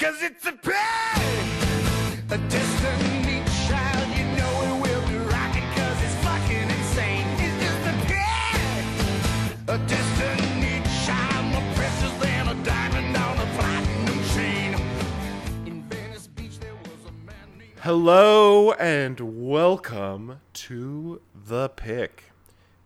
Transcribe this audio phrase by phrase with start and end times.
[0.00, 0.72] Cause it's a pain,
[2.30, 4.08] a destiny child.
[4.16, 7.26] You know it will be rocking cause it's fucking insane.
[7.36, 8.84] It's just a pain,
[9.68, 11.44] a destiny child.
[11.52, 14.74] More precious than a diamond on a platinum chain.
[15.66, 17.72] In Venice Beach there was a man named.
[17.80, 22.32] Hello and welcome to The Pick.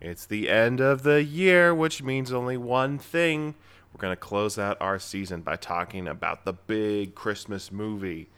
[0.00, 3.54] It's the end of the year, which means only one thing.
[3.95, 8.28] We're going to close out our season by talking about the big Christmas movie.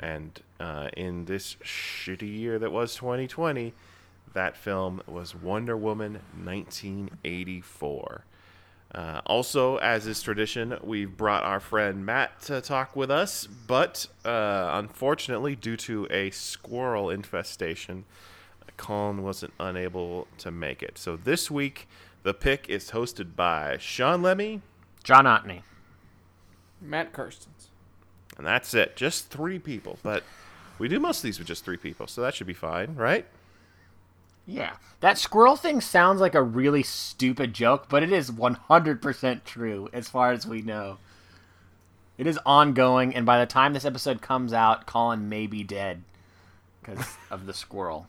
[0.00, 3.72] And uh, in this shitty year that was 2020,
[4.34, 8.24] that film was Wonder Woman 1984.
[8.94, 14.06] Uh, also, as is tradition, we've brought our friend Matt to talk with us, but
[14.24, 18.04] uh, unfortunately, due to a squirrel infestation,
[18.76, 20.98] Colin wasn't unable to make it.
[20.98, 21.88] So this week,
[22.22, 24.62] the pick is hosted by Sean Lemmy,
[25.06, 25.62] John Otney.
[26.80, 27.68] Matt Karstens.
[28.36, 28.96] and that's it.
[28.96, 30.24] Just three people, but
[30.80, 33.24] we do most of these with just three people, so that should be fine, right?
[34.48, 34.74] Yeah.
[34.98, 40.08] That squirrel thing sounds like a really stupid joke, but it is 100% true as
[40.08, 40.98] far as we know.
[42.18, 46.02] It is ongoing, and by the time this episode comes out, Colin may be dead
[46.80, 48.08] because of the squirrel.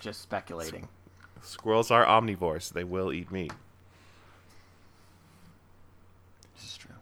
[0.00, 0.88] Just speculating.
[1.42, 3.52] Squirrels are omnivores; they will eat meat.
[6.56, 6.94] This is true.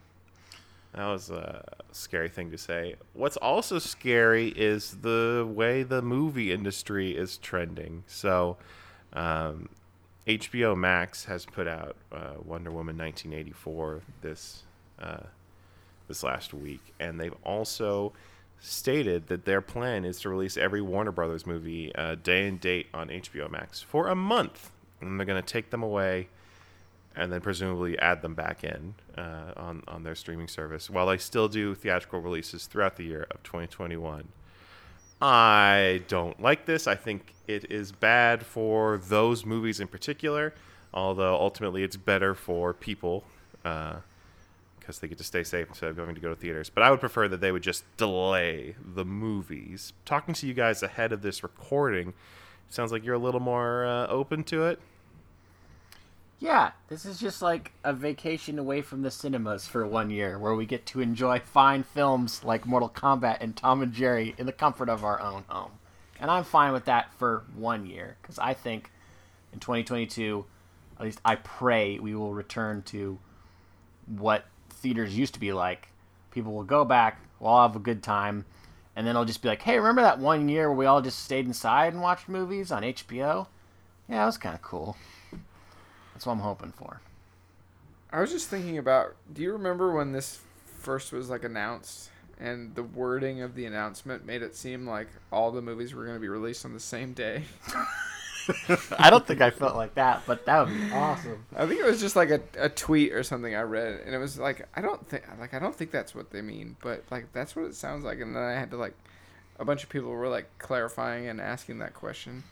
[0.94, 2.94] That was a scary thing to say.
[3.14, 8.04] What's also scary is the way the movie industry is trending.
[8.06, 8.56] So,
[9.12, 9.68] um,
[10.26, 14.62] HBO Max has put out uh, Wonder Woman 1984 this
[15.00, 15.24] uh,
[16.06, 18.12] this last week, and they've also
[18.60, 22.86] stated that their plan is to release every Warner Brothers movie uh, day and date
[22.94, 24.70] on HBO Max for a month,
[25.00, 26.28] and they're going to take them away
[27.16, 31.18] and then presumably add them back in uh, on on their streaming service while they
[31.18, 34.28] still do theatrical releases throughout the year of 2021.
[35.20, 36.86] I don't like this.
[36.86, 40.54] I think it is bad for those movies in particular,
[40.92, 43.24] although ultimately it's better for people
[43.62, 46.68] because they get to stay safe instead of going to go to theaters.
[46.68, 49.94] But I would prefer that they would just delay the movies.
[50.04, 52.12] Talking to you guys ahead of this recording,
[52.68, 54.78] sounds like you're a little more uh, open to it.
[56.40, 60.54] Yeah, this is just like a vacation away from the cinemas for one year where
[60.54, 64.52] we get to enjoy fine films like Mortal Kombat and Tom and Jerry in the
[64.52, 65.72] comfort of our own home.
[66.20, 68.90] And I'm fine with that for one year because I think
[69.52, 70.44] in 2022,
[70.98, 73.18] at least I pray we will return to
[74.06, 75.88] what theaters used to be like.
[76.30, 78.44] People will go back, we'll all have a good time,
[78.96, 81.20] and then I'll just be like, hey, remember that one year where we all just
[81.20, 83.46] stayed inside and watched movies on HBO?
[84.08, 84.96] Yeah, that was kind of cool.
[86.14, 87.00] That's what I'm hoping for.
[88.10, 89.16] I was just thinking about.
[89.32, 90.40] Do you remember when this
[90.78, 92.10] first was like announced,
[92.40, 96.16] and the wording of the announcement made it seem like all the movies were going
[96.16, 97.42] to be released on the same day?
[98.98, 101.44] I don't think I felt like that, but that would be awesome.
[101.56, 104.18] I think it was just like a, a tweet or something I read, and it
[104.18, 107.32] was like I don't think like I don't think that's what they mean, but like
[107.32, 108.20] that's what it sounds like.
[108.20, 108.94] And then I had to like
[109.58, 112.44] a bunch of people were like clarifying and asking that question.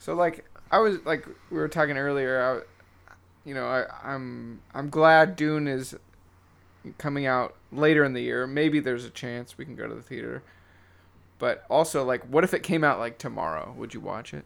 [0.00, 2.64] So like I was like we were talking earlier,
[3.08, 3.12] I,
[3.48, 5.94] you know I I'm I'm glad Dune is
[6.98, 8.46] coming out later in the year.
[8.46, 10.42] Maybe there's a chance we can go to the theater.
[11.38, 13.74] But also like what if it came out like tomorrow?
[13.76, 14.44] Would you watch it?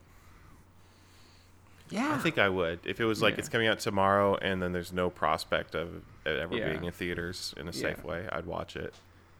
[1.88, 2.14] Yeah.
[2.14, 2.80] I think I would.
[2.84, 3.38] If it was like Yeah.
[3.40, 6.70] it's coming out tomorrow and then there's no prospect of it ever Yeah.
[6.70, 8.10] being in theaters in a safe Yeah.
[8.10, 8.94] way, I'd watch it.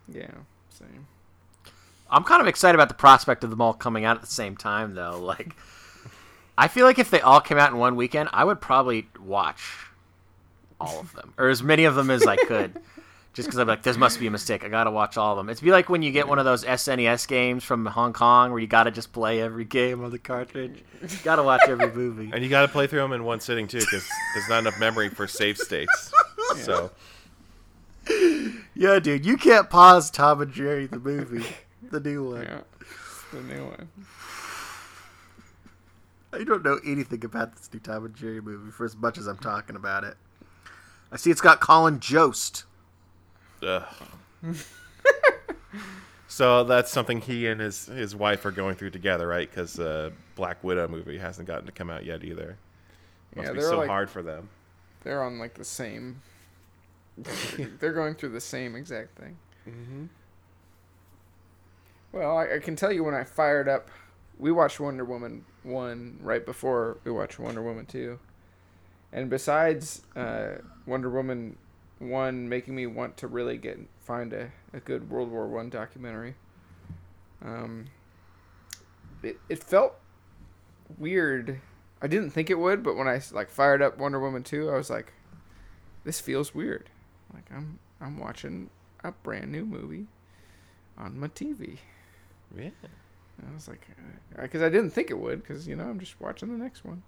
[0.09, 0.31] Yeah,
[0.69, 1.09] same.
[2.09, 4.57] I'm kind of excited about the prospect of them all coming out at the same
[4.57, 5.19] time, though.
[5.21, 5.57] Like,
[6.59, 9.63] I feel like if they all came out in one weekend, I would probably watch
[10.81, 12.81] all of them, or as many of them as I could.
[13.35, 14.65] Just because I'm like, this must be a mistake.
[14.65, 15.51] I gotta watch all of them.
[15.51, 18.59] It's be like when you get one of those SNES games from Hong Kong where
[18.59, 20.83] you gotta just play every game on the cartridge.
[21.03, 22.31] You gotta watch every movie.
[22.33, 24.81] And you got to play through them in one sitting too, because there's not enough
[24.81, 26.11] memory for save states.
[26.63, 26.91] So
[28.75, 31.45] Yeah, dude, you can't pause Tom and Jerry the movie,
[31.91, 32.43] the new one.
[32.43, 32.61] Yeah.
[33.33, 33.89] The new one.
[36.41, 39.27] I don't know anything about this new Tom and Jerry movie for as much as
[39.27, 40.17] I'm talking about it.
[41.11, 42.65] I see it's got Colin Jost.
[43.63, 43.85] Ugh.
[46.29, 49.49] so that's something he and his his wife are going through together, right?
[49.49, 52.57] Because uh, Black Widow movie hasn't gotten to come out yet either.
[53.33, 54.49] It Must Yeah, be they're so like- hard for them.
[55.03, 56.21] They're on like the same.
[57.79, 59.37] they're going through the same exact thing.
[59.69, 60.05] Mm-hmm.
[62.13, 63.89] Well, I, I can tell you when I fired up,
[64.39, 68.19] we watched Wonder Woman one right before we watched Wonder Woman two,
[69.13, 71.57] and besides uh, Wonder Woman
[71.99, 76.35] one making me want to really get find a, a good World War One documentary.
[77.45, 77.87] Um,
[79.23, 79.95] it it felt
[80.99, 81.61] weird.
[82.01, 84.77] I didn't think it would, but when I like fired up Wonder Woman two, I
[84.77, 85.13] was like,
[86.05, 86.91] this feels weird.
[87.33, 88.71] Like I'm I'm watching
[89.03, 90.07] a brand new movie
[90.99, 91.79] on my TV.
[92.57, 92.71] Yeah.
[93.39, 93.87] And I was like,
[94.41, 97.03] because I didn't think it would, because you know I'm just watching the next one.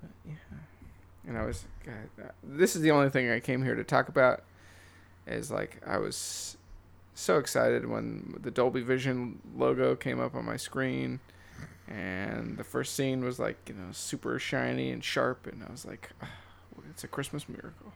[0.00, 0.34] But yeah,
[1.26, 1.94] and I was, God,
[2.24, 4.42] uh, this is the only thing I came here to talk about.
[5.26, 6.56] Is like I was
[7.14, 11.20] so excited when the Dolby Vision logo came up on my screen,
[11.88, 15.84] and the first scene was like you know super shiny and sharp, and I was
[15.84, 16.30] like, "Ah,
[16.90, 17.92] it's a Christmas miracle.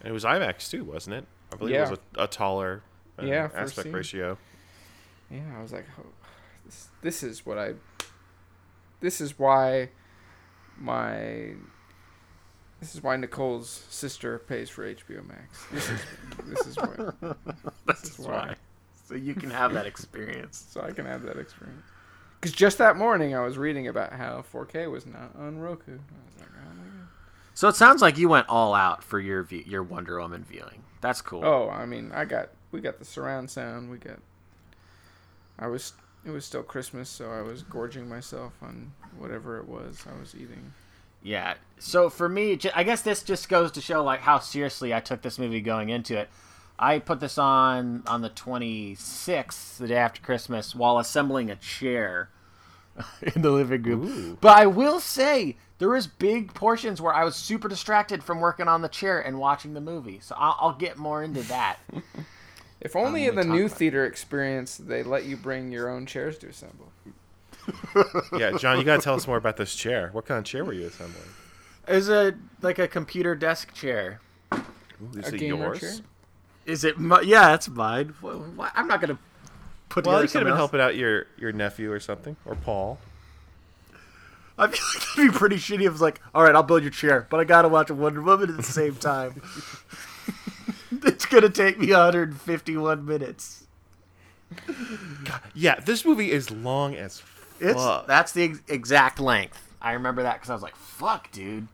[0.00, 1.26] And it was IMAX too, wasn't it?
[1.52, 1.86] I believe Yeah.
[1.86, 2.82] it was a, a taller
[3.20, 3.92] uh, Yeah, aspect scene.
[3.92, 4.36] ratio.
[5.32, 6.06] Yeah, I was like, oh,
[6.64, 7.74] this, this is what I.
[9.00, 9.88] This is why
[10.78, 11.54] my.
[12.80, 15.64] This is why Nicole's sister pays for HBO Max.
[15.70, 16.00] This is
[16.46, 17.34] this is why.
[17.86, 18.56] This is why.
[19.08, 20.66] So you can have that experience.
[20.70, 21.82] So I can have that experience.
[22.40, 25.92] Because just that morning I was reading about how 4K was not on Roku.
[25.92, 27.08] I was like, oh my god.
[27.54, 30.82] So it sounds like you went all out for your view, your Wonder Woman viewing.
[31.00, 31.44] That's cool.
[31.44, 33.90] Oh, I mean, I got we got the surround sound.
[33.90, 34.18] We got.
[35.62, 35.92] I was.
[36.24, 40.34] It was still Christmas, so I was gorging myself on whatever it was I was
[40.34, 40.72] eating.
[41.22, 41.54] Yeah.
[41.78, 45.22] So for me, I guess this just goes to show like how seriously I took
[45.22, 46.28] this movie going into it.
[46.78, 52.30] I put this on on the 26th, the day after Christmas, while assembling a chair
[53.34, 54.06] in the living room.
[54.06, 54.38] Ooh.
[54.40, 58.68] But I will say there was big portions where I was super distracted from working
[58.68, 60.20] on the chair and watching the movie.
[60.20, 61.78] So I'll, I'll get more into that.
[62.82, 66.48] If only in the new theater experience they let you bring your own chairs to
[66.48, 66.92] assemble.
[68.36, 70.08] Yeah, John, you gotta tell us more about this chair.
[70.12, 71.22] What kind of chair were you assembling?
[71.86, 74.20] Is a like a computer desk chair.
[74.52, 74.60] Ooh,
[75.16, 75.80] is A it gamer yours?
[75.80, 75.92] chair?
[76.66, 76.98] Is it?
[76.98, 78.14] My, yeah, it's mine.
[78.20, 79.18] Wh- wh- I'm not gonna
[79.88, 80.58] put Well, together you could have been else.
[80.58, 82.98] helping out your your nephew or something, or Paul.
[84.58, 85.80] I feel like that'd be pretty shitty.
[85.80, 87.94] If it was like, all right, I'll build your chair, but I gotta watch a
[87.94, 89.40] Wonder Woman at the same time.
[91.32, 93.64] it's gonna take me 151 minutes.
[95.54, 97.22] Yeah, this movie is long as
[97.60, 98.06] It's fuck.
[98.06, 99.74] that's the ex- exact length.
[99.80, 101.68] I remember that because I was like, "Fuck, dude."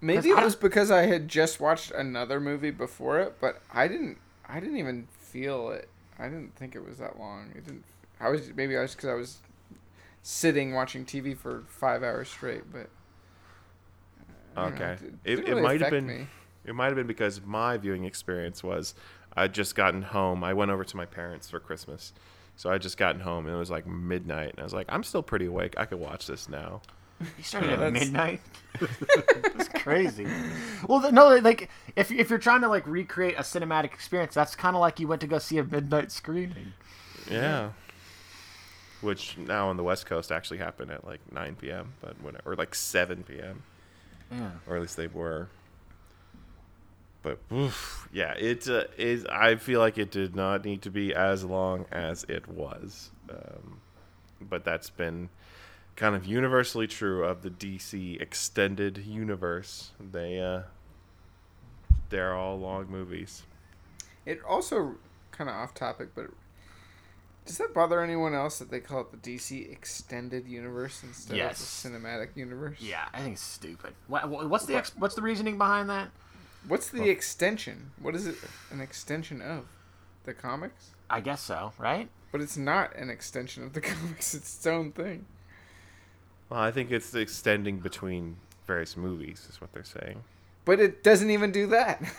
[0.00, 3.88] Maybe I it was because I had just watched another movie before it, but I
[3.88, 4.18] didn't.
[4.48, 5.88] I didn't even feel it.
[6.18, 7.50] I didn't think it was that long.
[7.56, 7.84] It didn't.
[8.20, 9.38] I was maybe I was because I was
[10.22, 12.88] sitting watching TV for five hours straight, but
[14.56, 14.92] I don't know, Okay.
[14.92, 16.26] it It, it really might have been me.
[16.64, 18.94] It might have been because my viewing experience was
[19.36, 20.42] I'd just gotten home.
[20.44, 22.12] I went over to my parents for Christmas.
[22.56, 25.02] So I just gotten home and it was like midnight and I was like, I'm
[25.02, 25.74] still pretty awake.
[25.76, 26.82] I could watch this now.
[27.20, 28.40] You started Yeah, at that's- midnight.
[29.56, 30.26] That's crazy.
[30.88, 34.56] Well, th- no, like if if you're trying to like recreate a cinematic experience, that's
[34.56, 36.72] kind of like you went to go see a midnight screening.
[37.30, 37.70] Yeah.
[39.00, 41.92] Which now on the West Coast actually happened at like 9 p.m.
[42.00, 43.62] but whatever, or like 7 p.m.
[44.32, 44.50] Yeah.
[44.66, 45.48] or at least they were.
[47.24, 49.24] But oof, yeah, it uh, is.
[49.26, 53.80] I feel like it did not need to be as long as it was, um,
[54.40, 55.30] but that's been
[55.96, 59.90] kind of universally true of the DC extended universe.
[59.98, 60.62] They uh,
[62.10, 63.44] they're all long movies.
[64.26, 64.96] It also
[65.32, 66.26] kind of off topic, but
[67.46, 71.84] does that bother anyone else that they call it the DC extended universe instead Yes.
[71.84, 72.76] of the cinematic universe?
[72.80, 73.94] Yeah, I think it's stupid.
[74.08, 76.10] What, what's the ex- what's the reasoning behind that?
[76.66, 77.90] What's the extension?
[78.00, 78.36] What is it
[78.70, 79.66] an extension of?
[80.24, 80.90] The comics?
[81.10, 82.08] I guess so, right?
[82.32, 84.34] But it's not an extension of the comics.
[84.34, 85.26] It's its own thing.
[86.48, 90.22] Well, I think it's the extending between various movies, is what they're saying.
[90.64, 92.02] But it doesn't even do that.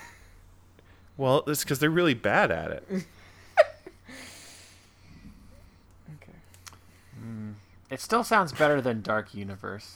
[1.18, 2.84] Well, it's because they're really bad at it.
[2.92, 3.06] okay.
[7.18, 7.52] Hmm.
[7.90, 9.96] It still sounds better than Dark Universe.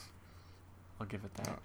[0.98, 1.58] I'll give it that.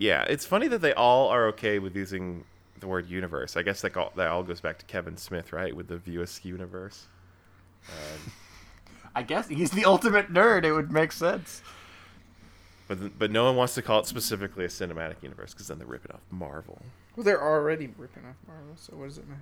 [0.00, 2.44] Yeah, it's funny that they all are okay with using
[2.80, 3.54] the word universe.
[3.54, 6.22] I guess that all, that all goes back to Kevin Smith, right, with the View
[6.22, 7.04] Askew universe.
[7.86, 8.32] Um,
[9.14, 10.64] I guess he's the ultimate nerd.
[10.64, 11.60] It would make sense.
[12.88, 15.86] but but no one wants to call it specifically a cinematic universe because then they're
[15.86, 16.80] ripping off Marvel.
[17.14, 19.40] Well, they're already ripping off Marvel, so what does it matter?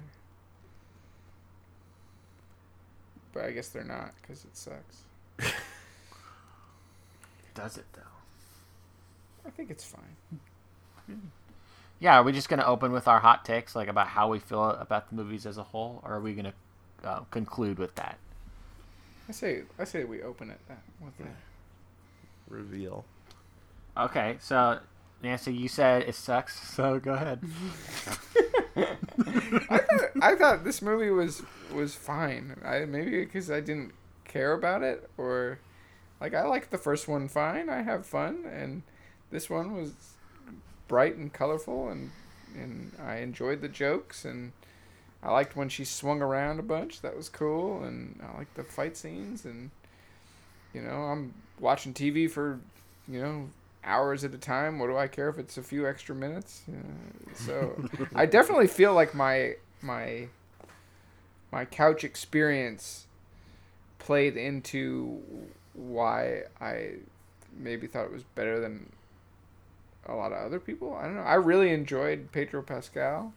[3.32, 5.02] But I guess they're not because it sucks.
[7.54, 8.17] Does it though?
[9.46, 10.16] I think it's fine.
[12.00, 14.70] Yeah, are we just gonna open with our hot takes, like about how we feel
[14.70, 16.54] about the movies as a whole, or are we gonna
[17.02, 18.18] uh, conclude with that?
[19.28, 21.36] I say I say we open it that with that.
[22.48, 23.04] Reveal.
[23.96, 24.78] Okay, so
[25.22, 27.40] Nancy, you said it sucks, so go ahead.
[30.22, 31.42] I thought this movie was
[31.72, 32.60] was fine.
[32.64, 33.92] I maybe because I didn't
[34.24, 35.58] care about it, or
[36.20, 37.68] like I liked the first one fine.
[37.68, 38.82] I have fun, and
[39.30, 39.92] this one was
[40.86, 42.10] bright and colorful, and
[42.54, 44.52] and I enjoyed the jokes, and
[45.22, 47.00] I liked when she swung around a bunch.
[47.02, 49.70] That was cool, and I liked the fight scenes, and
[50.72, 52.60] you know I'm watching TV for
[53.06, 53.50] you know
[53.84, 54.78] hours at a time.
[54.78, 56.62] What do I care if it's a few extra minutes?
[56.68, 60.28] Uh, so I definitely feel like my my
[61.52, 63.06] my couch experience
[63.98, 65.20] played into
[65.74, 66.94] why I
[67.56, 68.92] maybe thought it was better than
[70.08, 70.94] a lot of other people.
[70.94, 71.22] I don't know.
[71.22, 73.32] I really enjoyed Pedro Pascal.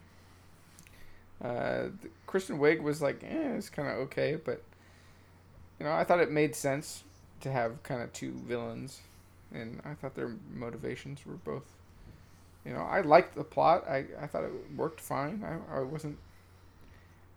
[1.44, 1.88] Uh,
[2.28, 4.62] Kristen Wiig was like, eh, it's kind of okay, but
[5.80, 7.04] you know, I thought it made sense
[7.42, 9.02] to have kind of two villains,
[9.54, 11.64] and I thought their motivations were both.
[12.66, 13.88] You know, I liked the plot.
[13.90, 15.44] I, I thought it worked fine.
[15.44, 16.18] I, I wasn't.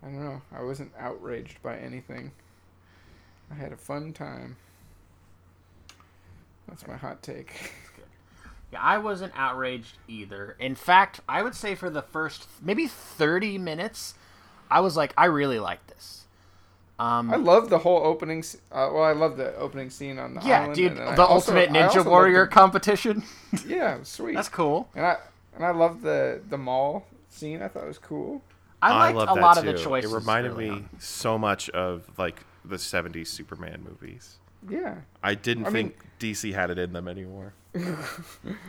[0.02, 0.42] I don't know.
[0.54, 2.32] I wasn't outraged by anything.
[3.50, 4.56] I had a fun time.
[6.68, 7.72] That's my hot take.
[8.74, 10.56] Yeah, I wasn't outraged either.
[10.58, 14.14] In fact, I would say for the first maybe 30 minutes,
[14.70, 16.24] I was like, I really like this.
[16.98, 18.44] Um, I love the whole opening.
[18.70, 20.74] Uh, well, I love the opening scene on the yeah, island.
[20.76, 23.24] dude, and then I the also- ultimate also ninja warrior the- competition.
[23.66, 24.34] yeah, sweet.
[24.34, 24.88] That's cool.
[24.94, 25.16] And I
[25.56, 27.62] and I love the the mall scene.
[27.62, 28.42] I thought it was cool.
[28.80, 29.60] I liked love a lot too.
[29.60, 30.12] of the choices.
[30.12, 30.88] It reminded early me on.
[31.00, 34.36] so much of like the '70s Superman movies.
[34.68, 34.96] Yeah.
[35.22, 37.54] I didn't I mean- think DC had it in them anymore.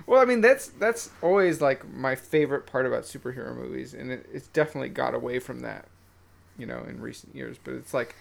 [0.07, 4.27] Well, I mean that's that's always like my favorite part about superhero movies, and it,
[4.33, 5.85] it's definitely got away from that,
[6.57, 7.57] you know, in recent years.
[7.63, 8.15] But it's like,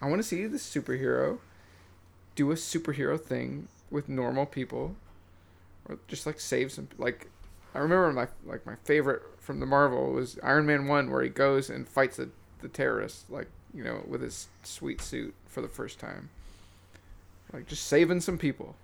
[0.00, 1.38] I want to see the superhero
[2.34, 4.96] do a superhero thing with normal people,
[5.88, 6.88] or just like save some.
[6.98, 7.28] Like,
[7.74, 11.28] I remember my like my favorite from the Marvel was Iron Man one, where he
[11.30, 12.30] goes and fights the
[12.62, 16.30] the terrorists, like you know, with his sweet suit for the first time.
[17.52, 18.76] Like just saving some people.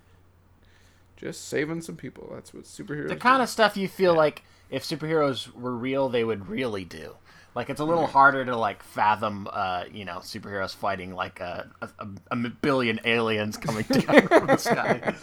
[1.16, 2.30] Just saving some people.
[2.34, 3.08] That's what superheroes.
[3.08, 3.20] the do.
[3.20, 7.16] kind of stuff you feel like if superheroes were real, they would really do.
[7.54, 11.70] Like it's a little harder to like fathom, uh, you know, superheroes fighting like a,
[11.80, 15.14] a, a billion aliens coming down from the sky.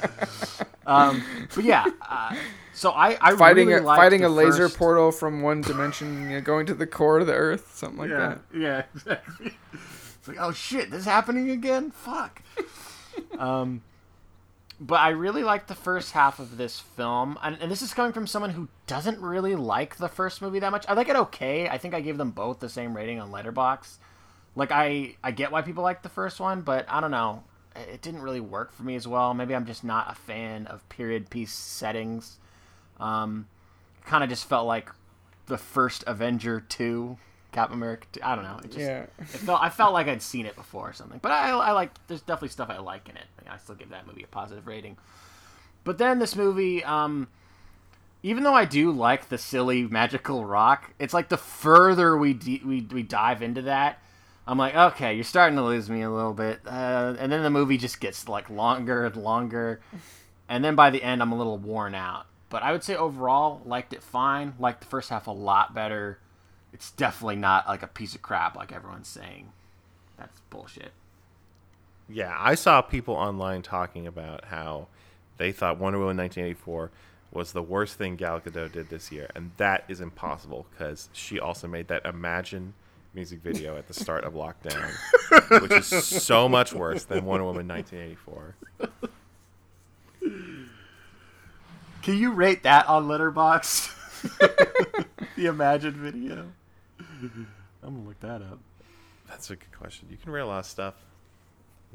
[0.87, 1.23] Um,
[1.53, 2.35] but yeah, uh,
[2.73, 6.23] so I, I fighting really a, fighting the a laser first- portal from one dimension,
[6.23, 8.39] you know, going to the core of the Earth, something like yeah, that.
[8.51, 9.53] yeah, exactly.
[10.17, 11.91] It's like, oh shit, this is happening again?
[11.91, 12.41] Fuck.
[13.37, 13.83] um,
[14.79, 18.11] but I really like the first half of this film, and, and this is coming
[18.11, 20.85] from someone who doesn't really like the first movie that much.
[20.87, 21.69] I like it okay.
[21.69, 23.97] I think I gave them both the same rating on Letterboxd.
[24.55, 27.43] Like I, I get why people like the first one, but I don't know.
[27.75, 29.33] It didn't really work for me as well.
[29.33, 32.37] Maybe I'm just not a fan of period piece settings.
[32.99, 33.47] Um,
[34.05, 34.89] kind of just felt like
[35.47, 37.17] the first Avenger two,
[37.53, 38.05] Captain America.
[38.13, 38.19] 2.
[38.23, 38.57] I don't know.
[38.63, 39.05] It just, Yeah.
[39.19, 41.19] it felt I felt like I'd seen it before or something.
[41.21, 41.91] But I, I like.
[42.07, 43.25] There's definitely stuff I like in it.
[43.49, 44.97] I still give that movie a positive rating.
[45.83, 47.27] But then this movie, um,
[48.23, 52.61] even though I do like the silly magical rock, it's like the further we d-
[52.65, 53.99] we we dive into that,
[54.47, 56.61] I'm like, okay, you're starting to lose me a little bit.
[56.65, 59.81] Uh, and then the movie just gets like longer and longer,
[60.47, 62.25] and then by the end, I'm a little worn out.
[62.49, 64.53] But I would say overall, liked it fine.
[64.59, 66.19] Liked the first half a lot better.
[66.73, 69.51] It's definitely not like a piece of crap like everyone's saying.
[70.17, 70.91] That's bullshit.
[72.09, 74.87] Yeah, I saw people online talking about how
[75.37, 76.91] they thought Wonder Woman 1984
[77.31, 81.39] was the worst thing Gal Gadot did this year, and that is impossible because she
[81.39, 82.73] also made that Imagine
[83.13, 84.91] music video at the start of lockdown,
[85.61, 88.55] which is so much worse than Wonder Woman 1984.
[92.01, 93.91] Can you rate that on Letterboxd?
[95.35, 96.51] the Imagine video.
[97.21, 97.47] I'm
[97.95, 98.59] gonna look that up.
[99.27, 100.07] That's a good question.
[100.11, 100.95] You can rate a lot of stuff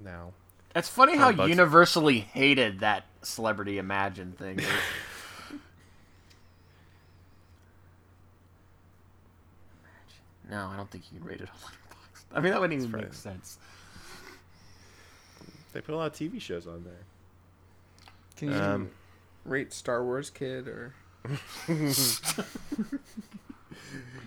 [0.03, 0.33] now.
[0.75, 4.61] It's funny how bugs- universally hated that celebrity Imagine thing
[10.51, 12.25] no, I don't think you can rate it on Letterboxd.
[12.33, 13.15] I mean, that wouldn't even That's make right.
[13.15, 13.59] sense.
[15.73, 17.05] They put a lot of TV shows on there.
[18.37, 18.91] Can you Um,
[19.45, 20.95] rate Star Wars Kid or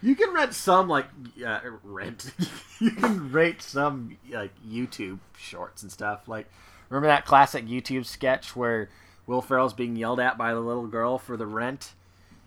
[0.01, 1.05] You can rent some like
[1.45, 2.31] uh, rent.
[2.79, 6.27] you can rate some like YouTube shorts and stuff.
[6.27, 6.49] Like
[6.89, 8.89] remember that classic YouTube sketch where
[9.27, 11.93] Will Ferrell's being yelled at by the little girl for the rent.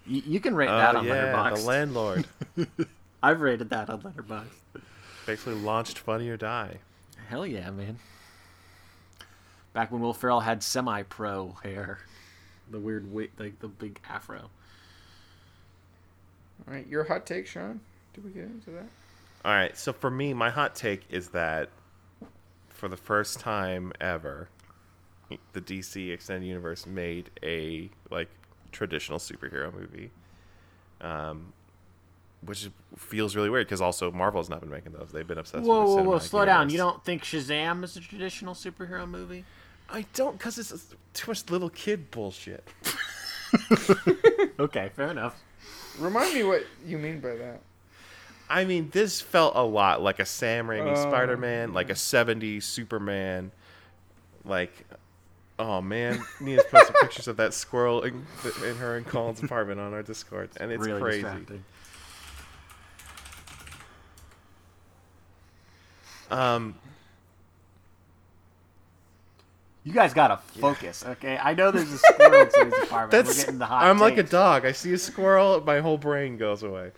[0.07, 1.57] You, you can rate that Oh on yeah, Letterboxd.
[1.57, 2.27] the landlord
[3.23, 4.83] I've rated that on Letterboxd.
[5.25, 6.79] basically launched Funny or Die.
[7.29, 7.99] Hell yeah, man.
[9.73, 12.01] Back when Will Ferrell had semi-pro hair.
[12.71, 13.07] the weird
[13.39, 14.51] like the big afro.
[16.67, 17.81] All right, your hot take, Sean.
[18.15, 18.87] Did we get into that?
[19.45, 21.69] All right, so for me, my hot take is that
[22.69, 24.49] for the first time ever,
[25.53, 28.29] the DC extended universe made a like
[28.73, 30.11] traditional superhero movie,
[31.01, 31.53] um,
[32.43, 35.65] which feels really weird because also Marvel has not been making those; they've been obsessed.
[35.65, 36.19] Whoa, with whoa, whoa!
[36.19, 36.71] cinematic Slow down.
[36.71, 39.45] You don't think Shazam is a traditional superhero movie?
[39.91, 42.67] I don't, because it's too much little kid bullshit.
[44.59, 45.41] Okay, fair enough.
[45.99, 47.61] Remind me what you mean by that.
[48.49, 52.63] I mean, this felt a lot like a Sam Raimi Oh, Spider-Man, like a '70s
[52.65, 53.53] Superman.
[54.45, 54.85] Like,
[55.59, 58.27] oh man, Nina's posted pictures of that squirrel in,
[58.65, 61.23] in her and Colin's apartment on our Discord, and it's really crazy.
[61.23, 61.65] distracting.
[66.31, 66.75] Um,
[69.85, 71.37] You guys gotta focus, okay?
[71.37, 73.26] I know there's a squirrel in his apartment.
[73.26, 74.64] We're getting the hot I'm like a dog.
[74.64, 76.93] I see a squirrel, my whole brain goes away.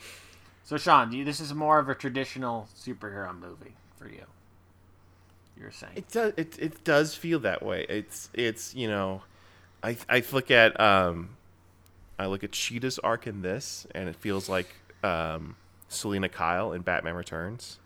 [0.62, 4.24] So, Sean, you, this is more of a traditional superhero movie for you.
[5.58, 5.92] You're saying.
[5.96, 6.32] It does.
[6.36, 7.86] It, it does feel that way.
[7.88, 9.22] It's it's you know,
[9.82, 11.30] I I look at um,
[12.18, 14.68] I look at Cheetah's arc in this, and it feels like
[15.02, 15.56] um,
[15.88, 17.78] Selina Kyle in Batman Returns,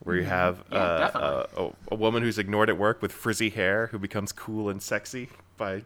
[0.00, 0.62] where you have.
[0.70, 1.72] Yeah, uh, definitely.
[1.90, 5.28] a, a woman who's ignored at work with frizzy hair who becomes cool and sexy
[5.56, 5.82] by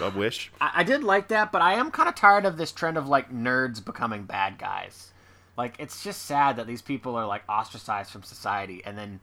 [0.00, 0.50] a wish.
[0.60, 3.08] I, I did like that, but I am kind of tired of this trend of
[3.08, 5.12] like nerds becoming bad guys.
[5.56, 9.20] Like, it's just sad that these people are like ostracized from society and then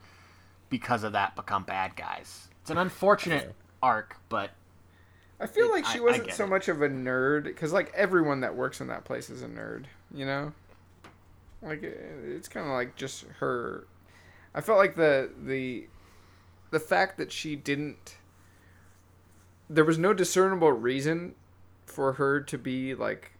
[0.70, 2.48] because of that become bad guys.
[2.62, 4.51] It's an unfortunate arc, but
[5.39, 6.50] I feel It- like she I- I wasn't get so it.
[6.50, 9.86] much of a nerd because like everyone that works in that place is a nerd,
[10.13, 10.54] you know.
[11.67, 13.88] Like eh, it's kind of like just her.
[14.55, 15.88] I felt like the the
[16.71, 18.17] the fact that she didn't.
[19.69, 21.36] There was no discernible reason
[21.86, 23.31] for her to be like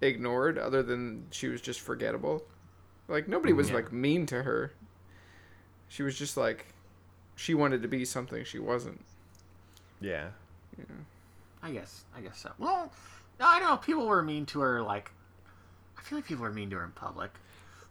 [0.00, 2.42] ignored other than she was just forgettable.
[3.08, 3.76] Like nobody mm, was Yeah.
[3.76, 4.72] like mean to her.
[5.88, 6.66] She was just like
[7.36, 9.04] she wanted to be something she wasn't.
[10.00, 10.28] Yeah.
[10.78, 10.84] Yeah.
[11.62, 12.52] I guess I guess so.
[12.58, 12.90] Well,
[13.40, 13.76] I don't know.
[13.76, 14.82] People were mean to her.
[14.82, 15.10] Like,
[15.98, 17.30] I feel like people were mean to her in public.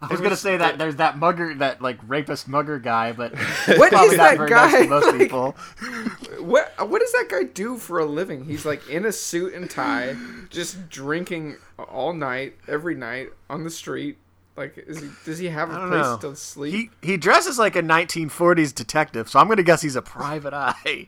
[0.04, 3.34] I was gonna say that there's that mugger, that like rapist mugger guy, but
[3.78, 4.82] What probably is not that very nice guy?
[4.84, 5.52] to most Like- people.
[6.40, 8.46] What what does that guy do for a living?
[8.46, 10.16] He's like in a suit and tie,
[10.50, 14.18] just drinking all night, every night on the street.
[14.56, 15.10] Like, is he?
[15.26, 16.18] Does he have a place know.
[16.22, 16.92] to sleep?
[17.02, 20.76] He he dresses like a 1940s detective, so I'm gonna guess he's a private eye.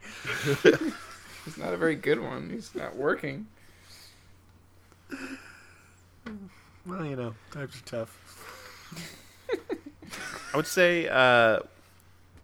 [1.45, 2.49] He's not a very good one.
[2.49, 3.45] He's not working.
[6.87, 8.17] well, you know, times are tough.
[10.53, 11.59] I would say uh,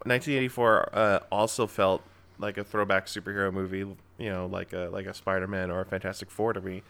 [0.03, 2.01] 1984 uh, also felt
[2.39, 3.79] like a throwback superhero movie,
[4.17, 6.81] you know, like a like a Spider-Man or a Fantastic Four to me,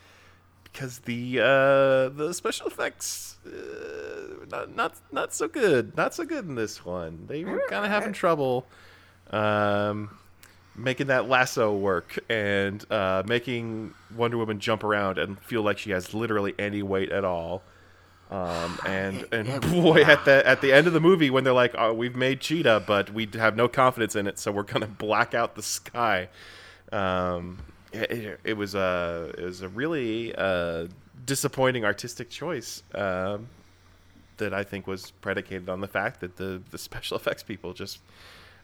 [0.64, 6.46] because the uh, the special effects uh, not not not so good, not so good
[6.46, 7.26] in this one.
[7.28, 8.66] They were kind of having trouble
[9.32, 10.18] um,
[10.76, 15.92] making that lasso work and uh, making Wonder Woman jump around and feel like she
[15.92, 17.62] has literally any weight at all.
[18.32, 21.76] Um, and and boy, at the at the end of the movie, when they're like,
[21.78, 25.34] oh, "We've made Cheetah, but we have no confidence in it, so we're gonna black
[25.34, 26.30] out the sky,"
[26.94, 27.60] um,
[27.92, 30.88] it, it, it was a it was a really uh,
[31.26, 33.50] disappointing artistic choice um,
[34.38, 38.00] that I think was predicated on the fact that the the special effects people just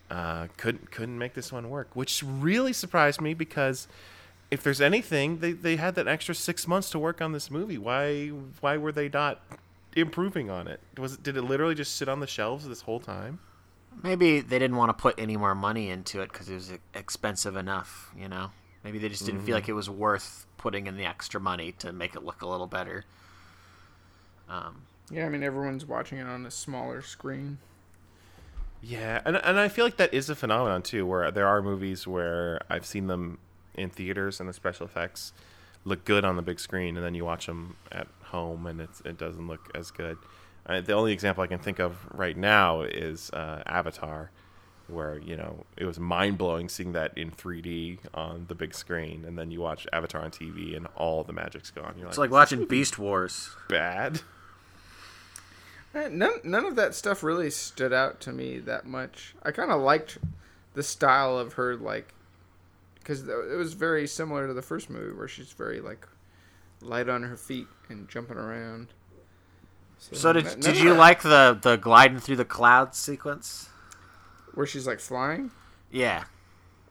[0.09, 3.89] uh, couldn't couldn't make this one work, which really surprised me because
[4.49, 7.77] if there's anything, they, they had that extra six months to work on this movie.
[7.77, 8.27] Why
[8.61, 9.41] why were they not
[9.95, 10.79] improving on it?
[10.97, 13.39] Was did it literally just sit on the shelves this whole time?
[14.03, 17.55] Maybe they didn't want to put any more money into it because it was expensive
[17.55, 18.11] enough.
[18.17, 18.51] You know,
[18.83, 21.91] maybe they just didn't feel like it was worth putting in the extra money to
[21.91, 23.05] make it look a little better.
[24.49, 27.57] Um, Yeah, I mean everyone's watching it on a smaller screen.
[28.81, 32.05] Yeah, and and I feel like that is a phenomenon too, where there are movies
[32.05, 33.39] where I've seen them
[33.77, 35.33] in theaters and the special effects
[35.85, 38.99] look good on the big screen, and then you watch them at home and it's,
[39.01, 40.17] it doesn't look as good.
[40.65, 44.31] Uh, the only example I can think of right now is uh, Avatar,
[44.89, 49.23] where you know it was mind blowing seeing that in 3D on the big screen,
[49.25, 51.93] and then you watch Avatar on TV and all the magic's gone.
[51.95, 53.49] You're like, it's like "Is watching Beast Wars.
[53.69, 54.19] bad.
[55.95, 59.35] Eh, None none of that stuff really stood out to me that much.
[59.43, 60.17] I kind of liked
[60.73, 62.13] the style of her, like,
[63.07, 66.05] because it was very similar to the first movie where she's very like
[66.81, 68.87] light on her feet and jumping around.
[69.97, 73.69] So did n- did of you that- like the the gliding through the clouds sequence?
[74.53, 75.51] where she's like flying?
[75.91, 76.23] Yeah,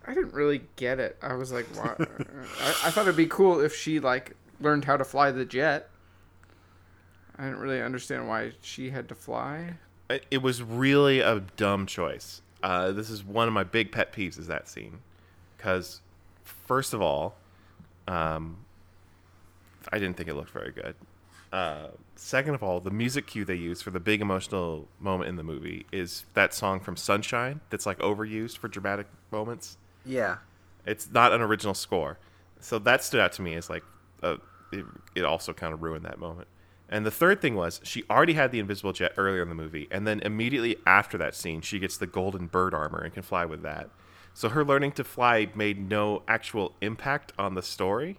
[0.07, 1.19] I didn't really get it.
[1.21, 1.97] I was like, why?
[2.61, 5.91] I, I thought it'd be cool if she like learned how to fly the jet.
[7.37, 9.75] I didn't really understand why she had to fly.
[10.09, 12.41] It, it was really a dumb choice.
[12.63, 15.01] Uh, this is one of my big pet peeves is that scene,
[15.57, 16.01] because
[16.47, 17.37] first of all,
[18.09, 18.59] um,
[19.93, 20.95] I didn't think it looked very good.
[21.53, 25.37] Uh, second of all, the music cue they use for the big emotional moment in
[25.37, 29.77] the movie is that song from Sunshine that's like overused for dramatic moments.
[30.05, 30.39] Yeah.
[30.85, 32.19] It's not an original score,
[32.61, 33.83] so that stood out to me as like
[34.23, 34.37] uh
[34.73, 36.49] it, it also kind of ruined that moment.
[36.89, 39.89] And the third thing was she already had the invisible jet earlier in the movie,
[39.91, 43.45] and then immediately after that scene, she gets the golden bird armor and can fly
[43.45, 43.91] with that.
[44.37, 48.19] So her learning to fly made no actual impact on the story,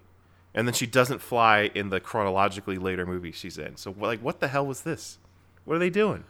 [0.52, 3.76] and then she doesn't fly in the chronologically later movie she's in.
[3.76, 5.18] So like, what the hell was this?
[5.64, 6.24] What are they doing?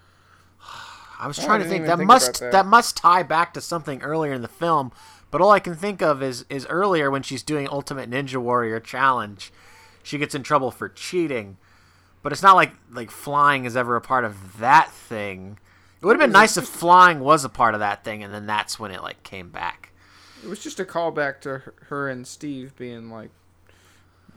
[1.18, 2.52] I was Oh, I trying to think that think must that.
[2.52, 2.66] that.
[2.66, 4.92] must tie back to something earlier in the film,
[5.30, 8.80] but all I can think of is is earlier when she's doing Ultimate Ninja Warrior
[8.80, 9.50] challenge,
[10.02, 11.56] she gets in trouble for cheating,
[12.22, 15.58] but it's not like like flying is ever a part of that thing.
[16.00, 18.46] It would have been nice if flying was a part of that thing, and then
[18.46, 19.90] that's when it like came back.
[20.44, 23.30] It was just a callback to her, her and Steve being like,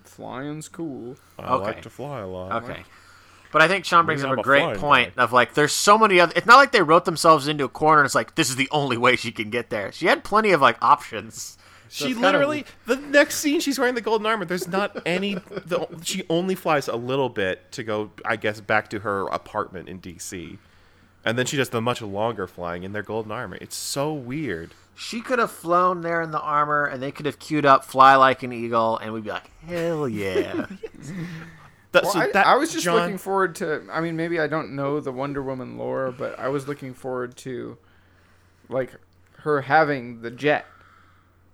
[0.04, 1.64] "Flying's cool." I Okay.
[1.66, 2.64] like to fly a lot.
[2.64, 2.84] Okay.
[3.52, 5.98] But I think Sean brings up a a great flying point of like, there's so
[5.98, 6.32] many other.
[6.36, 8.70] It's not like they wrote themselves into a corner and it's like, this is the
[8.72, 9.92] only way she can get there.
[9.92, 11.58] She had plenty of like options.
[11.90, 14.46] So She it's kind of- literally the next scene she's wearing the golden armor.
[14.46, 15.34] There's not any.
[15.34, 19.90] The, she only flies a little bit to go, I guess, back to her apartment
[19.90, 20.58] in D.C.
[21.24, 23.58] And then she does the much longer flying in their golden armor.
[23.62, 24.72] It's so weird.
[24.96, 28.16] She could have flown there in the armor, and they could have queued up "Fly
[28.16, 30.66] Like an Eagle," and we'd be like, "Hell yeah!"
[31.92, 33.84] That- Well, so I, that- I was just John- looking forward to.
[33.92, 37.36] I mean, maybe I don't know the Wonder Woman lore, but I was looking forward
[37.38, 37.78] to,
[38.70, 38.92] like,
[39.40, 40.66] her having the jet.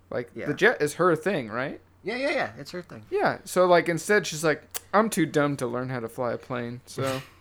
[0.10, 0.46] Like Yeah.
[0.48, 1.82] the jet is her thing, right?
[2.04, 2.50] yeah, yeah, yeah.
[2.58, 3.04] It's her thing.
[3.12, 3.40] Yeah.
[3.44, 6.80] So like instead she's like, I'm too dumb to learn how to fly a plane,
[6.86, 7.22] so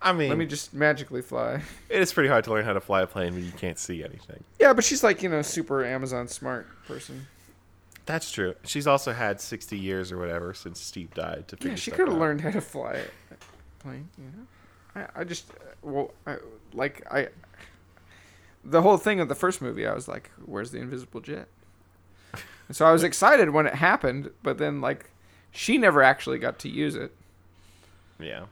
[0.00, 1.62] I mean, let me just magically fly.
[1.88, 4.04] it is pretty hard to learn how to fly a plane when you can't see
[4.04, 4.44] anything.
[4.58, 7.26] Yeah, but she's like you know super Amazon smart person.
[8.04, 8.54] That's true.
[8.64, 12.06] She's also had 60 years or whatever since Steve died to figure Yeah, she could
[12.06, 13.34] have learned how to fly a
[13.80, 14.08] plane.
[14.16, 16.36] You know, I, I just uh, well, I,
[16.72, 17.28] like I.
[18.64, 21.48] The whole thing of the first movie, I was like, "Where's the invisible jet?"
[22.68, 25.10] And so I was excited when it happened, but then like,
[25.52, 27.12] she never actually got to use it.
[28.18, 28.46] Yeah.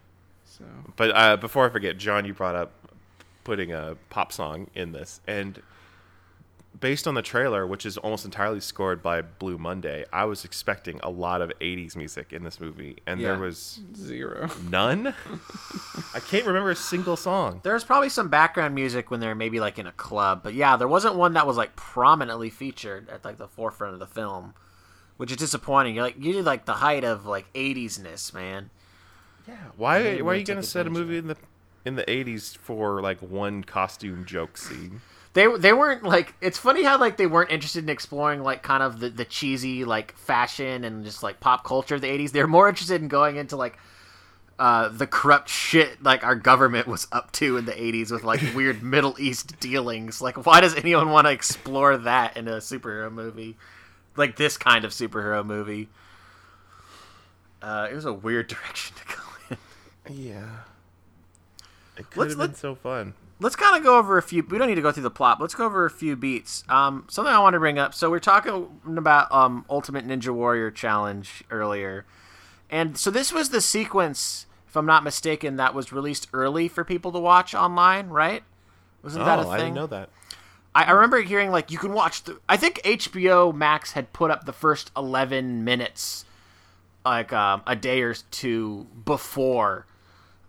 [0.58, 0.64] So
[0.96, 2.72] But uh, before I forget, John, you brought up
[3.44, 5.60] putting a pop song in this, and
[6.80, 10.98] based on the trailer, which is almost entirely scored by Blue Monday, I was expecting
[11.02, 13.28] a lot of '80s music in this movie, and Yeah.
[13.32, 14.48] there was zero.
[14.70, 15.14] none.
[16.14, 17.60] I can't remember a single song.
[17.64, 20.88] There's probably some background music when they're maybe like in a club, but yeah, there
[20.88, 24.54] wasn't one that was like prominently featured at like the forefront of the film,
[25.16, 25.94] which is disappointing.
[25.94, 28.70] You're like you did like the height of like 80s-ness, man.
[29.46, 29.56] Yeah.
[29.76, 30.18] Why?
[30.18, 31.36] Why are you gonna set a movie in the
[31.84, 35.00] in the '80s for like one costume joke scene?
[35.34, 38.82] They they weren't like it's funny how like they weren't interested in exploring like kind
[38.82, 42.30] of the, the cheesy like fashion and just like pop culture of the 80s.
[42.30, 43.76] They're more interested in going into like
[44.60, 48.40] uh, the corrupt shit like our government was up to in the 80s with like
[48.54, 50.22] weird Middle East dealings.
[50.22, 53.56] Like why does anyone want to explore that in a superhero movie?
[54.16, 55.88] Like this kind of superhero movie.
[57.60, 59.23] Uh, it was a weird direction to go in.
[60.08, 60.44] Yeah.
[61.96, 63.14] It could Let's- have been let's- so fun.
[63.40, 64.42] let's kind of go over a few.
[64.42, 65.38] We don't need to go through the plot.
[65.38, 66.64] But let's go over a few beats.
[66.68, 67.94] Um, something I want to bring up.
[67.94, 72.04] So we're talking about um, Ultimate Ninja Warrior Challenge earlier,
[72.70, 76.82] and so this was the sequence, if I'm not mistaken, that was released early for
[76.84, 78.42] people to watch online, right?
[79.02, 79.52] Wasn't that a Oh, thing?
[79.52, 80.08] I didn't know that.
[80.74, 82.40] I, I remember hearing like you can watch the.
[82.48, 86.24] I think HBO Max had put up the first eleven minutes,
[87.04, 89.86] like um, a day or two before,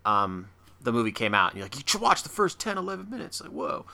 [0.05, 0.49] um,
[0.81, 1.51] the movie came out.
[1.51, 3.41] And you're like, you should watch the first 10, 11 minutes.
[3.41, 3.85] Like, whoa.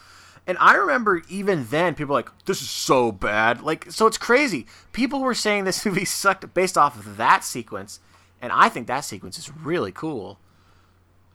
[0.47, 3.61] And I remember even then, people were like, this is so bad.
[3.61, 4.65] Like, so it's crazy.
[4.91, 7.99] People were saying this movie sucked based off of that sequence,
[8.41, 10.39] and I think that sequence is really cool.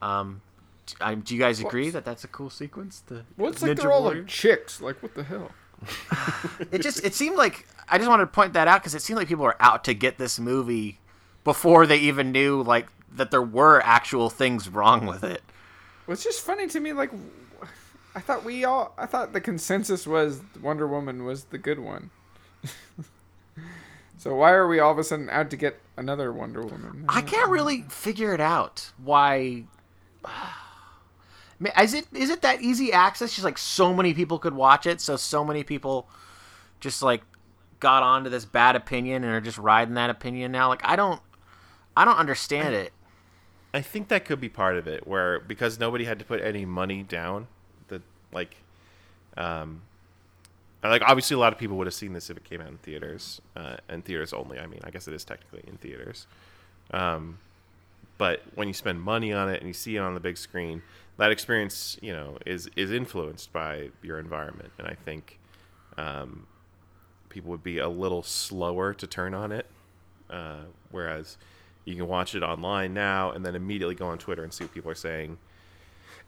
[0.03, 0.43] Um,
[1.01, 3.03] I- do you guys agree that that's a cool sequence?
[3.07, 4.23] The Well, it's like they're all Warrior?
[4.23, 4.81] like chicks.
[4.81, 5.53] Like what the hell?
[6.73, 9.19] it just it seemed like I just wanted to point that out because it seemed
[9.19, 10.99] like people were out to get this movie
[11.45, 15.43] before they even knew like that there were actual things wrong with it.
[16.09, 16.93] It's just funny to me.
[16.93, 17.11] Like,
[18.15, 18.95] I thought we all.
[18.97, 22.11] I thought the consensus was Wonder Woman was the good one.
[24.19, 27.05] so why are we all of a sudden out to get another Wonder Woman?
[27.09, 29.65] I can't really figure it out why.
[31.81, 33.33] Is it is it that easy access?
[33.33, 36.07] Just like so many people could watch it, so so many people
[36.81, 37.23] just like
[37.81, 40.69] got onto this bad opinion and are just riding that opinion now.
[40.69, 41.21] Like I don't,
[41.97, 42.93] I don't understand it.
[43.77, 46.65] I think that could be part of it, where because nobody had to put any
[46.65, 47.47] money down,
[47.89, 48.01] that
[48.33, 48.57] like,
[49.37, 49.83] um,
[50.83, 52.79] like obviously a lot of people would have seen this if it came out in
[52.79, 54.59] theaters, uh, and theaters only.
[54.59, 56.27] I mean, I guess it is technically in theaters,
[56.93, 57.39] um,
[58.17, 60.83] but when you spend money on it and you see it on the big screen,
[61.19, 65.39] that experience, you know, is is influenced by your environment, and I think,
[65.99, 66.47] um,
[67.29, 69.67] people would be a little slower to turn on it,
[70.31, 71.37] uh, whereas
[71.87, 74.75] you can watch it online now and then immediately go on Twitter and see what
[74.75, 75.39] people are saying.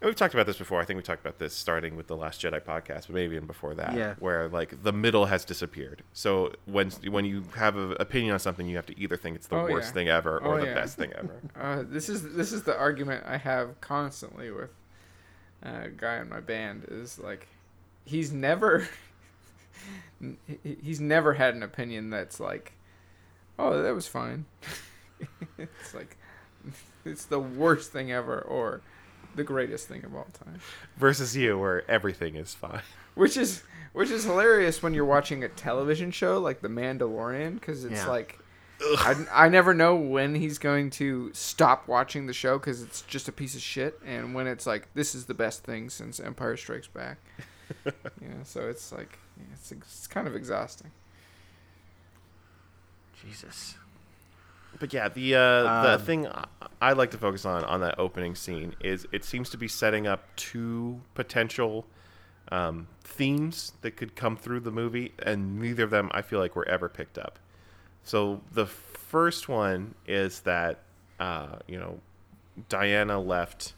[0.01, 0.81] And we've talked about this before.
[0.81, 3.49] I think we talked about this starting with the Last Jedi podcast, but maybe even
[3.49, 4.15] before that, Yeah.
[4.21, 6.05] where like the middle has disappeared.
[6.13, 9.49] So when when you have an opinion on something, you have to either think it's
[9.49, 9.95] the Oh, worst yeah.
[9.95, 10.75] thing ever or Oh, the yeah.
[10.75, 11.41] best thing ever.
[11.61, 14.71] Uh, this is this is the argument I have constantly with
[15.67, 16.85] uh, a guy in my band.
[16.89, 17.49] Is like
[18.05, 18.89] he's never
[20.63, 22.75] he's never had an opinion that's like,
[23.59, 24.45] oh, that was fine.
[25.59, 26.17] it's like
[27.05, 28.81] it's the worst thing ever or
[29.35, 30.61] the greatest thing of all time.
[30.97, 32.83] Versus you, where everything is fine.
[33.15, 33.63] Which is
[33.95, 38.07] which is hilarious when you're watching a television show like The Mandalorian because it's Yeah.
[38.09, 38.39] like
[38.81, 43.27] I, I never know when he's going to stop watching the show because it's just
[43.27, 46.57] a piece of shit, and when it's like this is the best thing since Empire
[46.57, 47.19] Strikes Back.
[47.85, 50.93] you know, so it's like yeah, it's it's kind of exhausting.
[53.27, 53.75] Jesus.
[54.81, 56.45] But yeah, the uh, the Um, thing I-
[56.81, 60.07] I like to focus on on that opening scene is it seems to be setting
[60.07, 61.87] up two potential
[62.53, 66.55] um, themes that could come through the movie, and neither of them I feel like
[66.57, 67.39] were ever picked up.
[68.05, 70.79] So the first one is that
[71.21, 72.01] uh, you know
[72.69, 73.75] Diana left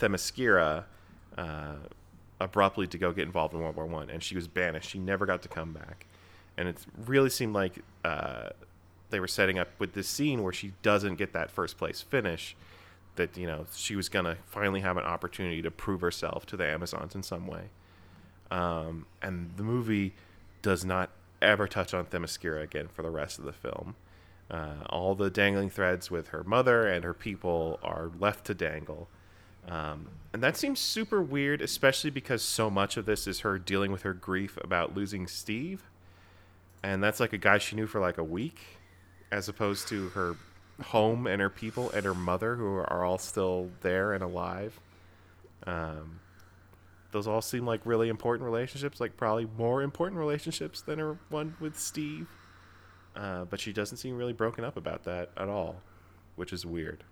[0.00, 0.84] Themyscira
[1.36, 1.74] uh,
[2.40, 4.88] abruptly to go get involved in World War One, and she was banished.
[4.90, 6.06] She never got to come back,
[6.56, 8.50] and it really seemed like uh,
[9.10, 12.56] they were setting up with this scene where she doesn't get that first place finish.
[13.16, 16.66] That you know she was gonna finally have an opportunity to prove herself to the
[16.66, 17.64] Amazons in some way,
[18.50, 20.14] um, and the movie
[20.62, 21.10] does not
[21.42, 23.96] ever touch on Themyscira again for the rest of the film.
[24.50, 29.08] Uh, all the dangling threads with her mother and her people are left to dangle.
[29.68, 33.92] Um, and that seems super weird, especially because so much of this is her dealing
[33.92, 35.82] with her grief about losing Steve.
[36.82, 38.58] And that's like a guy she knew for like a week,
[39.32, 40.36] as opposed to her
[40.82, 44.78] home and her people and her mother, who are all still there and alive.
[45.66, 46.20] Um,
[47.12, 51.56] those all seem like really important relationships, like probably more important relationships than her one
[51.60, 52.28] with Steve.
[53.16, 55.76] Uh, but she doesn't seem really broken up about that at all,
[56.36, 57.02] which is weird.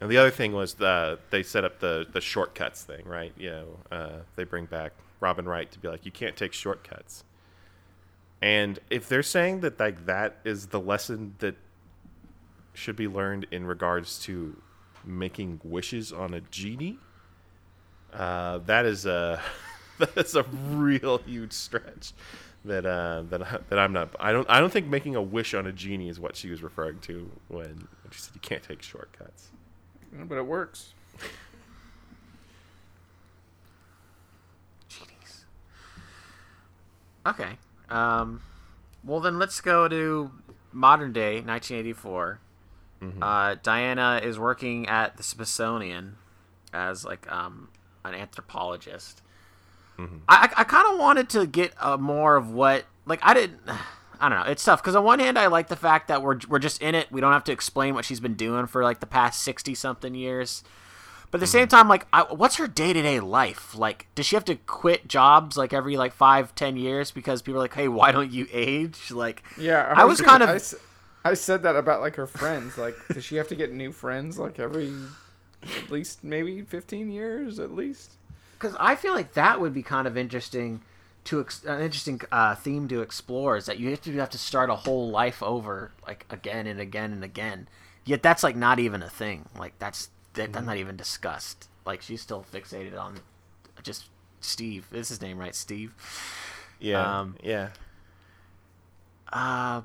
[0.00, 3.32] And the other thing was the they set up the the shortcuts thing, right?
[3.36, 7.24] You know, uh, they bring back Robin Wright to be like, you can't take shortcuts.
[8.40, 11.56] And if they're saying that like that is the lesson that
[12.74, 14.56] should be learned in regards to
[15.04, 16.98] making wishes on a genie,
[18.12, 19.40] uh, that is a
[19.98, 22.12] that is a real huge stretch.
[22.64, 24.14] That uh, that I- that I'm not.
[24.20, 24.48] I don't.
[24.50, 27.30] I don't think making a wish on a genie is what she was referring to
[27.48, 29.48] when, when she said you can't take shortcuts.
[30.16, 30.92] Yeah, But it works.
[34.88, 35.44] Genies.
[37.26, 37.58] Okay.
[37.90, 38.42] Um,
[39.04, 40.30] well, then let's go to
[40.72, 42.40] modern day, 1984.
[43.22, 46.16] Uh, Diana is working at the Smithsonian
[46.72, 47.68] as like um,
[48.04, 49.22] an anthropologist.
[50.28, 53.60] I, I, I kind of wanted to get uh, more of what like I didn't.
[54.20, 54.50] I don't know.
[54.50, 56.96] It's tough because on one hand, I like the fact that we're we're just in
[56.96, 57.06] it.
[57.12, 60.14] We don't have to explain what she's been doing for like the past sixty something
[60.14, 60.64] years.
[61.30, 63.76] But at the same time, like, I, what's her day to day life?
[63.76, 67.60] Like, does she have to quit jobs like every like five, ten years because people
[67.60, 70.74] are like, "Hey, why don't you age?" Like, Yeah, I was kind of
[71.24, 72.78] I said that about like her friends.
[72.78, 74.92] Like, does she have to get new friends like every
[75.62, 78.12] at least maybe fifteen years at least?
[78.58, 80.80] because I feel like that would be kind of interesting
[81.24, 84.30] to ex- an interesting uh, theme to explore is that you have to you have
[84.30, 87.68] to start a whole life over like again and again and again.
[88.04, 89.48] Yet that's like not even a thing.
[89.58, 90.08] Like that's
[90.38, 91.68] that, that's not even discussed.
[91.84, 93.16] Like she's still fixated on
[93.82, 94.06] just
[94.40, 94.86] Steve.
[94.92, 95.54] Is his name right?
[95.54, 95.94] Steve.
[96.80, 97.68] Yeah, Um, yeah.
[99.32, 99.82] Uh,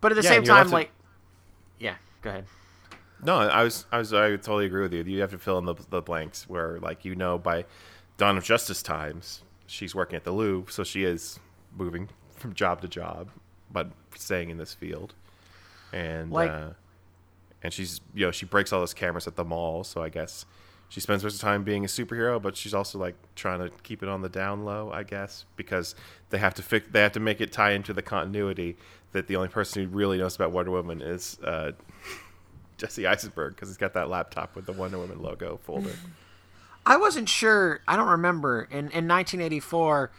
[0.00, 0.90] but at the Yeah, same and you're allowed time, to- like,
[1.78, 2.46] yeah, go ahead.
[3.24, 5.04] No, I was, I was, I totally agree with you.
[5.04, 7.64] You have to fill in the, the blanks where, like, you know, by
[8.16, 11.38] Dawn of Justice times, she's working at the Louvre, so she is
[11.76, 13.28] moving from job to job,
[13.70, 15.14] but staying in this field,
[15.92, 16.70] and Like- uh,
[17.62, 20.44] and she's, you know, she breaks all those cameras at the mall, so I guess
[20.92, 23.70] she spends most of the time being a superhero, but she's also like trying to
[23.82, 25.94] keep it on the down low, I guess, because
[26.28, 28.76] they have to fix, they have to make it tie into the continuity
[29.12, 31.72] that the only person who really knows about Wonder Woman is uh,
[32.76, 35.94] Jesse Eisenberg because he's got that laptop with the Wonder Woman logo folder.
[36.84, 37.80] I wasn't sure.
[37.88, 40.10] I don't remember in in 1984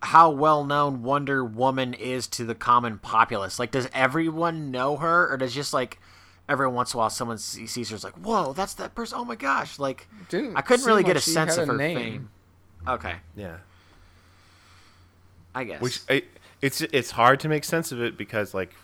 [0.00, 3.58] how well known Wonder Woman is to the common populace.
[3.58, 6.00] Like, does everyone know her, or does just like
[6.48, 9.24] every once in a while someone sees her is like, "Whoa, that's that person!" Oh
[9.24, 9.78] my gosh!
[9.78, 11.96] Like, Didn't I couldn't really like get a sense of a her name.
[11.98, 12.30] fame.
[12.86, 13.58] Okay, Yeah.
[15.54, 15.80] I guess.
[15.80, 16.22] which I,
[16.62, 18.74] it's it's hard to make sense of it because like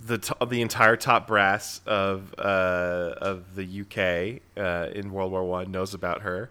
[0.00, 5.44] the t- the entire top brass of uh, of the UK uh, in World War
[5.44, 6.50] One knows about her,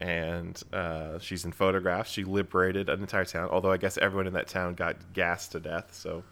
[0.00, 2.10] and uh, she's in photographs.
[2.10, 3.48] She liberated an entire town.
[3.50, 5.90] Although I guess everyone in that town got gassed to death.
[5.92, 6.22] So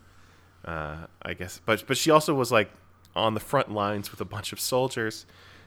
[0.64, 2.70] uh, I guess, but but she also was like
[3.16, 5.27] on the front lines with a bunch of soldiers.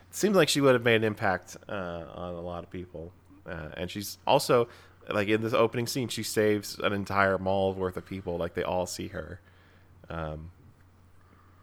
[0.10, 3.12] It seems like she would have made an impact uh, on a lot of people.
[3.46, 4.68] Uh, and she's also
[5.10, 8.38] like in this opening scene, she saves an entire mall worth of people.
[8.38, 9.40] Like they all see her.
[10.10, 10.52] Um,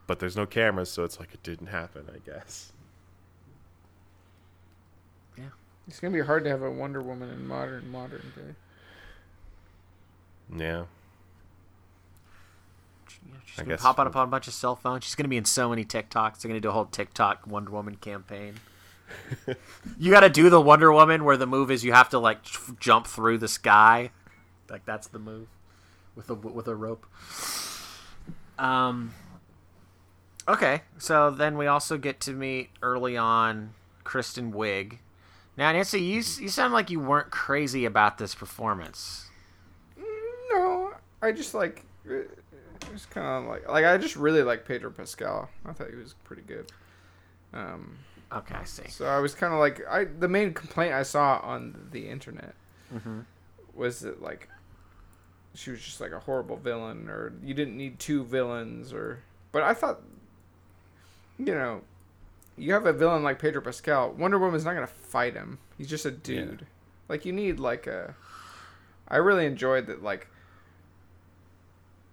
[0.06, 2.04] but there's no cameras, so it's like it didn't happen.
[2.12, 2.72] I guess.
[5.38, 5.44] yeah.
[5.86, 8.54] It's gonna be hard to have a Wonder Woman in modern modern day.
[10.64, 10.84] Yeah.
[13.32, 15.04] Yeah, she's I gonna guess pop out we'll- upon a bunch of cell phones.
[15.04, 16.40] She's gonna be in so many TikToks.
[16.40, 18.54] They're gonna do a whole TikTok Wonder Woman campaign.
[19.98, 22.38] you got to do the Wonder Woman where the move is you have to like
[22.44, 24.10] f- jump through the sky,
[24.68, 25.48] like that's the move
[26.14, 27.04] with a with a rope.
[28.58, 29.14] Um.
[30.48, 34.98] Okay, so then we also get to meet early on Kristen Wiig.
[35.56, 39.28] Now, Nancy, you you sound like you weren't crazy about this performance.
[40.52, 41.84] No, I just like
[42.92, 45.48] was kind of like like I just really like Pedro Pascal.
[45.66, 46.70] I thought he was pretty good.
[47.52, 47.98] Um,
[48.32, 48.88] Okay, I see.
[48.88, 52.54] so I was kind of like I the main complaint I saw on the internet
[52.94, 53.20] Mm-hmm.
[53.74, 54.48] was that like
[55.54, 59.18] she was just like a horrible villain or you didn't need two villains or
[59.52, 60.00] but I thought
[61.38, 61.82] you know
[62.56, 66.04] you have a villain like Pedro Pascal Wonder Woman's not gonna fight him he's just
[66.06, 66.66] a dude
[67.08, 68.14] like you need like a
[69.08, 70.28] I really enjoyed that like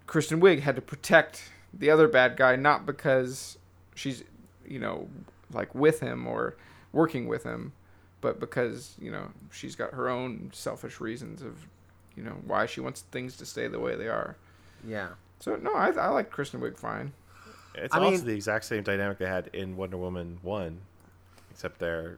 [0.08, 3.58] Kristen Wiig had to protect the other bad guy not because
[3.96, 4.24] she's
[4.65, 5.08] you know
[5.54, 6.56] like with him or
[6.93, 7.74] working with him
[8.22, 11.56] but because you know she's got her own selfish reasons of
[12.15, 14.36] you know why she wants things to stay the way they are
[14.86, 15.10] Yeah.
[15.39, 17.12] so no i, I like kristen wiig fine
[17.76, 20.80] It's I also mean- the exact same dynamic they had in Wonder Woman One,
[21.52, 22.17] except there,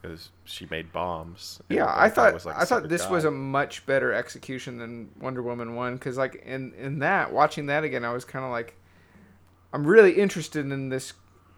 [0.00, 1.60] because she made bombs.
[1.68, 5.74] yeah i thought like i thought this was a much better execution than wonder woman
[5.74, 8.76] 1 because like in in that watching that again i was kind of like
[9.72, 11.14] i'm really interested in this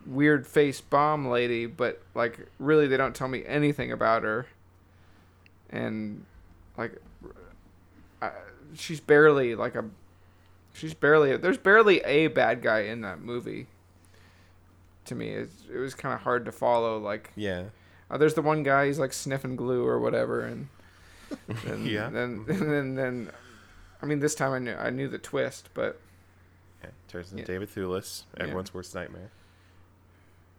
[0.06, 4.46] weird face bomb lady but like really they don't tell me anything about her
[5.68, 6.24] and
[6.78, 7.00] like
[8.22, 8.30] I,
[8.74, 9.84] she's barely like a
[10.72, 13.66] she's barely there's barely a bad guy in that movie
[15.04, 17.64] to me it's, it was kind of hard to follow like yeah.
[18.10, 20.68] Uh, there's the one guy he's like sniffing glue or whatever and
[21.64, 22.08] then, Yeah.
[22.10, 23.30] then and then then
[24.02, 26.00] i mean this time i knew i knew the twist but
[26.82, 26.90] yeah.
[27.08, 27.46] Turns into Yeah.
[27.46, 28.44] David Thewlis, Yeah.
[28.44, 29.30] everyone's worst nightmare.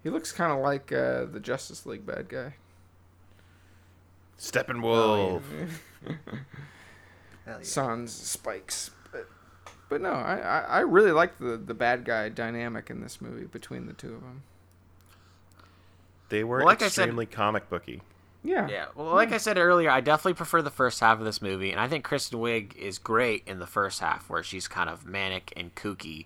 [0.04, 2.54] he looks kind of like uh, the justice league bad guy
[4.40, 5.42] Steppenwolf.
[7.62, 9.28] sans spikes but
[9.90, 13.46] but no i i, I really like the the bad guy dynamic in this movie
[13.46, 14.44] between the two of them
[16.32, 18.02] They were Well, like I said- extremely comic booky.
[18.44, 21.42] yeah Yeah, well, like I said earlier, I definitely prefer the first half of this
[21.42, 24.90] movie, and I think Kristen Wiig is great in the first half, where she's kind
[24.90, 26.26] of manic and kooky.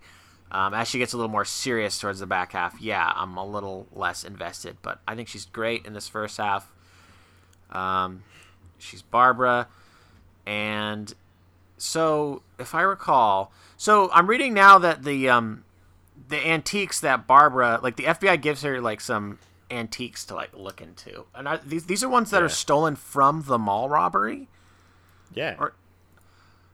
[0.51, 3.45] Um, as she gets a little more serious towards the back half, yeah, I'm a
[3.45, 6.71] little less invested, but I think she's great in this first half.
[7.71, 8.23] Um,
[8.77, 9.67] she's Barbara,
[10.45, 11.13] and
[11.77, 15.63] so if I recall, so I'm reading now that the um,
[16.29, 19.39] the antiques that Barbara, like the FBI gives her like some
[19.71, 22.45] antiques to like look into, and I, these these are ones that Yeah.
[22.45, 24.47] are stolen from the mall robbery.
[25.33, 25.55] Yeah.
[25.59, 25.73] Or-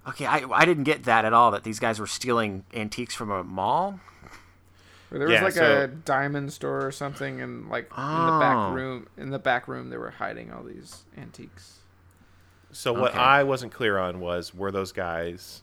[0.07, 1.51] Okay, I I didn't get that at all.
[1.51, 3.99] That these guys were stealing antiques from a mall.
[5.11, 7.89] There was Yeah, like so- a diamond store or something and like in
[8.25, 8.71] the back Oh.
[8.71, 11.79] room in the back room they were hiding all these antiques
[12.71, 13.19] So what Okay.
[13.19, 15.61] I wasn't clear on was were those guys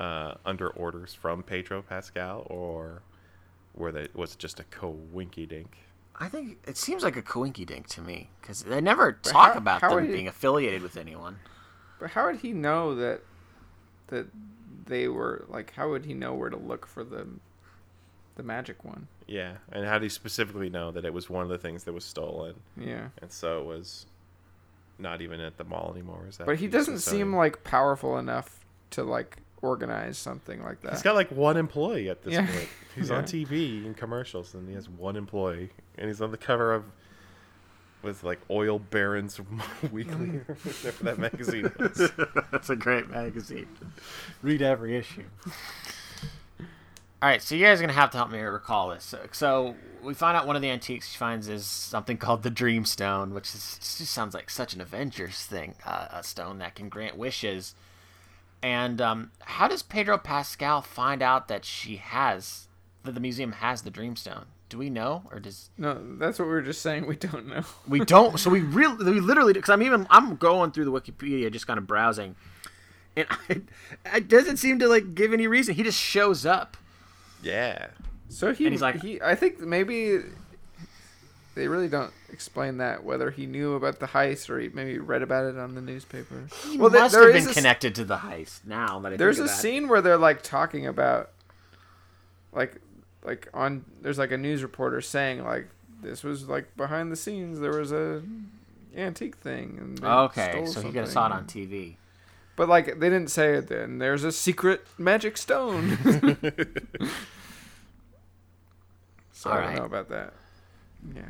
[0.00, 3.02] uh, under orders from Pedro Pascal or
[3.74, 5.76] were they was it just a coinky dink?
[6.16, 9.58] I think it seems like a coinky dink to me because they never talk how-
[9.58, 11.38] about how them would he- being affiliated with anyone.
[11.98, 13.22] But how would he know that
[14.08, 14.26] that
[14.86, 17.26] they were like how would he know where to look for the
[18.36, 19.06] the magic one.
[19.28, 21.92] Yeah, and how do you specifically know that it was one of the things that
[21.92, 23.08] was stolen, Yeah.
[23.22, 24.06] and so it was
[24.98, 26.26] not even at the mall anymore?
[26.28, 28.58] Is that But he doesn't seem like powerful enough
[28.90, 30.92] to like organize something like that.
[30.92, 32.46] He's got like one employee at this Yeah.
[32.46, 32.68] point.
[32.94, 33.16] He's Yeah.
[33.16, 36.84] on TV in commercials, and he has one employee, and he's on the cover of
[38.02, 39.40] with like Oil Barons
[39.90, 42.10] Weekly or whatever that magazine was.
[42.52, 43.66] That's a great magazine.
[44.42, 45.24] Read every issue.
[47.22, 49.02] All right, so you guys are gonna have to help me recall this.
[49.04, 52.50] So, so we find out one of the antiques she finds is something called the
[52.50, 55.74] Dreamstone, which is, just sounds like such an Avengers thing.
[55.86, 57.74] Uh, a stone that can grant wishes.
[58.64, 62.66] And um, how does Pedro Pascal find out that she has
[63.04, 64.44] that the museum has the Dreamstone?
[64.70, 67.06] Do we know, or does no, that's what we were just saying.
[67.06, 67.62] We don't know.
[67.86, 68.40] we don't.
[68.40, 71.76] So we really, we literally, because I'm even, I'm going through the Wikipedia, just kind
[71.76, 72.36] of browsing,
[73.14, 73.60] and I,
[74.16, 75.74] it doesn't seem to like give any reason.
[75.74, 76.78] He just shows up.
[77.42, 77.88] yeah,
[78.30, 80.20] So he, And he's like- he, I think maybe
[81.54, 85.22] they really don't explain that whether he knew about the heist or he maybe read
[85.22, 86.46] about it on the newspaper.
[86.68, 88.60] He Well, there- must there have been s- connected to the heist.
[88.66, 91.30] Now that I There's a scene where they're like talking about,
[92.52, 92.80] like,
[93.22, 95.68] like on there's like a news reporter saying like
[96.02, 98.22] this was like behind the scenes there was a
[98.96, 101.46] antique thing and Okay, so he could have saw it on.
[101.46, 101.96] TV.
[102.56, 103.98] But like they didn't say it then.
[103.98, 105.96] There's a secret magic stone.
[109.32, 110.32] so I don't know about that.
[111.14, 111.22] Yeah.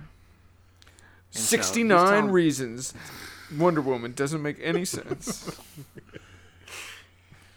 [1.34, 2.94] So he's 69 telling- reasons
[3.56, 5.50] Wonder Woman doesn't make any sense.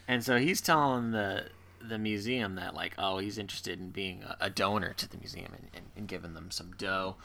[0.08, 1.46] And so he's telling the
[1.86, 5.52] the museum that like, oh, he's interested in being a, a donor to the museum
[5.54, 7.16] and, and, and giving them some dough.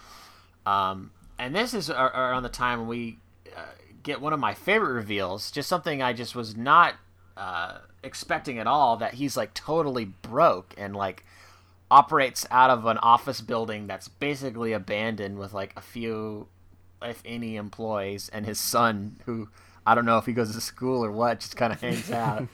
[0.67, 3.19] Um, and this is around the time when we
[3.57, 3.61] uh,
[4.03, 6.95] get one of my favorite reveals, just something I just was not
[7.37, 8.97] uh, expecting at all.
[8.97, 11.25] That he's like totally broke and like
[11.93, 16.49] operates out of an office building that's basically abandoned with like a few,
[17.03, 19.49] if any, employees and his son who.
[19.85, 22.47] I don't know if he goes to school or what, just kind of hangs out.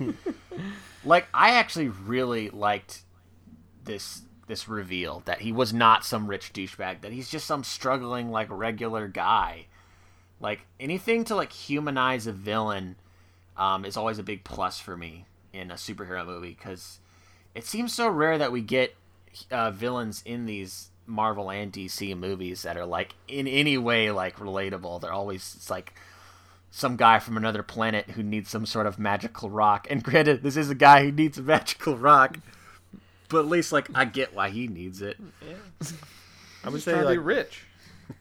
[1.04, 3.02] like I actually really liked
[3.84, 8.30] this this reveal that he was not some rich douchebag, that he's just some struggling
[8.30, 9.66] like regular guy.
[10.40, 12.96] Like anything to like humanize a villain
[13.58, 16.98] um, is always a big plus for me in a superhero movie because
[17.54, 18.94] it seems so rare that we get
[19.50, 24.36] uh, villains in these Marvel and DC movies that are like in any way like
[24.36, 25.00] relatable.
[25.00, 25.94] They're always it's like
[26.70, 29.86] some guy from another planet who needs some sort of magical rock.
[29.90, 32.38] And granted, this is a guy who needs a magical rock,
[33.28, 35.16] but at least like I get why he needs it.
[36.64, 37.64] I would say trying to like be rich.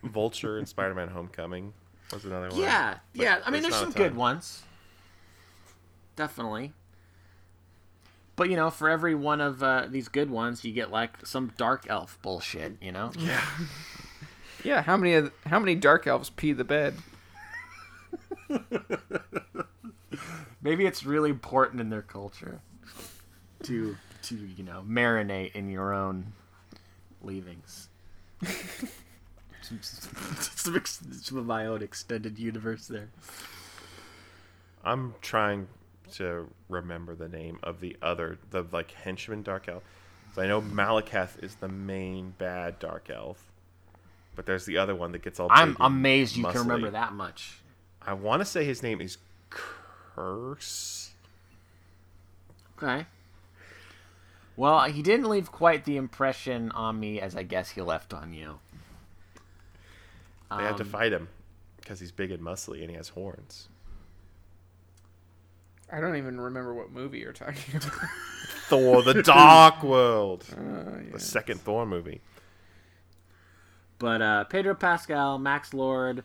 [0.04, 1.74] Vulture and Spider-Man: Homecoming
[2.12, 2.60] was another one.
[2.60, 3.40] Yeah, but yeah.
[3.46, 4.64] I mean, there's some good ones.
[6.16, 6.74] Definitely.
[8.38, 11.52] But you know, for every one of uh, these good ones, you get like some
[11.58, 12.78] dark elf bullshit.
[12.82, 13.12] You know.
[13.18, 13.44] Yeah,
[14.64, 16.96] Yeah, how many of how many dark elves pee the bed?
[20.62, 22.60] Maybe it's really important in their culture
[23.64, 26.34] to to you know marinate in your own
[27.22, 27.90] leavings.
[29.62, 33.10] some, some, some of my own extended universe there.
[34.84, 35.68] I'm trying
[36.14, 39.84] to remember the name of the other, the like henchman dark elf.
[40.36, 43.52] So I know Malekith is the main bad dark elf,
[44.36, 45.48] but there's the other one that gets all.
[45.50, 47.62] I'm amazed you can remember that much.
[48.02, 49.18] I want to say his name is
[49.50, 51.10] Kurse.
[52.78, 53.06] Okay.
[54.56, 58.34] Well, he didn't leave quite the impression on me as I guess he left on
[58.34, 58.60] you.
[60.50, 61.28] They had to Um, fight him
[61.78, 63.68] because he's big and muscly and he has horns.
[65.92, 67.92] I don't even remember what movie you're talking about.
[68.68, 72.22] Thor: The Dark World, Uh, the second Thor movie.
[74.00, 76.24] But uh, Pedro Pascal, Max Lord,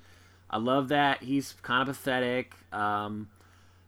[0.50, 2.52] I love that he's kind of pathetic.
[2.72, 3.30] Um,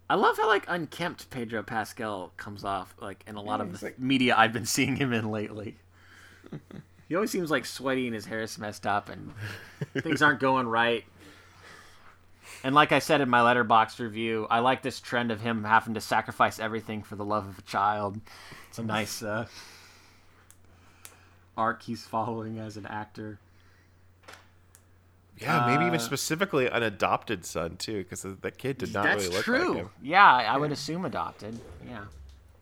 [0.08, 3.80] I love how like unkempt Pedro Pascal comes off, like in a lot Yeah, of
[3.80, 5.76] the like- media I've been seeing him in lately.
[7.08, 9.32] he always seems like sweaty and his hair is messed up and
[10.02, 11.04] things aren't going right.
[12.64, 15.92] And like I said in my Letterboxd review, I like this trend of him having
[15.94, 18.18] to sacrifice everything for the love of a child.
[18.70, 19.46] It's a nice uh,
[21.58, 23.38] arc he's following as an actor.
[25.38, 29.28] Yeah, maybe even Uh, specifically an adopted son too, because the kid did not really
[29.28, 29.58] look true.
[29.58, 29.74] like him.
[29.74, 29.90] That's true.
[30.02, 31.60] Yeah, I I would assume adopted.
[31.86, 32.04] Yeah.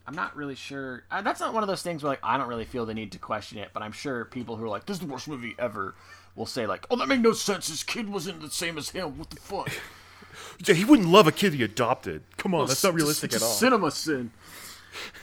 [0.05, 1.05] I'm not really sure.
[1.13, 3.13] Uh, that's not one of those things where like I don't really feel the need
[3.13, 5.55] to question it, but I'm sure people who are like, "This is the worst movie
[5.61, 5.95] ever,"
[6.35, 7.69] will say like, "Oh, that made no sense.
[7.69, 9.19] His kid wasn't the same as him.
[9.19, 9.71] What the fuck?"
[10.65, 12.23] Yeah, he wouldn't love a kid he adopted.
[12.39, 13.51] Come on, that's not realistic it's at a all.
[13.53, 14.31] Cinema sin.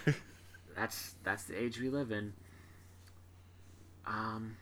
[0.75, 2.33] that's that's the age we live in.
[4.05, 4.57] Um.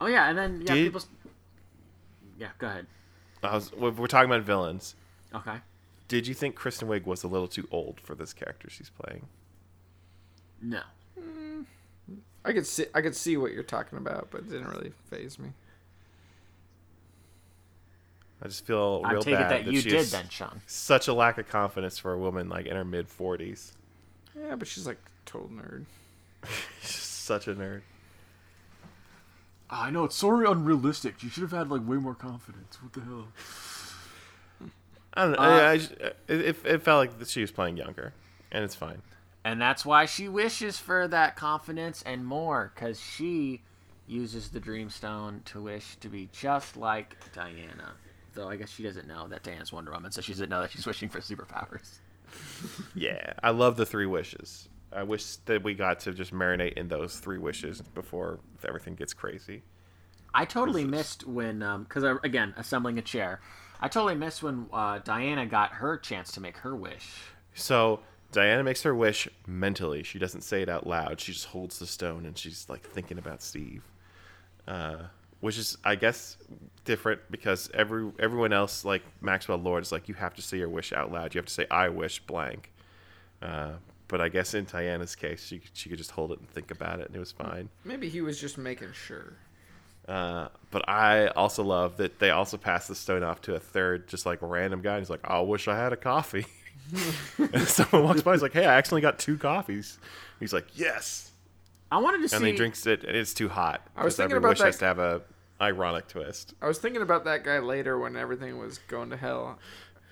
[0.00, 1.02] Oh yeah, and then yeah, Did- people.
[2.38, 2.86] Yeah, go ahead.
[3.42, 4.94] Was, we're we're talking about villains.
[5.34, 5.56] Okay.
[6.08, 9.26] Did you think Kristen Wiig was a little too old for this character she's playing?
[10.60, 10.82] No.
[12.44, 15.38] I could see I could see what you're talking about, but it didn't really phase
[15.38, 15.50] me.
[18.42, 20.60] I just feel I real take it bad that you did then, Sean.
[20.66, 23.72] Such a lack of confidence for a woman like in her mid forties.
[24.38, 25.84] Yeah, but she's like a total nerd.
[26.80, 27.82] She's such a nerd.
[29.70, 31.22] I know it's sorry unrealistic.
[31.22, 32.78] You should have had like way more confidence.
[32.82, 33.28] What the hell?
[35.14, 35.38] I don't know.
[35.38, 38.12] Uh, I, I just- it, it, it felt like she was playing younger,
[38.50, 39.02] and it's fine.
[39.44, 43.60] And that's why she wishes for that confidence and more, because she
[44.06, 47.92] uses the Dreamstone to wish to be just like Diana.
[48.34, 50.70] Though I guess she doesn't know that Diana's Wonder Woman, so she doesn't know that
[50.70, 51.98] she's wishing for superpowers.
[52.94, 54.70] Yeah, I love the three wishes.
[54.90, 59.12] I wish that we got to just marinate in those three wishes before everything gets
[59.12, 59.62] crazy.
[60.32, 63.40] I totally missed when, because I again assembling a chair,
[63.80, 67.14] I totally missed when uh, Diana got her chance to make her wish.
[67.54, 70.02] So Diana makes her wish mentally.
[70.02, 71.20] She doesn't say it out loud.
[71.20, 73.82] She just holds the stone and she's like thinking about Steve,
[74.66, 75.04] uh,
[75.42, 76.38] which is, I guess,
[76.84, 80.68] different because every everyone else, like Maxwell Lord, is like you have to say your
[80.70, 81.34] wish out loud.
[81.34, 82.72] You have to say I wish blank.
[83.42, 83.72] Uh,
[84.08, 87.00] but I guess in Diana's case, she she could just hold it and think about
[87.00, 87.68] it, and it was fine.
[87.84, 89.34] Maybe he was just making sure.
[90.06, 94.08] Uh, but I also love that they also pass the stone off to a third,
[94.08, 94.94] just like random guy.
[94.94, 96.46] And he's like, "I wish I had a coffee."
[97.38, 99.98] and someone walks by, and he's like, "Hey, I accidentally got two coffees."
[100.40, 101.30] He's like, "Yes,"
[101.90, 102.36] I wanted to see.
[102.36, 103.86] and he drinks it, and it's too hot.
[103.96, 105.22] I was thinking every about wish that- has to have a
[105.62, 106.54] ironic twist.
[106.60, 109.58] I was thinking about that guy later when everything was going to hell,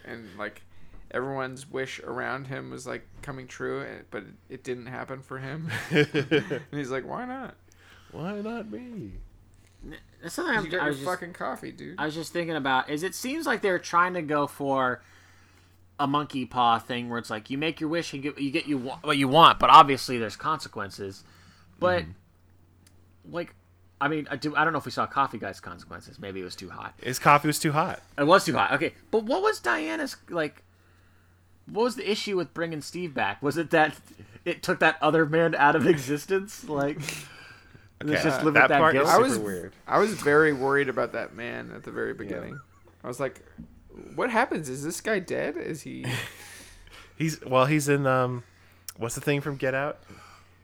[0.04, 0.62] and like
[1.10, 5.70] everyone's wish around him was like coming true, eh, but it didn't happen for him.
[5.90, 7.56] and he's like, "Why not?
[8.12, 9.12] Why not me?
[10.22, 12.56] That's something I'm, You got I your just, fucking coffee, dude." I was just thinking
[12.56, 15.02] about is it seems like they're trying to go for
[15.98, 18.66] a monkey paw thing where it's like you make your wish and get you get
[18.66, 21.24] you what you want, but obviously there's consequences.
[21.78, 23.34] But mm-hmm.
[23.34, 23.54] like,
[24.00, 26.18] I mean, I do I don't know if we saw Coffee Guy's consequences.
[26.18, 26.94] Maybe it was too hot.
[27.02, 28.00] His coffee was too hot.
[28.16, 28.72] It was too hot.
[28.72, 30.62] Okay, but what was Diana's like?
[31.66, 33.42] What was the issue with bringing Steve back?
[33.42, 33.96] Was it that
[34.44, 36.64] it took that other man out of existence?
[36.68, 36.98] Like,
[38.02, 39.06] let's just live that with that part guilt.
[39.06, 39.72] is I was weird.
[39.86, 42.58] I was very worried about that man at the very beginning.
[43.04, 43.44] I was like,
[44.14, 44.68] "What happens?
[44.68, 45.56] Is this guy dead?
[45.56, 46.06] Is he?"
[47.20, 48.44] He's well, he's in um,
[48.96, 49.98] what's the thing from Get Out?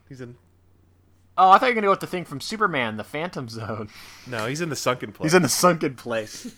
[0.09, 0.37] He's in
[1.39, 3.89] Oh, I thought you were gonna go with the thing from Superman, the Phantom Zone.
[4.27, 5.27] no, he's in the sunken place.
[5.27, 6.47] He's in the sunken place.
[6.47, 6.55] Is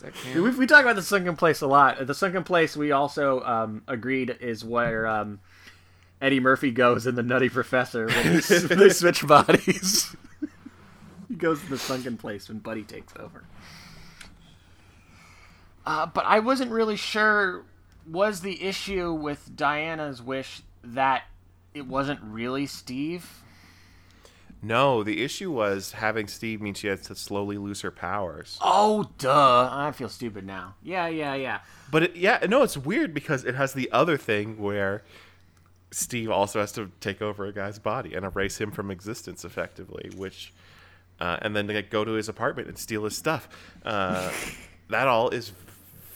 [0.00, 0.42] that him?
[0.42, 2.04] we, we talk about the sunken place a lot.
[2.04, 5.38] The sunken place we also um, agreed is where um,
[6.20, 10.16] Eddie Murphy goes in the Nutty Professor when, when they switch bodies.
[11.28, 13.44] he goes to the sunken place when Buddy takes over.
[15.86, 17.64] Uh, but I wasn't really sure.
[18.10, 21.22] Was the issue with Diana's wish that
[21.72, 23.43] it wasn't really Steve?
[24.64, 28.58] No, the issue was having Steve mean she has to slowly lose her powers.
[28.62, 29.68] Oh, duh.
[29.70, 30.74] I feel stupid now.
[30.82, 31.60] Yeah, yeah, yeah.
[31.90, 35.02] But it, yeah, no, it's weird because it has the other thing where
[35.90, 40.10] Steve also has to take over a guy's body and erase him from existence effectively,
[40.16, 40.54] which,
[41.20, 43.48] uh, and then like, go to his apartment and steal his stuff.
[43.84, 44.32] Uh,
[44.88, 45.52] that all is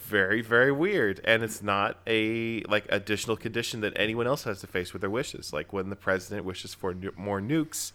[0.04, 4.66] very, very weird, and it's not a like additional condition that anyone else has to
[4.66, 5.52] face with their wishes.
[5.52, 7.92] Like when the president wishes for nu- more nukes,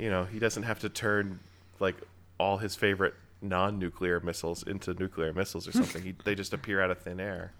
[0.00, 1.40] you know, he doesn't have to turn
[1.78, 1.96] like
[2.38, 6.02] all his favorite non-nuclear missiles into nuclear missiles or something.
[6.02, 7.52] he, they just appear out of thin air.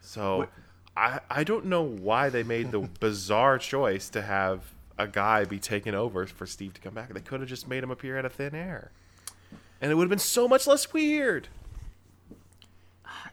[0.00, 0.48] So
[0.96, 4.62] I I don't know why they made the bizarre choice to have
[4.98, 7.12] a guy be taken over for Steve to come back.
[7.12, 8.92] They could have just made him appear out of thin air.
[9.80, 11.48] And it would have been so much less weird.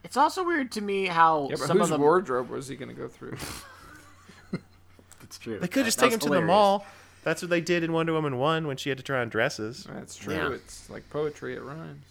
[0.04, 2.76] It's also weird to me how yeah, but some whose of the wardrobe was he
[2.76, 3.38] gonna go through?
[5.22, 5.60] It's true.
[5.60, 6.88] They could That- just that take was him to the mall.
[7.30, 9.86] That's what they did in Wonder Woman 1 when she had to try on dresses.
[9.88, 10.34] That's true.
[10.34, 10.52] Yeah.
[10.52, 11.54] It's like poetry.
[11.54, 12.04] It rhymes.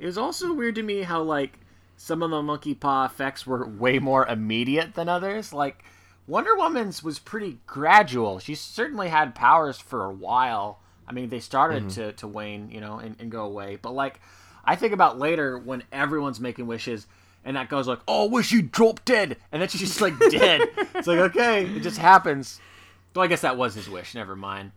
[0.00, 1.60] It was also weird to me how like
[1.96, 5.52] some of the monkey paw effects were way more immediate than others.
[5.52, 5.84] Like
[6.26, 8.40] Wonder Woman's was pretty gradual.
[8.40, 10.80] She certainly had powers for a while.
[11.06, 12.00] I mean, they started mm-hmm.
[12.00, 13.78] to, to wane, you know, and, and go away.
[13.80, 14.20] But like,
[14.64, 17.06] I think about later when everyone's making wishes,
[17.44, 20.62] and that goes like, "Oh, wish you drop dead," and then she's just like dead.
[20.96, 22.58] it's like okay, it just happens.
[23.14, 24.14] Well, I guess that was his wish.
[24.14, 24.72] Never mind.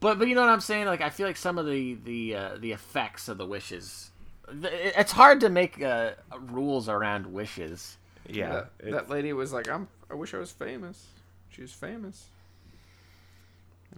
[0.00, 0.86] But but you know what I'm saying?
[0.86, 4.10] Like I feel like some of the the uh, the effects of the wishes.
[4.50, 7.96] th- It's hard to make uh, rules around wishes.
[8.28, 8.64] Yeah.
[8.80, 9.88] that, that lady was like, "I'm.
[10.10, 11.06] I wish I was famous."
[11.50, 12.26] She was famous.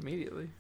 [0.01, 0.51] Immediately.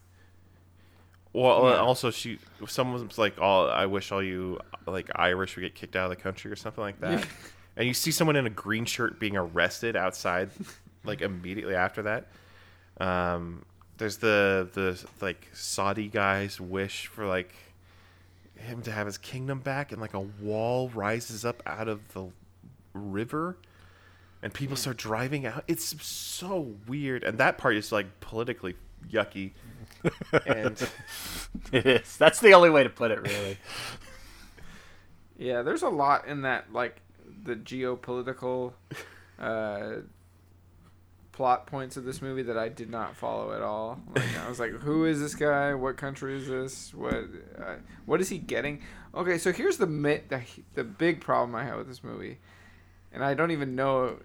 [1.32, 1.76] Well, uh, Yeah.
[1.78, 2.38] also she,
[2.68, 6.22] someone's like, "All I wish all you like Irish would get kicked out of the
[6.22, 7.26] country" or something like that.
[7.76, 10.50] and you see someone in a green shirt being arrested outside,
[11.04, 12.28] like immediately after that.
[12.98, 13.64] Um,
[13.98, 17.54] there's the the like Saudi guy's wish for like
[18.56, 22.26] him to have his kingdom back, and like a wall rises up out of the
[22.92, 23.56] river,
[24.42, 25.64] and people start driving out.
[25.68, 28.74] It's so weird, and that part is like politically
[29.10, 29.52] yucky.
[30.46, 30.88] and
[31.72, 32.16] It is.
[32.16, 33.58] That's the only way to put it, really.
[35.36, 37.00] Yeah, there's a lot in that, like
[37.42, 38.72] the geopolitical
[39.38, 39.96] uh,
[41.34, 44.00] plot points of this movie that I did not follow at all.
[44.14, 45.74] Like, I was like, who is this guy?
[45.74, 46.94] What country is this?
[46.94, 47.14] What
[47.58, 47.74] uh,
[48.06, 48.80] what is he getting?
[49.14, 50.40] Okay, so here's the mi- the
[50.74, 52.38] the big problem I have with this movie,
[53.12, 54.18] and I don't even know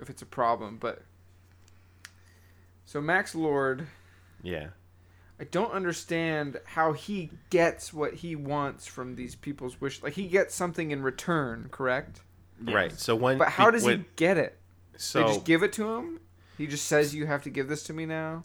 [0.00, 1.02] if it's a problem, but
[2.84, 3.86] so Max Lord.
[4.42, 4.68] yeah.
[5.38, 10.02] I don't understand how he gets what he wants from these people's wish.
[10.02, 12.20] Like he gets something in return, correct?
[12.62, 12.92] Right.
[12.92, 14.58] So when But how does when- he get it?
[15.00, 16.20] So they just give it to him.
[16.58, 18.44] He just says you have to give this to me now.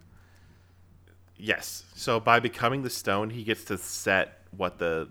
[1.38, 1.84] yes.
[1.96, 5.10] So by becoming the stone, he gets to set what the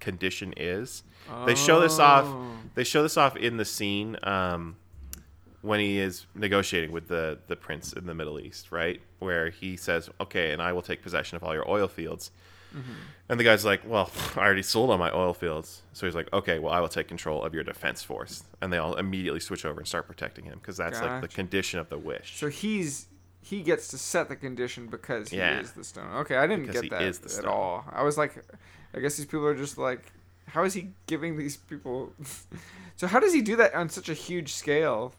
[0.00, 1.02] condition is.
[1.46, 2.24] They show this off.
[2.26, 2.46] Oh.
[2.74, 4.76] They show this off in the scene um,
[5.62, 9.00] when he is negotiating with the the prince in the Middle East, right?
[9.18, 12.30] Where he says, "Okay, and I will take possession of all your oil fields."
[12.74, 12.92] Mm-hmm.
[13.30, 16.32] And the guy's like, "Well, I already sold all my oil fields." So he's like,
[16.32, 19.64] "Okay, well, I will take control of your defense force." And they all immediately switch
[19.64, 22.36] over and start protecting him because that's like the condition of the wish.
[22.38, 23.06] So he's
[23.40, 25.60] he gets to set the condition because he Yeah.
[25.60, 26.12] is the stone.
[26.16, 27.84] Okay, I didn't Because get that at all.
[27.90, 28.44] I was like,
[28.94, 30.12] I guess these people are just like,
[30.48, 32.12] how is he giving these people?
[32.96, 35.14] so how does he do that on such a huge scale?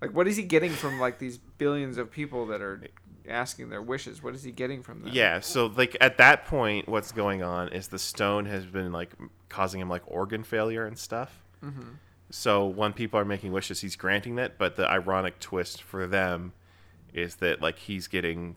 [0.00, 2.80] Like, what is he getting from like these billions of people that are
[3.28, 4.22] asking their wishes?
[4.22, 5.10] What is he getting from them?
[5.12, 9.10] Yeah, so like at that point, what's going on is the stone has been like
[9.48, 11.42] causing him like organ failure and stuff.
[11.64, 11.92] Mm-hmm.
[12.30, 14.58] So when people are making wishes, he's granting that.
[14.58, 16.52] But the ironic twist for them
[17.12, 18.56] is that like he's getting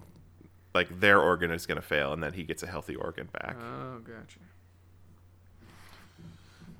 [0.73, 3.55] like their organ is going to fail, and then he gets a healthy organ back.
[3.59, 4.39] Oh, gotcha.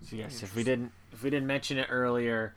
[0.10, 2.54] So yes, if we didn't if we didn't mention it earlier,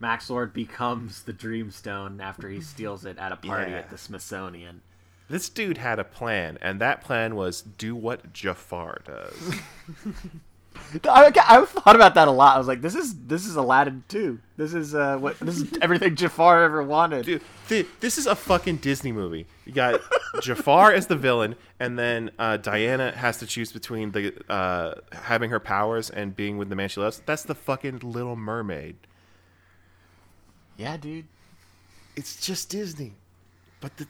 [0.00, 3.78] Max Lord becomes the Dreamstone after he steals it at a party Yeah.
[3.78, 4.80] at the Smithsonian.
[5.28, 9.54] This dude had a plan, and that plan was do what Jafar does.
[11.04, 12.54] I, I thought about that a lot.
[12.54, 14.38] I was like, this is this is Aladdin too.
[14.56, 17.26] This is uh what this is everything Jafar ever wanted.
[17.26, 19.46] Dude, th- this is a fucking Disney movie.
[19.66, 20.00] You got
[20.40, 25.50] Jafar as the villain, and then uh, Diana has to choose between the uh, having
[25.50, 27.20] her powers and being with the man she loves.
[27.26, 28.96] That's the fucking Little Mermaid.
[30.80, 31.26] Yeah, dude.
[32.16, 33.12] It's just Disney,
[33.82, 34.06] but the,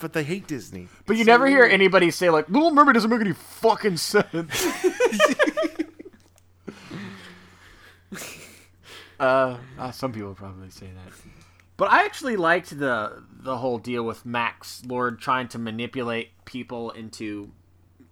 [0.00, 0.88] but they hate Disney.
[1.04, 4.24] But you never hear anybody say like Little Mermaid doesn't make any fucking sense.
[9.20, 11.12] uh, uh, some people probably say that.
[11.76, 16.90] But I actually liked the the whole deal with Max Lord trying to manipulate people
[16.92, 17.50] into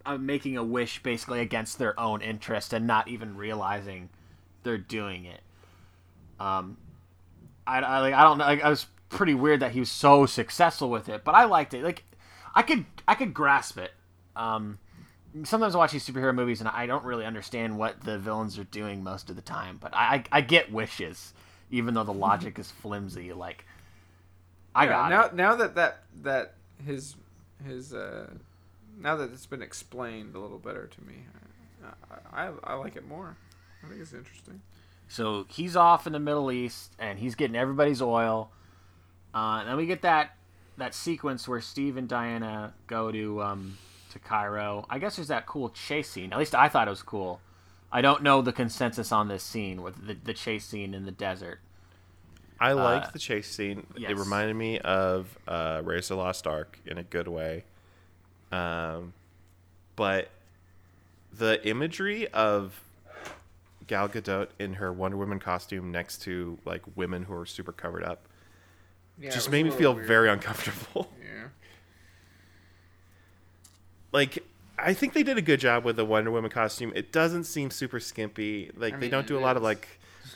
[0.04, 4.10] uh, making a wish basically against their own interest and not even realizing
[4.64, 5.40] they're doing it.
[6.38, 6.76] Um,
[7.72, 8.44] I, I like I don't know.
[8.44, 11.74] Like, I was pretty weird that he was so successful with it, but I liked
[11.74, 11.82] it.
[11.84, 12.04] Like
[12.54, 13.92] I could I could grasp it.
[14.36, 14.78] Um,
[15.44, 18.64] sometimes I watch these superhero movies and I don't really understand what the villains are
[18.64, 21.34] doing most of the time, but I I, I get wishes,
[21.70, 23.32] even though the logic is flimsy.
[23.32, 23.64] Like
[24.74, 25.32] I Yeah, got now it.
[25.32, 26.54] now that that that
[26.84, 27.16] his
[27.64, 28.30] his uh
[28.98, 31.14] now that it's been explained a little better to me,
[32.32, 33.36] I, I, I like it more.
[33.84, 34.60] I think it's interesting.
[35.12, 38.50] So he's off in the Middle East and he's getting everybody's oil.
[39.34, 40.36] Uh, and then we get that
[40.78, 43.76] that sequence where Steve and Diana go to um,
[44.12, 44.86] to Cairo.
[44.88, 46.32] I guess there's that cool chase scene.
[46.32, 47.40] At least I thought it was cool.
[47.92, 51.10] I don't know the consensus on this scene with the, the chase scene in the
[51.12, 51.60] desert.
[52.58, 53.86] I liked Uh, the chase scene.
[53.98, 54.12] yes.
[54.12, 57.64] It reminded me of uh, Raiders of the Lost Ark in a good way.
[58.50, 59.12] Um,
[59.94, 60.30] but
[61.32, 62.81] the imagery of
[63.86, 68.04] Gal Gadot in her Wonder Woman costume next to like women who are super covered
[68.04, 68.26] up
[69.18, 71.12] Yeah, just made me feel very uncomfortable.
[71.22, 71.48] Yeah.
[74.12, 74.44] like
[74.78, 76.92] I think they did a good job with the Wonder Woman costume.
[76.94, 78.70] It doesn't seem super skimpy.
[78.76, 79.86] Like I they mean, don't do a it lot of like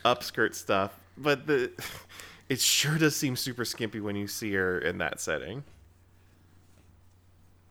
[0.05, 1.71] upskirt stuff, but the
[2.49, 5.65] it sure does seem super skimpy when you see her in that setting.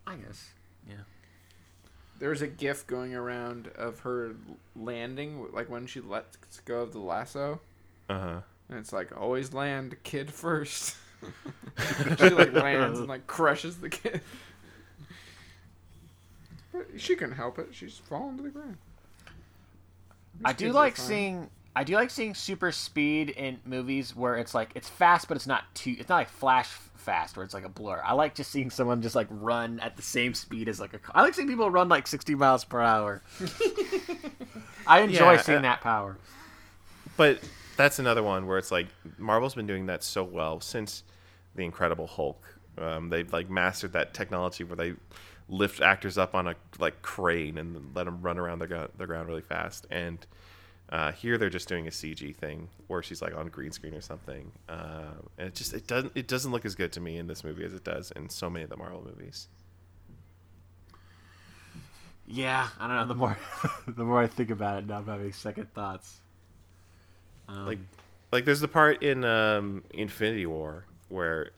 [0.07, 0.51] I guess.
[2.15, 2.27] Yeah.
[2.27, 4.35] There's a gif going around of her
[4.75, 7.59] landing, like when she lets go of the lasso,
[8.09, 8.41] Uh huh.
[8.69, 10.95] and it's like always land kid first.
[12.19, 14.21] she like lands and like crushes the kid.
[16.97, 17.69] She couldn't help it.
[17.71, 18.77] She's falling to the ground.
[20.43, 21.05] I do like fine.
[21.07, 25.35] seeing I do like seeing super speed in movies where it's like it's fast but
[25.35, 28.01] it's not too it's not like flash fast where it's like a blur.
[28.03, 30.99] I like just seeing someone just like run at the same speed as like a
[30.99, 31.11] car.
[31.15, 33.21] I like seeing people run like 60 miles per hour.
[34.87, 36.17] I enjoy Yeah, seeing uh, that power.
[37.15, 37.39] But
[37.77, 41.03] that's another one where it's like Marvel's been doing that so well since
[41.55, 42.43] the Incredible Hulk.
[42.77, 44.93] Um, they've like mastered that technology where they
[45.47, 49.05] lift actors up on a like crane and let them run around the, gu- the
[49.05, 49.85] ground really fast.
[49.91, 50.25] And
[50.95, 53.99] uh, here they're just doing a CG thing where she's like on green screen or
[53.99, 57.27] something, uh, and it just it doesn't it doesn't look as good to me in
[57.27, 59.49] this movie as it does in so many of the Marvel movies.
[62.25, 63.07] Yeah, I don't know.
[63.07, 63.37] The more
[63.89, 66.21] the more I think about it, now I'm having second thoughts.
[67.49, 67.79] Um, like
[68.31, 71.51] like there's the part in um Infinity War where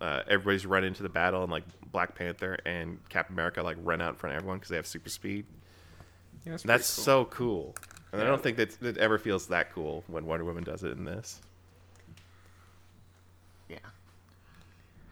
[0.00, 4.00] uh, everybody's run into the battle and like Black Panther and Captain America like run
[4.00, 5.46] out in front of everyone because they have super speed.
[6.44, 7.04] Yeah, that's That's cool.
[7.04, 7.74] so cool.
[8.14, 10.92] And I don't think that it ever feels that cool when Wonder Woman does it
[10.92, 11.40] in this.
[13.68, 13.78] Yeah.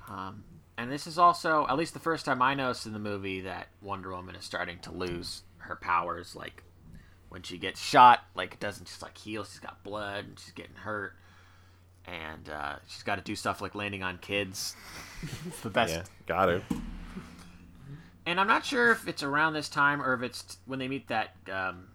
[0.08, 0.44] Um,
[0.78, 3.66] and this is also, at least the first time I noticed in the movie, that
[3.80, 6.36] Wonder Woman is starting to lose her powers.
[6.36, 6.62] Like,
[7.28, 9.42] when she gets shot, like, it doesn't just, like, heal.
[9.42, 11.14] She's got blood and she's getting hurt.
[12.06, 14.76] And uh, she's got to do stuff like landing on kids.
[15.46, 15.94] It's the best.
[15.94, 16.62] Yeah, got it.
[18.26, 21.08] And I'm not sure if it's around this time or if it's when they meet
[21.08, 21.88] that um,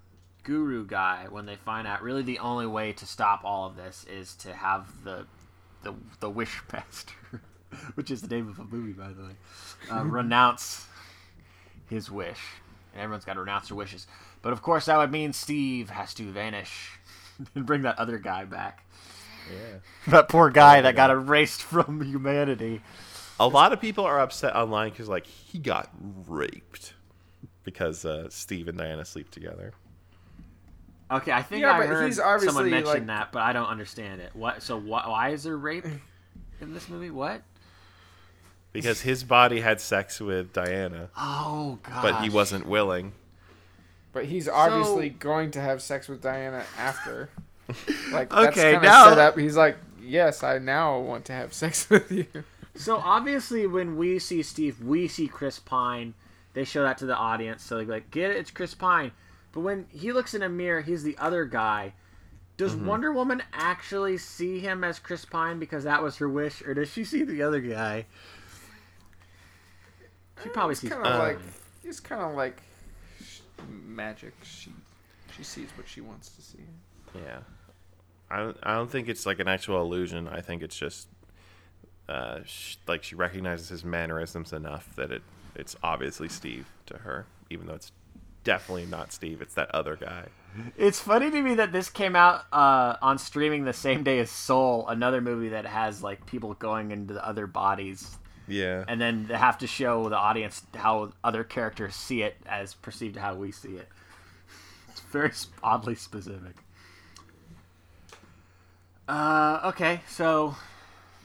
[0.48, 4.06] guru guy when they find out really the only way to stop all of this
[4.10, 5.28] is to have the
[5.84, 7.14] the the wish master,
[7.96, 9.36] which is the name of a movie by the way,
[9.92, 10.88] uh, renounce
[11.90, 12.40] his wish,
[12.94, 14.08] and everyone's got to renounce their wishes.
[14.42, 16.98] But of course, that would mean Steve has to vanish
[17.56, 18.86] and bring that other guy back.
[19.52, 19.80] Yeah.
[20.12, 22.82] That poor guy that got erased from humanity.
[23.40, 25.90] A lot of people are upset online because like he got
[26.26, 26.94] raped
[27.66, 29.74] because uh, Steve and Diana sleep together.
[31.10, 34.22] Okay, I think Yeah, I heard he's someone mention like- that, but I don't understand
[34.22, 34.32] it.
[34.34, 34.62] What?
[34.62, 35.86] So wh- why is there rape
[36.62, 37.10] in this movie?
[37.12, 37.44] What?
[38.74, 42.02] Because his body had sex with Diana, Oh god!
[42.02, 43.14] but he wasn't willing.
[44.14, 47.30] But he's obviously going to have sex with Diana after.
[48.12, 49.38] Like that's Okay, kind of now- set up.
[49.38, 52.26] He's like, yes, I now want to have sex with you.
[52.76, 56.14] So obviously, when we see Steve, we see Chris Pine.
[56.54, 58.38] They show that to the audience, so they're like, "Get it?
[58.38, 59.12] It's Chris Pine."
[59.52, 61.94] But when he looks in a mirror, he's the other guy.
[62.58, 62.86] Does Mm-hmm.
[62.88, 66.90] Wonder Woman actually see him as Chris Pine because that was her wish, or does
[66.92, 68.06] she see the other guy?
[70.44, 70.90] She probably sees.
[70.90, 71.48] kind Chris of like Pine.
[71.84, 72.62] it's kind of like
[73.86, 74.34] magic.
[74.44, 74.72] She
[75.36, 76.60] she sees what she wants to see.
[77.16, 77.40] Yeah,
[78.30, 78.58] I don't.
[78.64, 80.28] I don't think it's like an actual illusion.
[80.28, 81.08] I think it's just
[82.08, 85.24] uh, sh- like she recognizes his mannerisms enough that it
[85.56, 87.92] it's obviously Steve to her, even though it's
[88.48, 89.42] definitely not Steve.
[89.42, 90.24] It's that other guy.
[90.78, 94.32] It's funny to me that this came out uh, on streaming the same day as
[94.32, 98.18] Soul, another movie that has like people going into the other bodies,
[98.48, 98.86] Yeah.
[98.88, 103.16] and then they have to show the audience how other characters see it as perceived
[103.16, 103.90] to how we see it.
[104.90, 105.32] It's very
[105.62, 106.56] oddly specific.
[109.10, 110.56] Uh, okay, so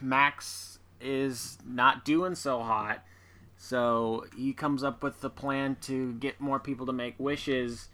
[0.01, 3.05] Max is not doing so hot,
[3.63, 7.89] so he comes up with the plan to get more people to make wishes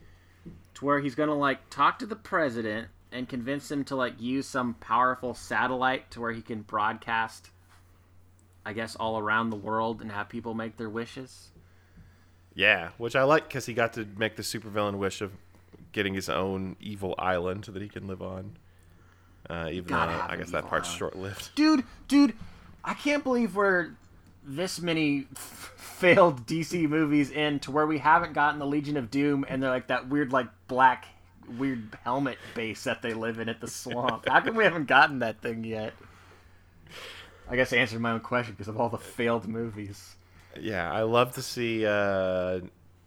[0.73, 4.47] to where he's gonna like talk to the president and convince him to like use
[4.47, 7.51] some powerful satellite to where he can broadcast
[8.65, 11.51] I guess all around the world and have people make their wishes.
[12.55, 15.33] Yeah, which I like because he got to make the supervillain wish of
[15.93, 18.57] getting his own evil island that he can live on.
[19.49, 21.55] Uh, even though I guess that part's short lived.
[21.55, 22.35] Dude, dude,
[22.85, 23.91] I can't believe we're
[24.49, 29.11] this many f- failed DC movies in to where we haven't gotten the Legion of
[29.11, 31.07] Doom and they're like that weird like black
[31.59, 34.29] weird helmet base that they live in at the swamp.
[34.29, 35.93] How come we haven't gotten that thing yet?
[37.49, 40.17] I guess I answered my own question because of all the failed movies.
[40.61, 42.61] Yeah, I love to see uh,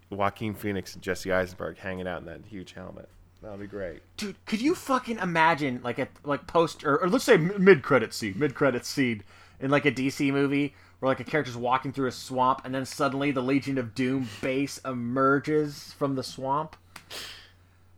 [0.10, 3.10] Joaquin Phoenix and Jesse Eisenberg hanging out in that huge helmet.
[3.42, 4.02] That'll be great.
[4.18, 8.14] Dude, could you fucking imagine like a like post or, or let's say mid credit
[8.14, 9.24] scene, mid credit scene
[9.60, 12.86] in like a DC movie where like a character's walking through a swamp and then
[12.86, 16.76] suddenly the Legion of Doom base emerges from the swamp.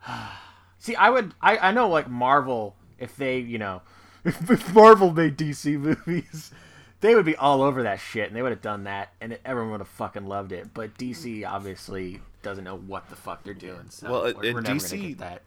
[0.80, 3.82] See, I would I I know like Marvel if they, you know,
[4.24, 6.52] if, if Marvel made DC movies,
[7.02, 9.42] they would be all over that shit and they would have done that and it,
[9.44, 10.74] everyone would have fucking loved it.
[10.74, 13.90] But DC obviously doesn't know what the fuck they're doing.
[13.90, 15.42] So Well, we're, in we're never DC gonna get that.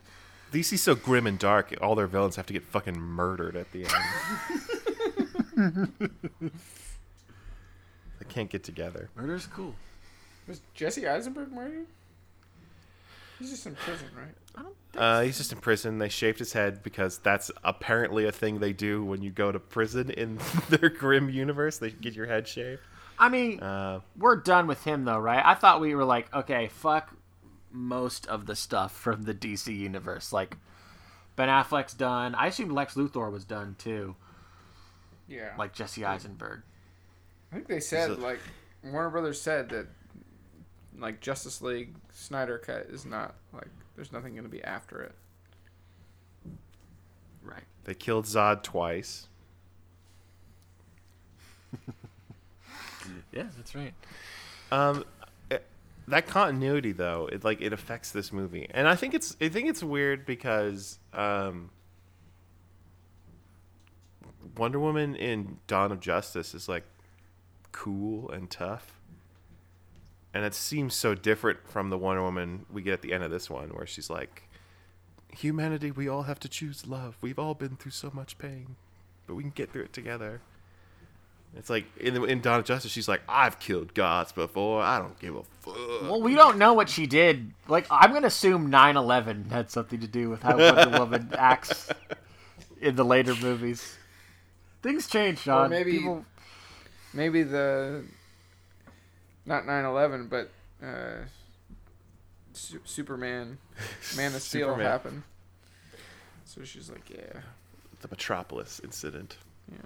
[0.52, 1.74] DC's so grim and dark.
[1.80, 3.86] All their villains have to get fucking murdered at the
[5.56, 6.52] end.
[8.26, 9.08] they can't get together.
[9.16, 9.74] Murder's cool.
[10.48, 11.86] Was Jesse Eisenberg murdered?
[13.38, 14.64] He's just in prison, right?
[14.96, 15.98] Uh, he's just in prison.
[15.98, 19.58] They shaved his head because that's apparently a thing they do when you go to
[19.58, 20.38] prison in
[20.70, 21.76] their grim universe.
[21.78, 22.80] They get your head shaved.
[23.18, 25.42] I mean, Uh, we're done with him though, right?
[25.44, 27.12] I thought we were like, okay, fuck
[27.70, 30.32] most of the stuff from the DC universe.
[30.32, 30.56] Like
[31.34, 32.34] Ben Affleck's done.
[32.34, 34.16] I assumed Lex Luthor was done too,
[35.28, 35.50] Yeah.
[35.58, 36.62] like Jesse Eisenberg.
[37.52, 38.40] I think they said Is it- like
[38.84, 39.86] Warner Brothers said that
[40.98, 45.14] like Justice League Snyder cut is not like there's nothing going to be after it.
[47.42, 47.64] Right.
[47.84, 49.28] they killed Zod twice.
[53.32, 53.92] Yeah, that's right.
[54.72, 55.04] Um,
[55.50, 55.58] eh,
[56.08, 59.68] that continuity though, it like it affects this movie, and I think it's I think
[59.68, 61.70] it's weird because um,
[64.56, 66.84] Wonder Woman in Dawn of Justice is like
[67.76, 68.98] cool and tough,
[70.34, 73.30] and it seems so different from the Wonder Woman we get at the end of
[73.30, 74.44] this one, where she's like,
[75.36, 77.16] "Humanity, we all have to choose love.
[77.20, 78.76] We've all been through so much pain,
[79.26, 80.40] but we can get through it together."
[81.54, 84.82] It's like in the, in Dawn of Justice, she's like, "I've killed gods before.
[84.82, 87.52] I don't give a fuck." Well, we don't know what she did.
[87.68, 91.88] Like, I'm gonna assume 9/11 had something to do with how Wonder Woman acts
[92.80, 93.96] in the later movies.
[94.82, 95.70] Things change, Sean.
[95.70, 96.24] maybe- People,
[97.16, 98.04] Maybe the
[99.46, 100.50] not 9/11, but
[100.86, 101.24] uh,
[102.52, 103.56] Su- Superman,
[104.16, 104.86] Man of Steel Superman.
[104.86, 105.22] happened.
[106.44, 107.40] So she's like, yeah,
[108.02, 109.38] the Metropolis incident.
[109.72, 109.78] yeah.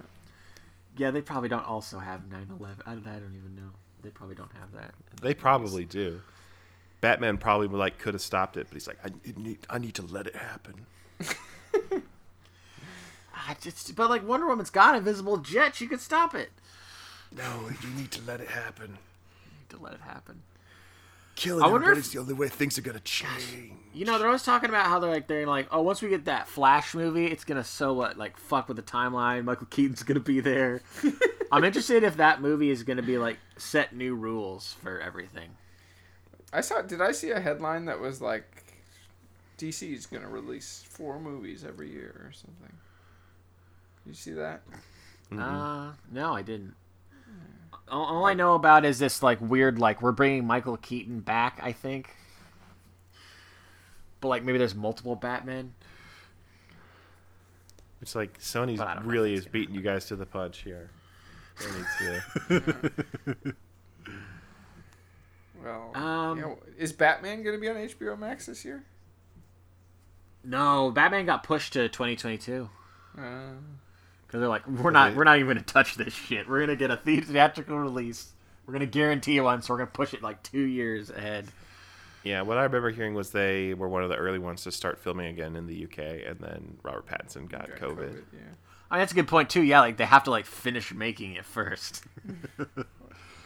[0.97, 2.67] yeah, they probably don't also have 9/11.
[2.85, 3.71] I, I don't even know.
[4.03, 4.93] They probably don't have that.
[5.15, 5.41] the They movies.
[5.41, 6.21] probably do.
[6.99, 10.01] Batman probably like could have stopped it, but he's like, "I need, I need to
[10.01, 10.85] let it happen."
[13.33, 15.75] I just, but like Wonder Woman's got an invisible jet.
[15.75, 16.51] She could stop it.
[17.35, 18.97] No, you need to let it happen.
[19.45, 20.41] You need to let it happen.
[21.35, 23.71] Killing I wonder everybody's if- the only way things are gonna change.
[23.93, 26.25] You know, they're always talking about how they're like they're like, oh, once we get
[26.25, 29.45] that Flash movie, it's gonna so what like fuck with the timeline.
[29.45, 30.81] Michael Keaton's gonna be there.
[31.51, 35.49] I'm interested if that movie is gonna be like set new rules for everything.
[36.53, 36.81] I saw.
[36.81, 38.75] Did I see a headline that was like,
[39.57, 42.75] DC's gonna release four movies every year or something?
[44.05, 44.61] You see that?
[45.31, 46.75] Uh, no, I didn't.
[47.91, 51.59] All, all I know about is this like weird like we're bringing Michael Keaton back.
[51.61, 52.09] I think,
[54.21, 55.73] but like maybe there's multiple Batman.
[58.01, 60.25] It's like Sony's But I don't know really is it's beating you guys to the
[60.25, 60.89] punch here.
[61.59, 63.53] To-
[65.63, 68.83] Well, Um, you know, is Batman gonna be on HBO Max this year?
[70.43, 72.67] No, Batman got pushed to 2022
[73.15, 73.21] Uh,
[74.31, 76.47] because they're like we're not we're not even gonna touch this shit.
[76.47, 78.31] We're gonna get a theatrical release.
[78.65, 81.47] We're gonna guarantee one, so we're gonna push it like two years ahead.
[82.23, 84.99] yeah, what I remember hearing was they were one of the early ones to start
[84.99, 88.23] filming again in the UK, and then Robert Pattinson got, got COVID.
[88.31, 88.39] yeah.
[88.89, 89.63] I mean, that's a good point too.
[89.63, 92.05] Yeah, like they have to like finish making it first.
[92.57, 92.63] I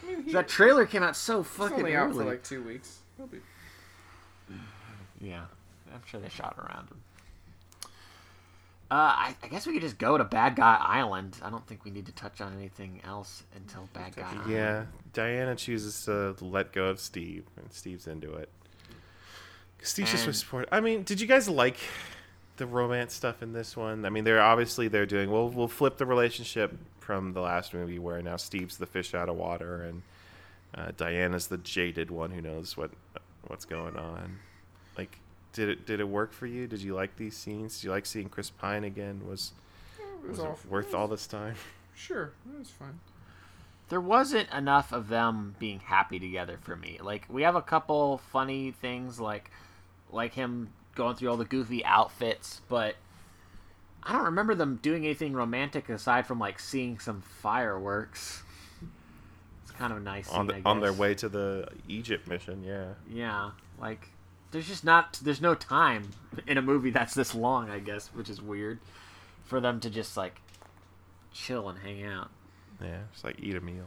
[0.06, 2.18] mean, he, that trailer came out so he's fucking only out early.
[2.18, 3.00] for like two weeks.
[3.16, 3.38] He'll be.
[5.20, 5.46] Yeah,
[5.92, 7.00] I'm sure they shot around him.
[8.88, 11.36] Uh, I, I guess we could just go to Bad Guy Island.
[11.42, 14.50] I don't think we need to touch on anything else until Bad Guy Island.
[14.50, 18.48] Yeah, Diana chooses to let go of Steve, and Steve's into it.
[19.82, 20.68] Steve's just And- was support.
[20.70, 21.76] I mean, did you guys like
[22.58, 24.04] the romance stuff in this one?
[24.04, 25.30] I mean, they're obviously they're doing.
[25.30, 29.28] We'll we'll flip the relationship from the last movie where now Steve's the fish out
[29.28, 30.02] of water and
[30.74, 32.90] uh, Diana's the jaded one who knows what
[33.48, 34.38] what's going on.
[34.98, 35.18] Like,
[35.56, 36.66] did it did it work for you?
[36.66, 37.76] Did you like these scenes?
[37.76, 39.22] Did you like seeing Chris Pine again?
[39.26, 39.52] Was
[39.98, 41.56] It was was, it worth all this time?
[41.98, 43.00] Sure, it was fun.
[43.88, 46.98] There wasn't enough of them being happy together for me.
[47.02, 49.50] Like we have a couple funny things, like
[50.12, 52.96] like him going through all the goofy outfits, but
[54.02, 58.42] I don't remember them doing anything romantic aside from like seeing some fireworks.
[59.62, 60.28] It's kind of a nice.
[60.28, 62.88] on the, I on their way to the Egypt mission, yeah.
[63.10, 64.10] Yeah, like
[64.50, 66.10] there's just not there's no time
[66.46, 68.78] in a movie that's this long, I guess, which is weird
[69.44, 70.40] for them to just like
[71.32, 72.30] chill and hang out.
[72.80, 73.86] Yeah, just like eat a meal.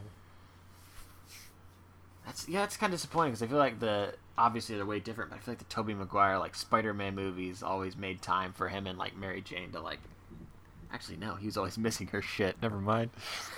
[2.26, 5.30] That's yeah, it's kind of disappointing because I feel like the obviously they're way different,
[5.30, 8.86] but I feel like the Tobey Maguire like Spider-Man movies always made time for him
[8.86, 9.98] and like Mary Jane to like.
[10.92, 12.60] Actually, no, he was always missing her shit.
[12.60, 13.10] Never mind.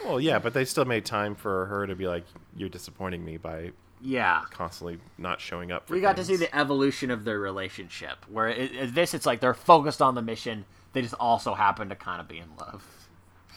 [0.05, 2.25] Well, yeah, but they still made time for her to be like,
[2.57, 3.73] "You're disappointing me by
[4.03, 8.25] Yeah, constantly not showing up." For we got to see the evolution of their relationship.
[8.29, 10.65] Where it, it- this, it's like they're focused on the mission.
[10.93, 12.85] They just also happen to kind of be in love.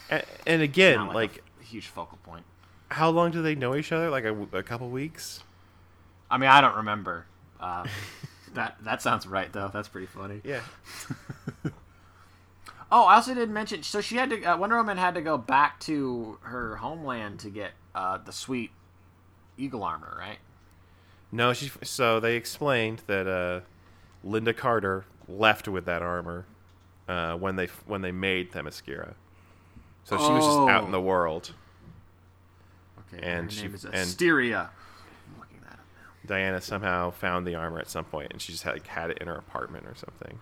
[0.10, 2.46] and, and again, like, a huge focal point.
[2.90, 4.10] how long do they know each other?
[4.10, 5.44] Like a, a couple weeks.
[6.32, 7.26] I mean, I don't remember.
[7.60, 7.86] Uh,
[8.54, 9.70] that that sounds right though.
[9.74, 10.42] That's pretty funny.
[10.44, 10.62] Yeah.
[12.92, 13.82] Oh, I also didn't mention.
[13.84, 14.44] So she had to.
[14.44, 18.70] Uh, Wonder Woman had to go back to her homeland to get uh, the sweet
[19.58, 20.38] eagle armor, right?
[21.32, 21.72] No, she.
[21.84, 23.62] So they explained that uh,
[24.28, 26.46] Lynda Carter left with that armor
[27.08, 29.14] uh, when they when they made Themyscira.
[30.04, 30.92] So she was just out in Oh.
[30.92, 31.52] the world.
[33.14, 33.26] Okay.
[33.26, 34.70] And her she- name is and- Asteria.
[35.34, 35.80] I'm looking that up
[36.28, 39.18] Diana somehow found the armor at some point, and she just had, like, had it
[39.20, 40.40] in her apartment or something.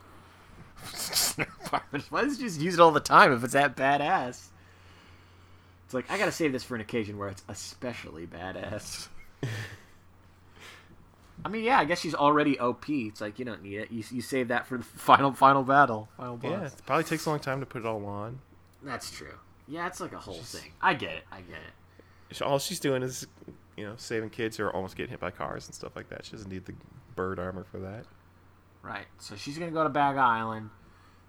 [1.37, 1.81] now.
[2.09, 4.47] Why does she just use it all the time if it's that badass?
[5.93, 9.09] It's like I gotta save this for an occasion where it's especially badass.
[11.45, 12.89] I mean, yeah, I guess she's already OP.
[12.89, 13.91] It's like you don't need it.
[13.91, 16.51] You, you save that for the final final battle, final boss.
[16.51, 18.39] Yeah, it probably takes a long time to put it all on.
[18.81, 19.35] That's true.
[19.67, 20.71] Yeah, it's like a whole thing.
[20.81, 21.25] I get it.
[21.31, 22.41] I get it.
[22.41, 23.27] All she's doing is,
[23.77, 26.25] you know, saving kids who are almost getting hit by cars and stuff like that.
[26.25, 26.73] She doesn't need the
[27.15, 28.05] bird armor for that.
[28.81, 29.05] Right.
[29.19, 30.71] So she's gonna go to Bag Island.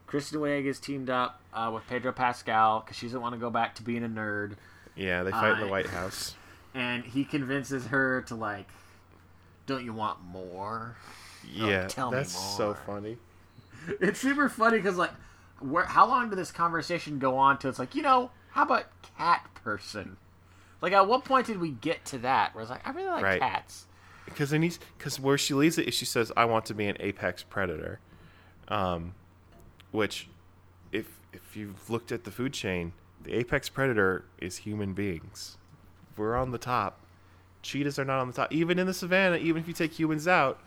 [0.06, 3.50] Kristen Wiig is teamed up uh, with Pedro Pascal because she doesn't want to go
[3.50, 4.52] back to being a nerd,
[4.94, 6.34] Yeah, they fight in the White House.
[6.74, 8.66] and he convinces her to like,
[9.66, 10.96] "Don't you want more?"
[11.52, 13.18] Yeah, tell me that's so funny.
[14.00, 15.10] It's super funny because like,
[15.60, 17.68] where how long did this conversation go on to?
[17.68, 18.84] It's like you know, how about
[19.18, 20.16] cat person?
[20.80, 22.54] Like, at what point did we get to that?
[22.54, 23.40] Where it's like, I really like Right.
[23.40, 23.86] cats.
[24.26, 26.86] because there needs because where she leaves it is she says I want to be
[26.86, 28.00] an apex predator,
[28.68, 29.14] um,
[29.94, 30.26] which
[30.90, 32.92] if if you've looked at the food chain,
[33.22, 35.56] the apex predator is human beings.
[36.16, 36.98] We're on the top.
[37.62, 38.52] Cheetahs are not on the top.
[38.52, 40.60] Even in the savannah, even if you take humans out,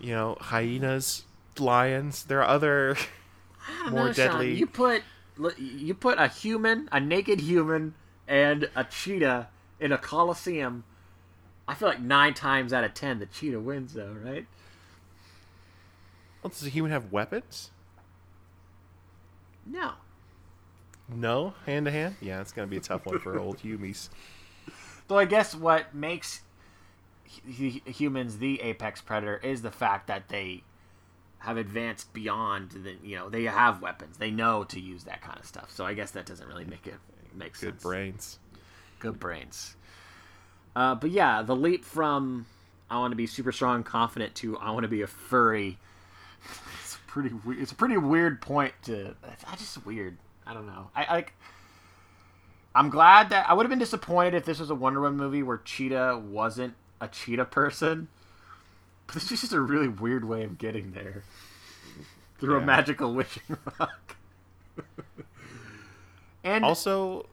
[0.00, 1.24] you know hyenas,
[1.58, 2.24] lions.
[2.24, 2.96] There are other
[3.68, 4.26] ah, more know, Sean.
[4.32, 4.54] deadly.
[4.54, 5.02] You put
[5.58, 7.94] you put a human, a naked human,
[8.26, 10.84] and a cheetah in a coliseum.
[11.68, 14.46] I feel like nine times out of ten, the cheetah wins, though, right?
[16.42, 17.70] Well, does a human have weapons?
[19.70, 19.92] No.
[21.08, 22.16] No, hand to hand.
[22.20, 24.10] Yeah, it's gonna be a tough one for old humies.
[25.08, 26.42] Though I guess what makes
[27.56, 30.62] hu- hu- humans the apex predator is the fact that they
[31.38, 34.18] have advanced beyond the you know they have weapons.
[34.18, 35.70] They know to use that kind of stuff.
[35.72, 36.96] So I guess that doesn't really make it
[37.34, 37.72] make sense.
[37.72, 38.38] Good brains.
[38.98, 39.76] Good brains.
[40.76, 42.46] Uh, but yeah, the leap from
[42.90, 45.78] I want to be super strong and confident to I want to be a furry.
[47.08, 47.30] Pretty.
[47.44, 49.16] we- It's a pretty weird point to.
[49.50, 50.16] I just weird.
[50.46, 50.90] I don't know.
[50.94, 51.34] I like.
[52.74, 55.42] I'm glad that I would have been disappointed if this was a Wonder Woman movie
[55.42, 58.06] where Cheetah wasn't a cheetah person.
[59.08, 61.24] But it's just a really weird way of getting there
[62.38, 64.16] through a magical wishing rock.
[66.44, 67.26] and Also,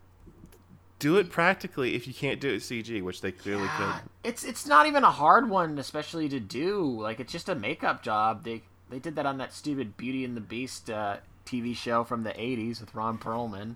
[1.00, 4.10] do it practically if you can't do it CG, which they clearly Yeah, could.
[4.24, 6.82] It's it's not even a hard one, especially to do.
[7.02, 8.44] Like it's just a makeup job.
[8.46, 12.24] They they did that on that stupid Beauty and the Beast uh, TV show from
[12.24, 13.76] the '80s with Ron Perlman.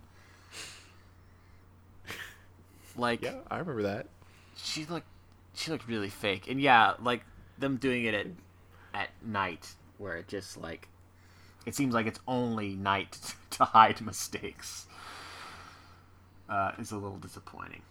[2.96, 4.08] Like Yeah, I remember that.
[4.56, 5.08] she looked
[5.54, 7.24] she looked really fake, and yeah, like
[7.58, 8.28] them doing it at
[8.94, 10.88] at night, where it just like
[11.66, 13.18] it seems like it's only night
[13.52, 14.88] to hide mistakes.
[16.50, 17.82] Uh, is a little disappointing.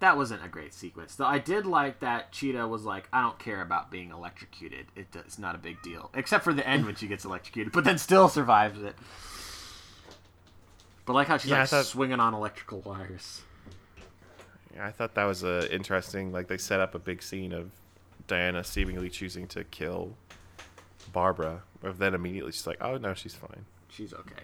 [0.00, 1.14] That wasn't a great sequence.
[1.16, 4.86] Though I did like that Cheetah was like, I don't care about being electrocuted.
[4.94, 7.84] It, it's not a big deal, except for the end when she gets electrocuted, but
[7.84, 8.94] then still survives it.
[11.06, 13.42] But like how she's Yeah, like thought- swinging on electrical wires.
[14.74, 16.32] Yeah, I thought that was uh, interesting.
[16.32, 17.70] Like they set up a big scene of
[18.26, 20.14] Diana seemingly choosing to kill
[21.12, 24.42] Barbara, but then immediately she's like, "Oh no, she's fine." She's okay.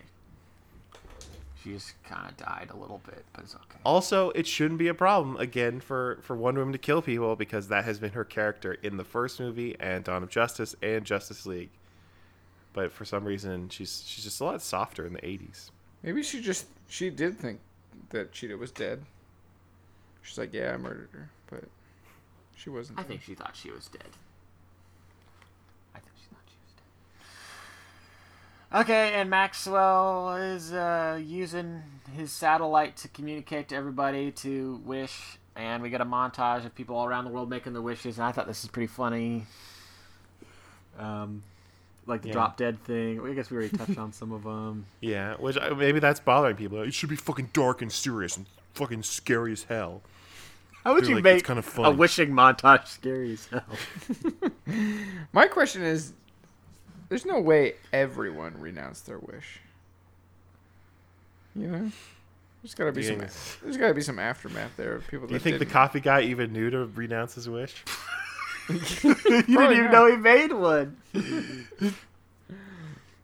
[1.63, 3.79] She just kind of died a little bit, but it's okay.
[3.85, 7.69] Also, it shouldn't be a problem again for for Wonder Woman to kill people because
[7.69, 11.47] that has been her character in the first movie and Dawn of Justice and Justice
[11.47, 11.71] League.
[12.73, 15.71] But for some reason, she's she's just a lot softer in the '80s.
[16.03, 17.61] Maybe she just she did think
[18.11, 19.03] that Cheetah was dead.
[20.23, 21.65] She's like, yeah, I murdered her, but
[22.57, 22.99] she wasn't.
[22.99, 23.09] I dead.
[23.09, 24.03] think she thought she was dead.
[25.95, 26.85] I think she thought she was dead.
[28.75, 31.83] Okay, and Maxwell is uh, using
[32.17, 36.97] his satellite to communicate to everybody to wish, and we get a montage of people
[36.97, 38.17] all around the world making their wishes.
[38.17, 39.45] And I thought this is pretty funny.
[40.99, 41.43] Um,
[42.07, 42.33] like the Yeah.
[42.35, 43.21] drop dead thing.
[43.21, 44.87] I guess we already touched on some of them.
[45.01, 46.81] Yeah, which uh, maybe that's bothering people.
[46.81, 50.01] It should be fucking dark and serious and fucking scary as hell.
[50.83, 54.51] How would They're you like, make it's kinda a wishing montage scary as hell?
[55.33, 56.15] My question is,
[57.13, 59.61] there's no way everyone renounced their wish.
[61.55, 61.93] You know,
[62.63, 63.59] there's got to be Do you some.
[63.63, 65.27] There's got to be some aftermath there of people.
[65.27, 65.75] Do you that think the didn't.
[65.75, 67.85] coffee guy even knew to renounce his wish?
[68.71, 68.79] you
[69.13, 70.97] didn't even know he made one.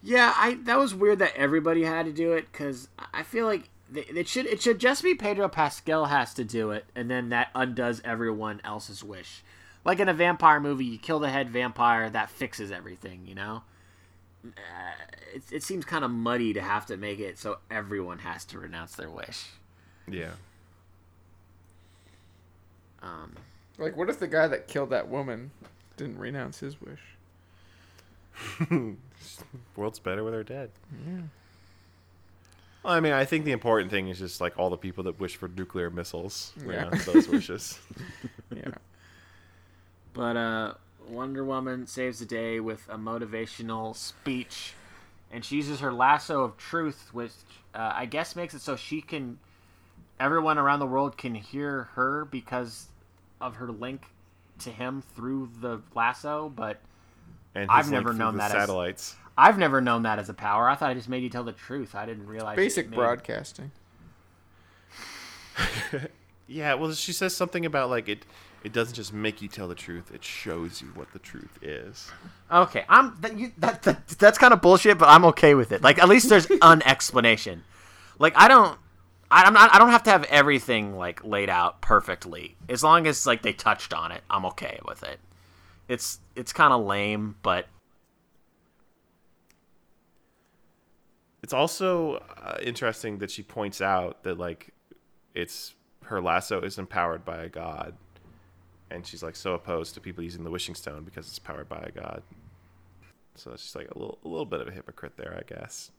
[0.03, 3.71] yeah, I that was weird that everybody had to do it because I feel like
[3.95, 7.31] th- it should it should just be Pedro Pascal has to do it, and then
[7.31, 9.43] that undoes everyone else's wish.
[9.83, 13.23] Like in a vampire movie, you kill the head vampire, that fixes everything.
[13.25, 13.63] You know,
[15.35, 18.59] it, it seems kind of muddy to have to make it so everyone has to
[18.59, 19.47] renounce their wish.
[20.11, 20.33] Yeah.
[23.03, 23.35] Um,
[23.79, 25.51] Like, what if the guy that killed that woman
[25.97, 27.01] didn't renounce his wish?
[29.77, 30.71] World's better with her dead.
[31.07, 31.21] Yeah.
[32.83, 35.19] Well, I mean, I think the important thing is just like all the people that
[35.21, 36.53] wish for nuclear missiles.
[36.65, 36.89] Yeah.
[36.93, 36.99] Yeah.
[37.05, 37.79] those wishes.
[38.55, 38.71] Yeah.
[40.15, 40.75] But uh,
[41.09, 44.75] Wonder Woman saves the day with a motivational speech,
[45.33, 47.33] and she uses her lasso of truth, which
[47.75, 49.39] uh, I guess makes it so she can,
[50.21, 52.87] everyone around the world can hear her because
[53.41, 54.03] of her link
[54.61, 56.49] to him through the lasso.
[56.55, 56.81] But
[57.55, 59.17] And I've never known the that as- satellites.
[59.41, 60.69] I've never known that as a power.
[60.69, 61.95] I thought I just made you tell the truth.
[61.95, 62.55] I didn't realize.
[62.55, 63.71] it Basic made- broadcasting.
[66.51, 68.25] Yeah, well, she says something about like it.
[68.65, 72.11] It doesn't just make you tell the truth; it shows you what the truth is.
[72.51, 75.83] Okay, I'm that, you, that, that that's kind of bullshit, but I'm okay with it.
[75.83, 77.63] Like at least there's an explanation.
[78.19, 78.79] Like I don't,
[79.31, 82.57] I, I'm not, I don't have to have everything like laid out perfectly.
[82.69, 85.21] As long as like they touched on it, I'm okay with it.
[85.87, 87.67] It's it's kind of lame, but
[91.43, 94.75] It's also uh, interesting that she points out that like
[95.35, 97.95] it's her lasso is empowered by a god,
[98.91, 101.79] and she's like so opposed to people using the wishing stone because it's powered by
[101.81, 102.23] a god.
[103.35, 105.91] So it's just like a little a little bit of a hypocrite there, I guess.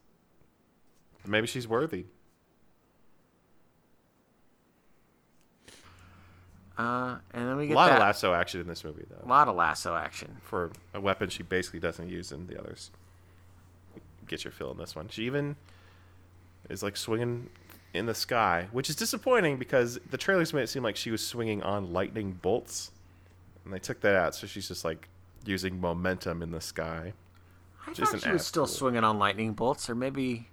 [1.25, 2.05] Maybe she's worthy.
[6.77, 9.25] uh, and then we get A lot that of lasso action in this movie, though,
[9.25, 10.37] A lot of lasso action.
[10.41, 12.91] for a weapon she basically doesn't use in the others.
[14.27, 15.09] Get your fill in this one.
[15.09, 15.57] She even
[16.69, 17.49] is like swinging
[17.93, 21.25] in the sky, which is disappointing because the trailers made it seem like she was
[21.25, 22.91] swinging on lightning bolts,
[23.65, 24.35] and they took that out.
[24.35, 25.07] So she's just like
[25.45, 27.13] using momentum in the sky.
[27.81, 30.47] I thought she was as still swinging on lightning bolts, or maybe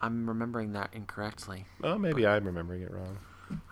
[0.00, 1.66] I'm remembering that incorrectly.
[1.82, 3.18] Oh, maybe I'm remembering it wrong.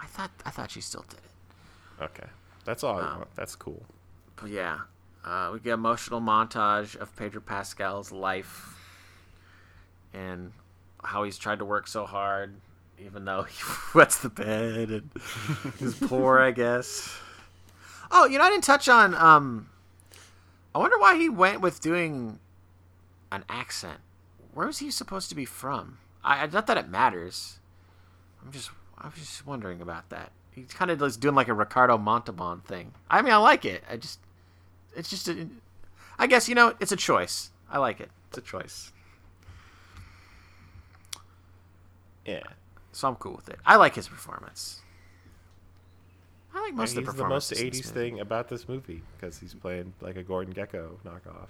[0.00, 2.04] I thought I thought she still did it.
[2.04, 2.28] Okay,
[2.64, 3.34] that's all I want.
[3.34, 3.82] That's cool.
[4.36, 4.78] But yeah,
[5.24, 8.76] uh, we get emotional montage of Pedro Pascal's life
[10.12, 10.52] and
[11.04, 12.54] how he's tried to work so hard,
[13.04, 13.62] even though he
[13.94, 15.10] wets the bed and
[15.80, 17.16] is poor, I guess.
[18.10, 19.14] Oh, you know, I didn't touch on.
[19.14, 19.68] Um,
[20.74, 22.38] I wonder why he went with doing
[23.30, 24.00] an accent.
[24.52, 25.98] Where was he supposed to be from?
[26.24, 27.58] I, not that it matters.
[28.44, 30.32] I'm just, I was just wondering about that.
[30.50, 32.92] He's kind of just doing like a Ricardo Montalban thing.
[33.08, 33.84] I mean, I like it.
[33.88, 34.18] I just,
[34.96, 35.46] it's just, a,
[36.18, 37.50] I guess you know, it's a choice.
[37.70, 38.10] I like it.
[38.28, 38.92] It's a choice,
[42.24, 42.42] Yeah,
[42.92, 43.58] so I'm cool with it.
[43.64, 44.80] I like his performance.
[46.54, 47.60] I like most and of the he's the most performances.
[47.60, 48.10] in this '80s movie.
[48.10, 51.48] thing about this movie because he's playing like a Gordon Gekko knockoff.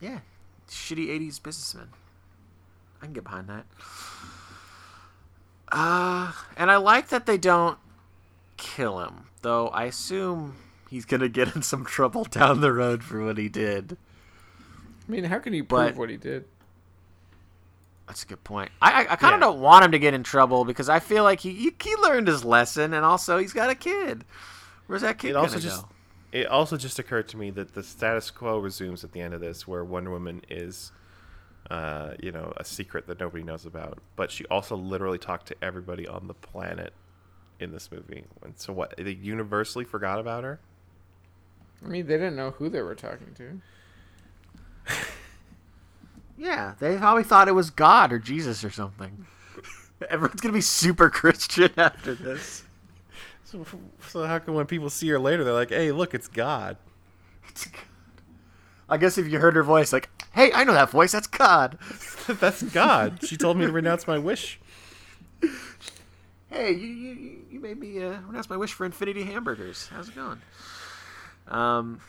[0.00, 0.20] Yeah,
[0.70, 1.88] shitty '80s businessman.
[3.02, 3.66] I can get behind that.
[5.70, 7.78] Uh, and I like that they don't
[8.56, 9.68] kill him, though.
[9.68, 10.56] I assume
[10.88, 13.96] he's gonna get in some trouble down the road for what he did.
[15.06, 16.44] I mean, how can you prove But- what he did?
[18.06, 18.70] That's a good point.
[18.80, 19.40] I I, I kind of Yeah.
[19.40, 22.28] don't want him to get in trouble because I feel like he, he he learned
[22.28, 24.24] his lesson, and also he's got a kid.
[24.86, 25.60] Where's that kid It gonna also go?
[25.60, 25.86] just
[26.32, 29.40] it also just occurred to me that the status quo resumes at the end of
[29.40, 30.92] this, where Wonder Woman is,
[31.70, 35.56] uh, you know, a secret that nobody knows about, but she also literally talked to
[35.64, 36.94] everybody on the planet
[37.60, 38.26] in this movie.
[38.42, 38.94] And so what?
[38.98, 40.60] They universally forgot about her.
[41.82, 43.62] I mean, they didn't know who they were talking to.
[46.38, 49.26] Yeah, they probably thought it was God or Jesus or something.
[50.10, 52.64] Everyone's gonna be super Christian after this.
[53.44, 53.64] So,
[54.08, 56.76] so how come when people see her later, they're like, "Hey, look, it's God."
[57.48, 57.80] It's God.
[58.88, 61.12] I guess if you heard her voice, like, "Hey, I know that voice.
[61.12, 61.78] That's God."
[62.28, 63.24] That's God.
[63.24, 64.58] she told me to renounce my wish.
[66.50, 69.88] Hey, you you, you made me uh, renounce my wish for infinity hamburgers.
[69.88, 70.40] How's it going?
[71.48, 72.00] Um,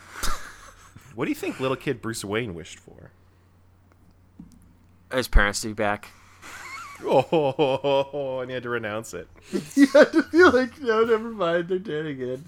[1.14, 3.10] What do you think little kid Bruce Wayne wished for?
[5.12, 6.08] His parents to be back.
[7.04, 9.28] Oh, and he had to renounce it.
[9.74, 11.68] you had to feel like, no, never mind.
[11.68, 12.44] They're dead again.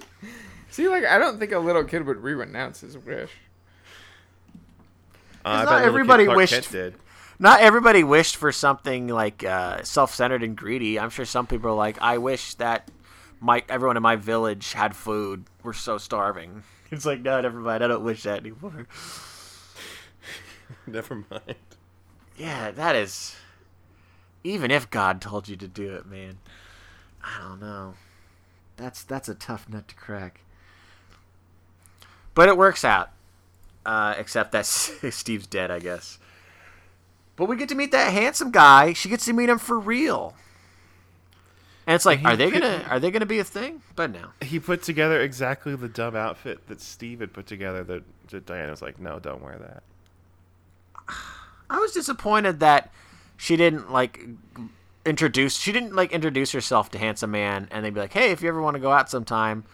[0.70, 3.30] See, like, I don't think a little kid would re-renounce his wish.
[5.44, 6.94] Uh, not bet little kid everybody wished- did.
[7.38, 11.00] Not everybody wished for something like uh, self-centered and greedy.
[11.00, 12.88] I'm sure some people are like, I wish that
[13.40, 15.44] my everyone in my village had food.
[15.64, 16.62] We're so starving.
[16.92, 17.82] It's like, no, never mind.
[17.82, 18.86] I don't wish that anymore.
[20.86, 21.56] Never mind.
[22.42, 23.36] Yeah, that is.
[24.42, 26.38] Even if God told you to do it, man,
[27.22, 27.94] I don't know.
[28.76, 30.40] That's that's a tough nut to crack.
[32.34, 33.10] But it works out.
[33.86, 36.18] Uh, except that Steve's dead, I guess.
[37.36, 38.92] But we get to meet that handsome guy.
[38.92, 40.34] She gets to meet him for real.
[41.86, 43.82] And it's like, He are they could- gonna are they gonna be a thing?
[43.94, 44.28] But no.
[44.40, 47.84] He put together exactly the dumb outfit that Steve had put together.
[47.84, 49.82] That, that Diana was like, "No, don't wear that."
[51.72, 52.92] I was disappointed that
[53.36, 54.24] she didn't like
[55.04, 58.42] introduce she didn't like introduce herself to handsome man and they'd be like, hey, if
[58.42, 59.64] you ever want to go out sometime,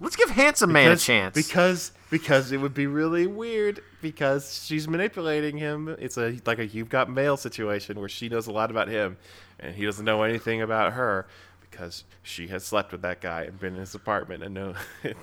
[0.00, 1.34] let's give handsome man a chance.
[1.34, 5.96] Because because it would be really weird because she's manipulating him.
[5.98, 9.16] It's a like a you've got mail situation where she knows a lot about him
[9.58, 11.26] and he doesn't know anything about her
[11.70, 14.74] because she has slept with that guy and been in his apartment and know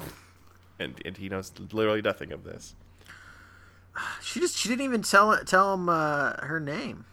[0.79, 2.73] and and he knows literally nothing of this.
[4.21, 7.05] She just she didn't even tell tell him uh, her name.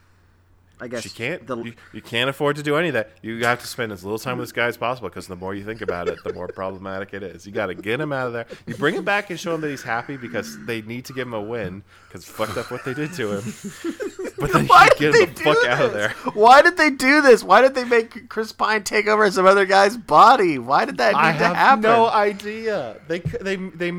[0.81, 1.47] I guess She can't.
[1.47, 3.11] The, you, you can't afford to do any of that.
[3.23, 5.55] You have to spend as little time with this guy as possible because the more
[5.55, 7.47] you think about it, the more problematic it is.
[7.47, 8.47] You got to get him out of there.
[8.67, 11.29] You bring him back and show him that he's happy because they need to give
[11.29, 13.55] him a win because fucked up what they did to him.
[14.37, 15.67] But then Why you did get they him the fuck this?
[15.67, 16.09] out of there.
[16.35, 17.45] Why did they do this?
[17.45, 20.59] Why did they make Chris Pine take over some other guy's body?
[20.59, 21.83] Why did that need I to have happen?
[21.83, 22.97] no idea.
[23.07, 23.93] They they they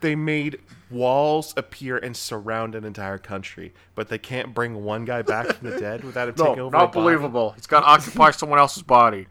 [0.00, 0.60] they made
[0.90, 5.70] walls appear and surround an entire country, but they can't bring one guy back from
[5.70, 6.76] the dead without him taking No, over.
[6.76, 7.04] a not body.
[7.04, 7.50] believable.
[7.52, 9.26] He's got to occupy someone else's body.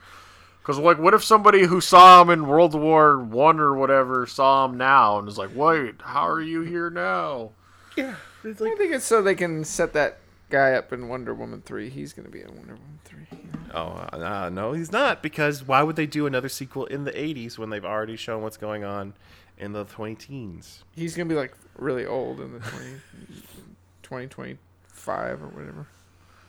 [0.61, 4.65] Because, like, what if somebody who saw him in World War One or whatever saw
[4.65, 7.52] him now and is like, "Wait, how are you here now?"
[7.98, 10.19] Yeah, it's I think it's so they can set that
[10.52, 11.90] guy up in Wonder Woman three.
[11.90, 13.26] He's gonna be in Wonder Woman three.
[13.73, 15.23] Oh uh, no, he's not.
[15.23, 18.57] Because why would they do another sequel in the '80s when they've already shown what's
[18.57, 19.14] going on
[19.60, 20.84] in the 20 teens?
[20.95, 22.86] He's gonna be like really old in the 20,
[24.03, 25.88] 2025 or whatever.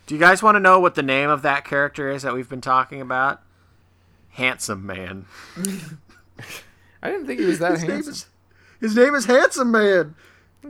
[0.06, 2.48] Do you guys want to know what the name of that character is that we've
[2.48, 3.42] been talking about?
[4.30, 5.26] Handsome Man.
[7.02, 8.12] I didn't think he was that His name handsome.
[8.12, 8.26] is,
[8.80, 10.14] his name is Handsome Man.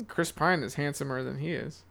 [0.09, 1.83] Chris Pine is handsomer than he is.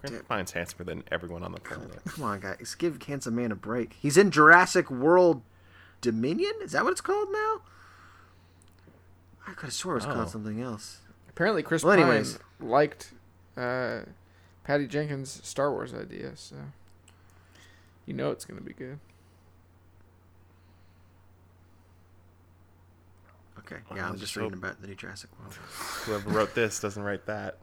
[0.00, 2.00] Chris Pine's handsomer than everyone on the planet.
[2.08, 3.96] Come on, guys, give Handsome Man a break.
[4.00, 5.42] He's in Jurassic World
[6.00, 6.52] Dominion.
[6.62, 7.60] Is that what it's called now?
[9.46, 10.12] I could have swore it was Oh.
[10.14, 11.00] called something else.
[11.28, 12.38] Apparently, Chris Well, Pine anyways.
[12.60, 13.12] liked
[13.56, 14.00] uh,
[14.64, 16.56] Patty Jenkins' Star Wars idea, so
[18.06, 18.98] you know it's gonna be good.
[23.58, 25.54] Okay, Oh, yeah, I'm just just reading hope- about the new Jurassic World.
[26.04, 27.58] Whoever wrote this doesn't write that.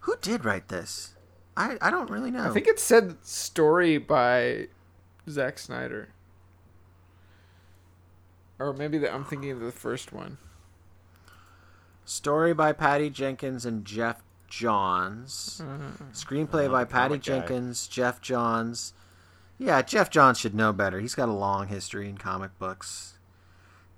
[0.00, 1.14] Who did write this?
[1.56, 2.50] I I don't really know.
[2.50, 4.68] I think it said story by
[5.28, 6.10] Zack Snyder,
[8.58, 10.38] or maybe the, I'm thinking of the first one.
[12.04, 15.60] Story by Patty Jenkins and Geoff Johns.
[15.64, 16.10] Mm-hmm.
[16.12, 17.38] Screenplay Oh, by Patty comic guy.
[17.38, 18.92] Jenkins, Geoff Johns.
[19.58, 21.00] Yeah, Geoff Johns should know better.
[21.00, 23.14] He's got a long history in comic books.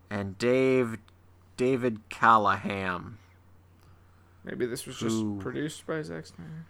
[0.08, 0.98] And Dave
[1.56, 3.18] David Callaham.
[4.44, 5.38] Maybe this was just Ooh.
[5.40, 6.64] produced by Zack Snyder.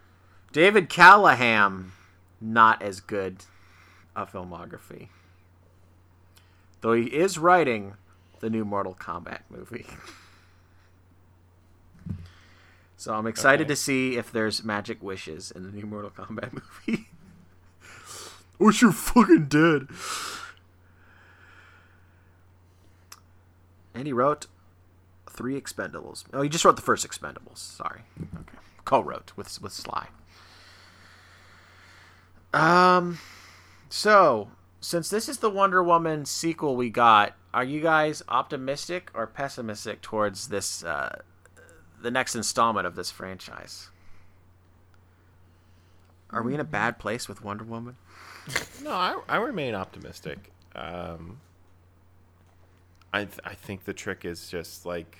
[0.53, 1.93] David Callaham,
[2.41, 3.45] not as good
[4.17, 5.09] a filmography.
[6.81, 7.95] Though he is writing
[8.41, 9.87] the new Mortal Kombat movie.
[13.01, 13.69] So I'm excited Okay.
[13.69, 16.53] to see if there's magic wishes in the new Mortal Kombat
[16.89, 17.07] movie.
[18.59, 19.87] Wish you're fucking dead.
[23.95, 24.49] And he wrote
[25.31, 26.25] three Expendables.
[26.33, 27.59] Oh, he just wrote the first Expendables.
[27.59, 28.01] Sorry.
[28.21, 28.59] Okay.
[28.85, 30.09] Co-wrote with with Sly.
[32.53, 33.19] Um.
[33.89, 34.51] So,
[34.81, 40.01] since this is the Wonder Woman sequel we got, are you guys optimistic or pessimistic
[40.01, 41.21] towards this, uh,
[42.01, 43.89] the next installment of this franchise?
[46.31, 47.97] Are we in a bad place with Wonder Woman?
[48.83, 50.53] No, I, I remain optimistic.
[50.75, 51.41] Um,
[53.13, 55.19] I th- I think the trick is just like,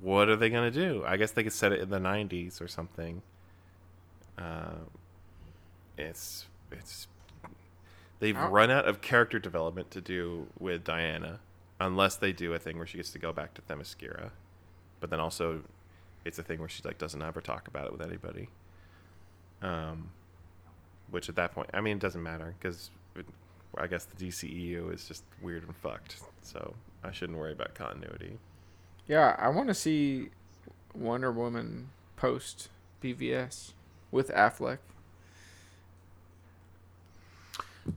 [0.00, 1.04] what are they gonna do?
[1.06, 3.22] I guess they could set it in the '90s or something.
[4.36, 4.90] Um,
[5.96, 7.06] it's it's
[8.20, 11.40] they've How- run out of character development to do with Diana,
[11.80, 14.30] unless they do a thing where she gets to go back to Themyscira,
[15.00, 15.62] but then also
[16.24, 18.48] it's a thing where she like doesn't ever talk about it with anybody.
[19.62, 20.10] Um,
[21.10, 22.90] which at that point, I mean, it doesn't matter because
[23.76, 26.16] I guess the DCEU is just weird and fucked.
[26.42, 28.38] So I shouldn't worry about continuity.
[29.06, 30.30] Yeah, I want to see
[30.94, 32.68] Wonder Woman post
[33.02, 33.72] BVS
[34.10, 34.78] with Affleck.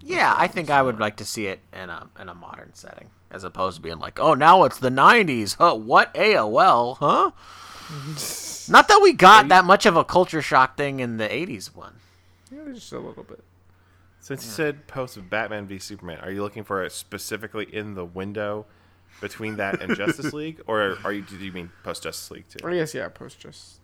[0.02, 3.10] Yeah, I think I would like to see it in a in a modern setting,
[3.32, 5.56] as opposed to being like, oh, now it's the '90s.
[5.58, 5.76] Huh?
[5.76, 6.98] What AOL?
[6.98, 7.32] Huh?
[8.70, 11.96] Not that we got that much of a culture shock thing in the '80s one.
[12.52, 13.44] Yeah, just a little bit.
[14.20, 18.04] Since you said post Batman v Superman, are you looking for it specifically in the
[18.04, 18.66] window
[19.22, 21.22] between that and Justice League, or are you?
[21.22, 22.76] Do you mean post Justice League Or too?
[22.76, 23.80] yes, yeah, post just.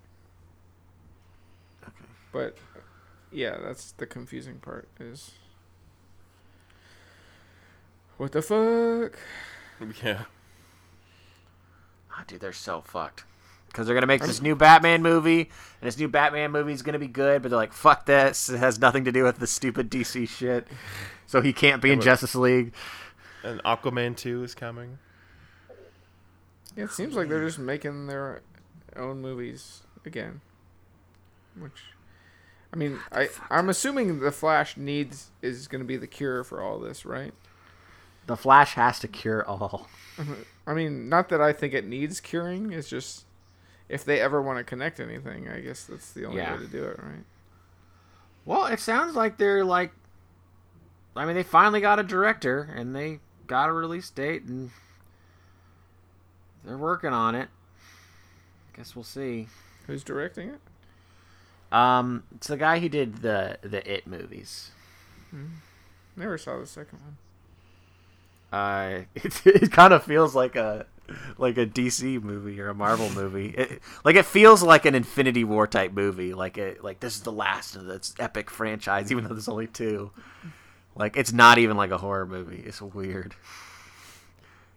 [1.83, 2.57] Okay, but
[3.31, 5.31] yeah, that's the confusing part is.
[8.17, 9.17] What the fuck?
[10.03, 10.23] Yeah.
[12.11, 13.25] Ah, dude, they're so fucked.
[13.67, 16.99] Because they're gonna make this new Batman movie, and this new Batman movie is gonna
[16.99, 18.49] be good, but they're like, "Fuck this!
[18.49, 20.67] It has nothing to do with the stupid DC shit."
[21.25, 22.73] So he can't be in but- Justice League.
[23.43, 24.99] And Aquaman two is coming.
[26.77, 28.41] Yeah, it seems like they're just making their
[28.95, 30.41] own movies again.
[31.57, 31.83] Which,
[32.71, 36.61] I mean, I I'm assuming the Flash needs is going to be the cure for
[36.61, 37.33] all this, right?
[38.25, 39.89] The Flash has to cure all.
[40.65, 42.71] I mean, not that I think it needs curing.
[42.71, 43.25] It's just
[43.89, 46.53] if they ever want to connect anything, I guess that's the only Yeah.
[46.55, 47.23] way to do it, right?
[48.45, 49.91] Well, it sounds like they're like.
[51.15, 54.71] I mean, they finally got a director, and they got a release date, and
[56.63, 57.49] they're working on it.
[58.73, 59.47] I guess we'll see.
[59.85, 60.59] Who's directing it?
[61.75, 64.71] Um, it's the guy who did the the It movies.
[66.15, 67.17] Never saw the second one.
[68.53, 70.85] Uh, it, it kind of feels like a
[71.37, 73.47] like a DC movie or a Marvel movie.
[73.47, 76.33] It, like it feels like an Infinity War type movie.
[76.33, 79.67] Like it like this is the last of this epic franchise, even though there's only
[79.67, 80.11] two.
[80.95, 82.61] Like it's not even like a horror movie.
[82.63, 83.35] It's weird.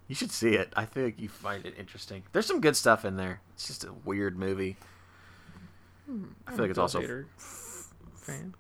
[0.09, 0.73] You should see it.
[0.74, 2.23] I think you find it interesting.
[2.32, 3.40] There's some good stuff in there.
[3.55, 4.77] It's just a weird movie.
[6.47, 7.03] I feel like it's also
[8.15, 8.55] fan.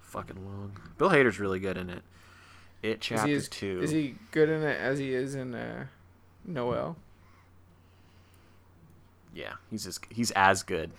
[0.00, 0.78] fucking long.
[0.98, 2.02] Bill Hader's really good in it.
[2.82, 3.80] It Is chapter he as, two.
[3.82, 5.86] is he good in it as he is in uh,
[6.44, 6.96] Noelle?
[9.34, 10.90] Yeah, he's as he's as good.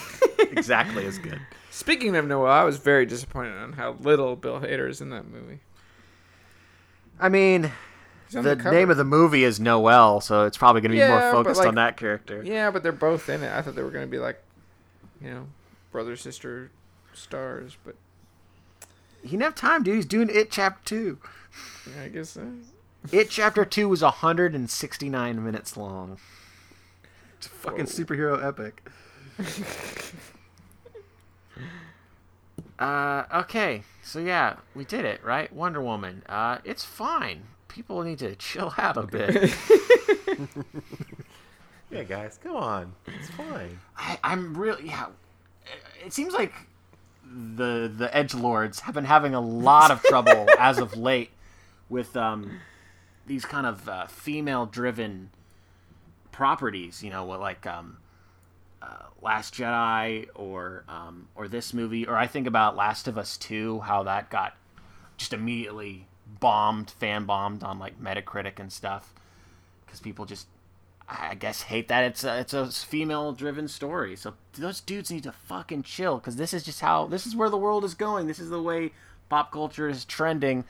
[0.38, 1.40] exactly as good.
[1.70, 5.26] Speaking of Noelle, I was very disappointed on how little Bill Hader is in that
[5.28, 5.60] movie.
[7.20, 7.70] I mean,
[8.34, 11.20] on the name of the movie is Noelle, so it's probably going to be Yeah,
[11.20, 12.42] more focused like- on that character.
[12.44, 13.52] Yeah, but they're both in it.
[13.52, 14.42] I thought they were going to be like,
[15.20, 15.46] you know,
[15.90, 16.70] brother sister
[17.12, 17.94] stars, but
[19.22, 19.96] He didn't have time, dude.
[19.96, 21.18] He's doing It Chapter Two.
[21.94, 22.46] yeah, I guess so.
[23.10, 26.18] It Chapter Two was 169 minutes long.
[27.38, 28.04] It's a fucking Whoa.
[28.04, 28.82] superhero epic.
[32.78, 35.52] uh, okay, so yeah, we did it, right?
[35.52, 36.22] Wonder Woman.
[36.28, 37.44] Uh, it's fine.
[37.68, 39.52] People need to chill out a bit.
[41.92, 42.94] Yeah, guys, come on.
[43.06, 43.78] It's fine.
[43.98, 45.08] I, I'm really yeah.
[46.04, 46.54] It seems like
[47.32, 51.30] the the edge lords have been having a lot of trouble as of late
[51.88, 52.60] with um
[53.26, 55.30] these kind of uh, female driven
[56.32, 57.02] properties.
[57.02, 57.98] You know, what like um
[58.80, 63.36] uh, Last Jedi or um or this movie or I think about Last of Us
[63.36, 64.56] Two, how that got
[65.16, 66.06] just immediately
[66.40, 69.14] bombed, fan bombed on like Metacritic and stuff
[69.86, 70.46] because people just
[71.08, 74.16] I guess hate that it's a, it's a female driven story.
[74.16, 77.50] So those dudes need to fucking chill because this is just how this is where
[77.50, 78.26] the world is going.
[78.26, 78.92] This is the way
[79.28, 80.64] pop culture is trending.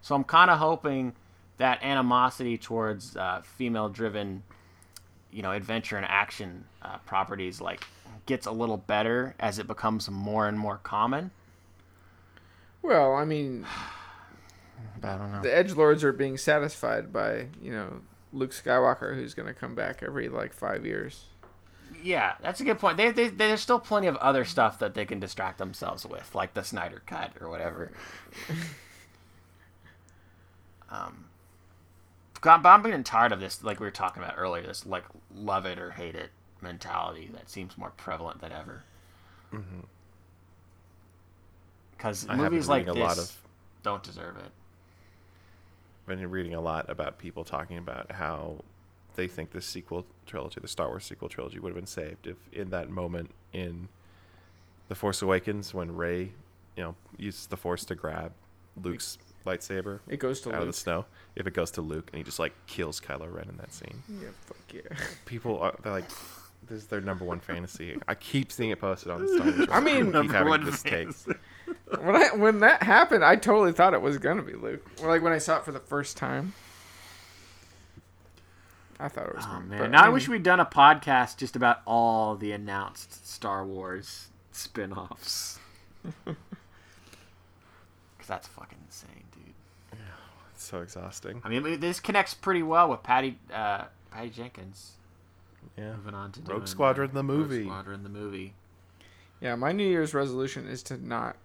[0.00, 1.14] So I'm kind of hoping
[1.56, 4.42] that animosity towards uh, female driven,
[5.32, 7.84] you know, adventure and action uh, properties like
[8.26, 11.30] gets a little better as it becomes more and more common.
[12.82, 13.66] Well, I mean,
[15.02, 15.42] I don't know.
[15.42, 18.00] the Edge Lords are being satisfied by you know
[18.32, 21.24] Luke Skywalker, who's going to come back every like five years.
[22.02, 22.96] Yeah, that's a good point.
[22.96, 26.54] They, they, there's still plenty of other stuff that they can distract themselves with, like
[26.54, 27.92] the Snyder Cut or whatever.
[30.90, 31.24] um,
[32.40, 35.04] God, but I'm getting tired of this, like we were talking about earlier, this like
[35.34, 36.30] love it or hate it
[36.60, 38.84] mentality that seems more prevalent than ever.
[41.92, 43.34] Because I have been movies like this a lot of
[43.82, 44.50] don't deserve it.
[46.08, 48.64] Been reading a lot about people talking about how
[49.16, 52.36] they think the sequel trilogy, the Star Wars sequel trilogy, would have been saved if
[52.52, 53.88] in that moment in
[54.88, 56.32] The Force Awakens when Rey,
[56.76, 58.32] you know, uses the Force to grab
[58.82, 62.18] Luke's lightsaber It goes to out of the snow, if it goes to Luke and
[62.18, 64.96] he just like kills Kylo Ren in that scene, Yeah, fuck yeah.
[65.24, 66.04] people are they're like,
[66.68, 67.96] this is their number one fantasy.
[68.06, 69.68] I keep seeing it posted on the Star Wars.
[69.72, 71.08] I mean- keep Number having one this take.
[72.00, 74.84] when I when that happened, I totally thought it was gonna be Luke.
[75.02, 76.54] Or like when I saw it for the first time,
[79.00, 79.44] I thought it was.
[79.46, 79.78] Oh gonna, man!
[79.78, 83.64] but, now I mean, wish we'd done a podcast just about all the announced Star
[83.64, 85.58] Wars spin-offs.
[86.24, 86.36] Cause
[88.26, 89.54] that's fucking insane, dude.
[90.54, 91.40] It's so exhausting.
[91.44, 94.92] I mean, this connects pretty well with Patty uh, Patty Jenkins.
[95.78, 95.92] Yeah.
[95.96, 97.64] Moving on to Rogue doing, Squadron, the Rogue movie.
[97.64, 98.54] Squadron the movie.
[99.40, 101.36] Yeah, my New Year's resolution is to not.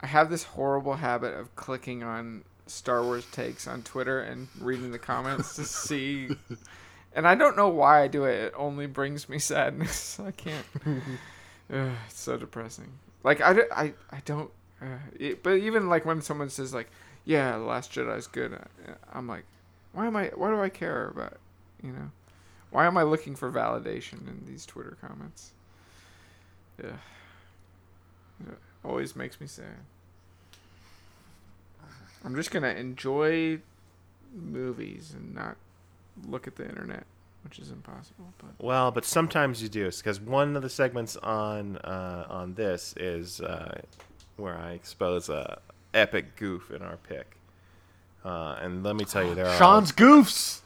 [0.00, 4.90] I have this horrible habit of clicking on Star Wars takes on Twitter and reading
[4.92, 6.28] the comments to see.
[7.14, 8.36] And I don't know why I do it.
[8.44, 10.18] It only brings me sadness.
[10.24, 10.64] I can't.
[10.86, 12.92] Ugh, it's so depressing.
[13.22, 14.50] Like I, don't- I, I don't.
[14.80, 14.86] Uh,
[15.18, 16.88] it, but even like when someone says like,
[17.26, 19.44] "Yeah, the Last Jedi is good," uh, I'm like,
[19.92, 20.28] why am I?
[20.34, 21.36] Why do I care about?
[21.82, 22.10] You know,
[22.70, 25.52] why am I looking for validation in these Twitter comments?
[26.82, 26.92] Yeah.
[28.48, 29.66] It always makes me sad.
[32.24, 33.60] I'm just gonna enjoy
[34.34, 35.56] movies and not
[36.28, 37.04] look at the internet,
[37.44, 38.32] which is impossible.
[38.38, 42.94] But Well, but sometimes you do, because one of the segments on uh, on this
[42.98, 43.80] is uh,
[44.36, 45.60] where I expose a
[45.94, 47.36] epic goof in our pick.
[48.24, 50.60] Uh, and let me tell you, there are Sean's goofs.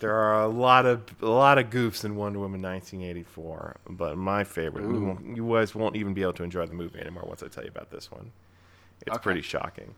[0.00, 4.44] There are a lot of a lot of goofs in Wonder Woman 1984, but my
[4.44, 4.82] favorite.
[4.84, 7.48] You, won't, you guys won't even be able to enjoy the movie anymore once I
[7.48, 8.32] tell you about this one.
[9.06, 9.22] It's Okay.
[9.22, 9.94] pretty shocking.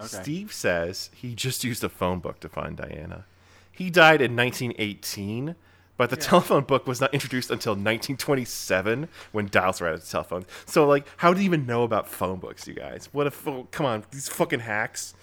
[0.00, 0.08] Okay.
[0.22, 3.24] Steve says he just used a phone book to find Diana.
[3.70, 5.54] He died in 1918,
[5.96, 10.46] but the telephone book was not introduced until 1927 when dials were added to telephones.
[10.66, 13.08] So, like, how do you even know about phone books, you guys?
[13.12, 13.46] What if?
[13.46, 15.14] Oh, come on, these fucking hacks.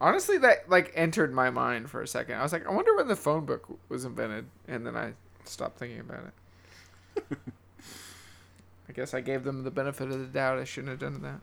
[0.00, 2.36] Honestly, that like entered my mind for a second.
[2.36, 5.12] I was like, I wonder when the phone book was invented, and then I
[5.44, 7.38] stopped thinking about it.
[8.88, 10.58] I guess I gave them the benefit of the doubt.
[10.58, 11.40] I shouldn't have done that.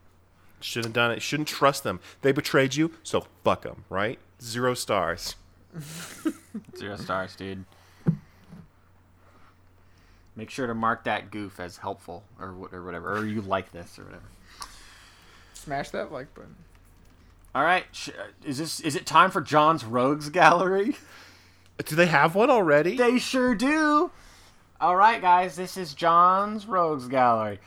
[0.59, 1.21] Shouldn't have done it.
[1.21, 1.99] Shouldn't trust them.
[2.21, 4.19] They betrayed you, so fuck them, right?
[4.41, 5.35] Zero stars.
[6.77, 7.63] Zero stars, dude.
[10.35, 13.97] Make sure to mark that goof as helpful or, or whatever, or you like this
[13.97, 14.25] or whatever.
[15.53, 16.55] Smash that like button.
[17.57, 17.85] All right,
[18.45, 20.95] is this is it time for John's Rogues Gallery?
[21.83, 22.95] Do they have one already?
[22.95, 24.11] They sure do.
[24.79, 27.57] All right, guys, this is John's Rogues Gallery.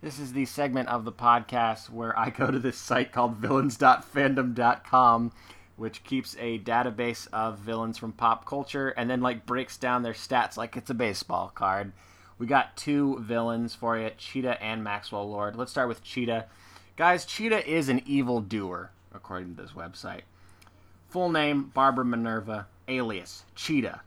[0.00, 5.32] This is the segment of the podcast where I go to this site called villains.fandom.com,
[5.76, 10.14] which keeps a database of villains from pop culture and then like breaks down their
[10.14, 11.92] stats like it's a baseball card.
[12.38, 15.56] We got two villains for you, Cheetah and Maxwell Lord.
[15.56, 16.46] Let's start with Cheetah.
[16.96, 20.22] Guys, Cheetah is an evil doer, according to this website.
[21.08, 24.02] Full name Barbara Minerva, alias Cheetah.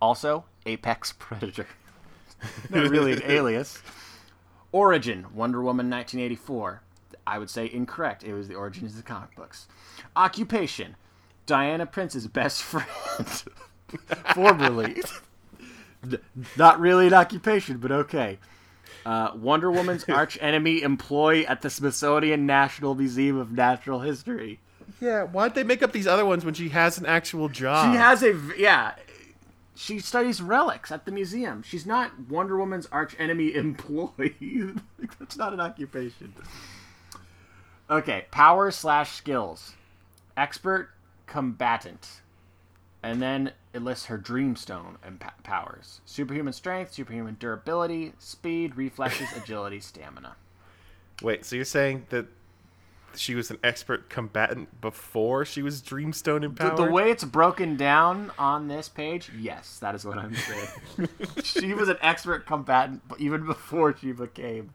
[0.00, 1.66] Also, Apex Predator.
[2.70, 3.80] Not really an alias.
[4.72, 6.82] Origin Wonder Woman 1984.
[7.26, 8.24] I would say incorrect.
[8.24, 9.68] It was the origins of the comic books.
[10.16, 10.96] Occupation
[11.46, 12.86] Diana Prince's best friend.
[14.34, 15.02] Formerly.
[16.56, 18.38] Not really an occupation, but okay.
[19.04, 24.60] Uh, Wonder Woman's arch enemy employee at the Smithsonian National Museum of Natural History.
[25.00, 27.92] Yeah, why'd they make up these other ones when she has an actual job?
[27.92, 28.94] She has a yeah.
[29.74, 31.62] She studies relics at the museum.
[31.62, 34.74] She's not Wonder Woman's arch enemy employee.
[35.18, 36.34] That's not an occupation.
[37.90, 39.74] Okay, power slash skills,
[40.36, 40.90] expert,
[41.26, 42.20] combatant,
[43.02, 49.28] and then it lists her dreamstone and pa- powers: superhuman strength, superhuman durability, speed, reflexes,
[49.36, 50.36] agility, stamina.
[51.22, 52.26] Wait, so you're saying that
[53.14, 56.76] she was an expert combatant before she was Dreamstone The, empowered?
[56.78, 61.08] the way it's broken down on this page, yes, that is what I'm saying.
[61.44, 64.70] she was an expert combatant even before she became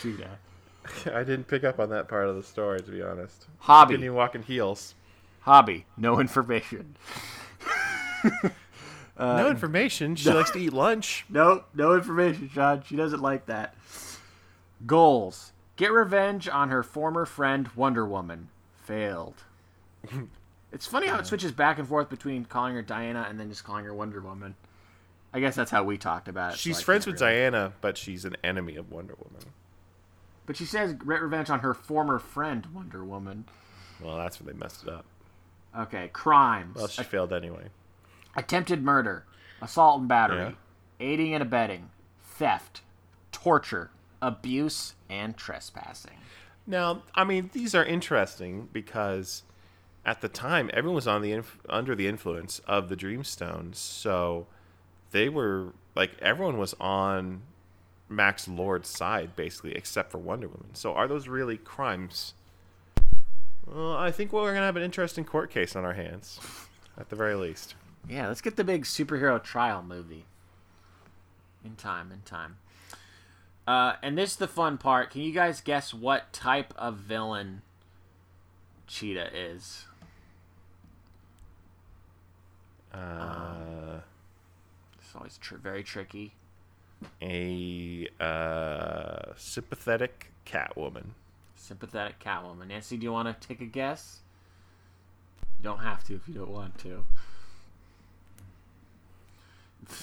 [0.00, 0.38] Cheetah.
[1.14, 3.46] I didn't pick up on that part of the story, to be honest.
[3.58, 3.94] Hobby.
[3.94, 4.94] Didn't even walk in heels.
[5.42, 6.96] Hobby, no information.
[9.20, 10.16] Uh, no information.
[10.16, 11.26] She likes to eat lunch.
[11.28, 12.82] No, no information, Sean.
[12.86, 13.74] She doesn't like that.
[14.86, 15.52] Goals.
[15.76, 18.48] Get revenge on her former friend Wonder Woman.
[18.84, 19.34] Failed.
[20.72, 23.62] it's funny how it switches back and forth between calling her Diana and then just
[23.62, 24.54] calling her Wonder Woman.
[25.34, 26.58] I guess that's how we talked about it.
[26.58, 29.48] She's I friends with really- Diana, but she's an enemy of Wonder Woman.
[30.46, 33.44] But she says get revenge on her former friend Wonder Woman.
[34.02, 35.04] Well, that's where they messed it up.
[35.78, 36.76] Okay, crimes.
[36.76, 37.68] Well, she failed anyway.
[38.36, 39.24] Attempted murder,
[39.60, 40.52] assault and battery, Yeah.
[41.00, 41.90] aiding and abetting,
[42.22, 42.82] theft,
[43.32, 43.90] torture,
[44.22, 46.18] abuse, and trespassing.
[46.66, 49.42] Now, I mean, these are interesting because
[50.04, 54.46] at the time everyone was on the inf- under the influence of the Dreamstones, so
[55.10, 57.42] they were like everyone was on
[58.08, 60.74] Max Lord's side basically, except for Wonder Woman.
[60.74, 62.34] So, are those really crimes?
[63.66, 66.40] Well, I think we're gonna have an interesting court case on our hands,
[66.98, 67.74] at the very least.
[68.08, 70.24] Yeah, let's get the big superhero trial movie.
[71.64, 72.56] In time, in time.
[73.66, 75.10] Uh, and this is the fun part.
[75.10, 77.62] Can you guys guess what type of villain
[78.86, 79.84] Cheetah is?
[82.92, 84.00] Uh,
[84.98, 86.32] It's always tr- very tricky.
[87.22, 91.10] a uh, sympathetic Catwoman.
[91.54, 92.68] Sympathetic Catwoman.
[92.68, 94.20] Nancy, do you want to take a guess?
[95.58, 97.04] You don't have to if you don't want to.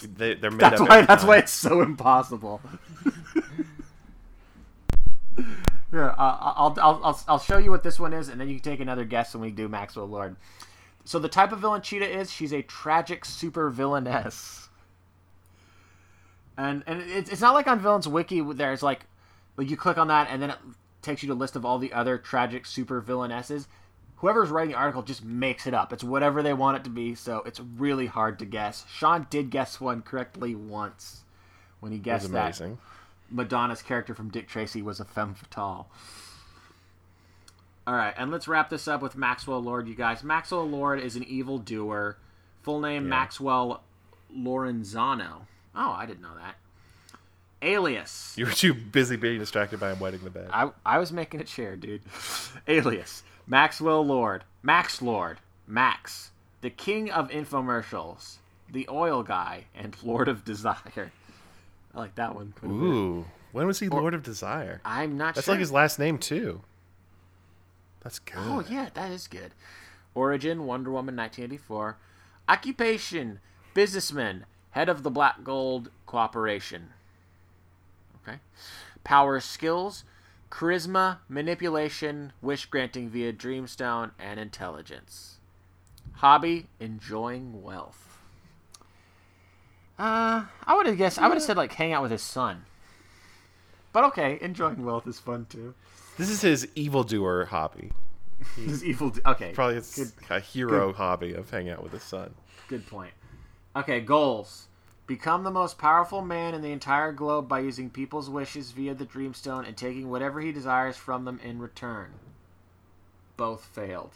[0.01, 1.01] They, they're made That's up why.
[1.01, 2.61] That's why it's so impossible.
[5.91, 8.55] Here, uh, I'll, I'll, I'll, I'll show you what this one is, and then you
[8.55, 10.35] can take another guess when we do Maxwell Lord.
[11.05, 14.67] So the type of villain Cheetah is, she's a tragic super villainess.
[16.57, 19.05] And and it's, it's not like on Villains Wiki there's like,
[19.55, 20.57] like you click on that and then it
[21.01, 23.67] takes you to a list of all the other tragic super villainesses.
[24.17, 25.93] Whoever's writing the article just makes it up.
[25.93, 28.85] It's whatever they want it to be, so it's really hard to guess.
[28.91, 31.21] Sean did guess one correctly once
[31.79, 32.79] when he guessed that amazing.
[33.29, 35.87] Madonna's character from Dick Tracy was a femme fatale.
[37.85, 40.23] All right, and let's wrap this up with Maxwell Lord, you guys.
[40.23, 42.17] Maxwell Lord is an evil doer.
[42.63, 43.09] Full name Yeah.
[43.09, 43.83] Maxwell
[44.35, 45.45] Lorenzano.
[45.75, 46.55] Oh, I didn't know that.
[47.61, 48.33] Alias.
[48.37, 50.49] You were too busy being distracted by him wetting the bed.
[50.51, 52.01] I, I was making it share, dude.
[52.67, 53.23] Alias.
[53.47, 54.43] Maxwell Lord.
[54.61, 55.39] Max Lord.
[55.65, 56.31] Max.
[56.59, 58.35] The king of infomercials.
[58.69, 59.65] The oil guy.
[59.73, 61.11] And Lord of Desire.
[61.95, 62.53] I like that one.
[62.59, 62.69] quite.
[62.69, 64.81] Ooh, when was he Lord of Desire?
[64.83, 65.33] I'm not sure.
[65.33, 65.53] That's sure.
[65.53, 66.61] like his last name too.
[68.03, 68.69] That's oh, good.
[68.69, 69.53] Oh yeah, that is good.
[70.13, 71.97] Origin: Wonder Woman, 1984.
[72.49, 73.39] Occupation:
[73.73, 76.89] businessman, head of the Black Gold Cooperation.
[78.21, 78.39] Okay.
[79.03, 80.03] Power skills:
[80.49, 85.37] charisma, manipulation, wish granting via Dreamstone, and intelligence.
[86.15, 88.19] Hobby: enjoying wealth.
[89.99, 91.19] Uh, I would have guessed.
[91.19, 92.65] I would have said like hang out with his son.
[93.93, 95.73] But okay, enjoying wealth is fun too.
[96.17, 97.91] This is his evildoer hobby.
[98.55, 99.11] His evil.
[99.25, 102.35] Okay, Probably it's Good- a hero hobby of hanging out with his son.
[102.67, 103.11] Good point.
[103.75, 104.67] Okay, goals.
[105.07, 109.05] Become the most powerful man in the entire globe by using people's wishes via the
[109.05, 112.11] Dreamstone and taking whatever he desires from them in return.
[113.37, 114.11] Both failed.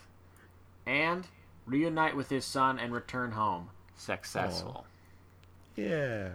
[0.86, 1.28] And
[1.66, 3.70] reunite with his son and return home.
[3.96, 4.86] Successful.
[5.78, 6.30] Yeah.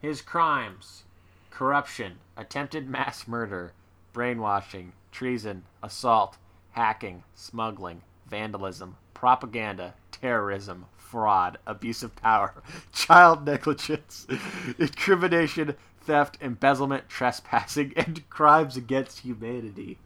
[0.00, 1.04] His crimes.
[1.50, 3.72] Corruption, attempted mass murder,
[4.12, 6.36] brainwashing, treason, assault,
[6.72, 12.54] hacking, smuggling, vandalism, propaganda, terrorism, fraud, abuse of power,
[12.92, 14.26] child negligence,
[14.78, 19.98] incrimination, theft, embezzlement, trespassing, and crimes against humanity.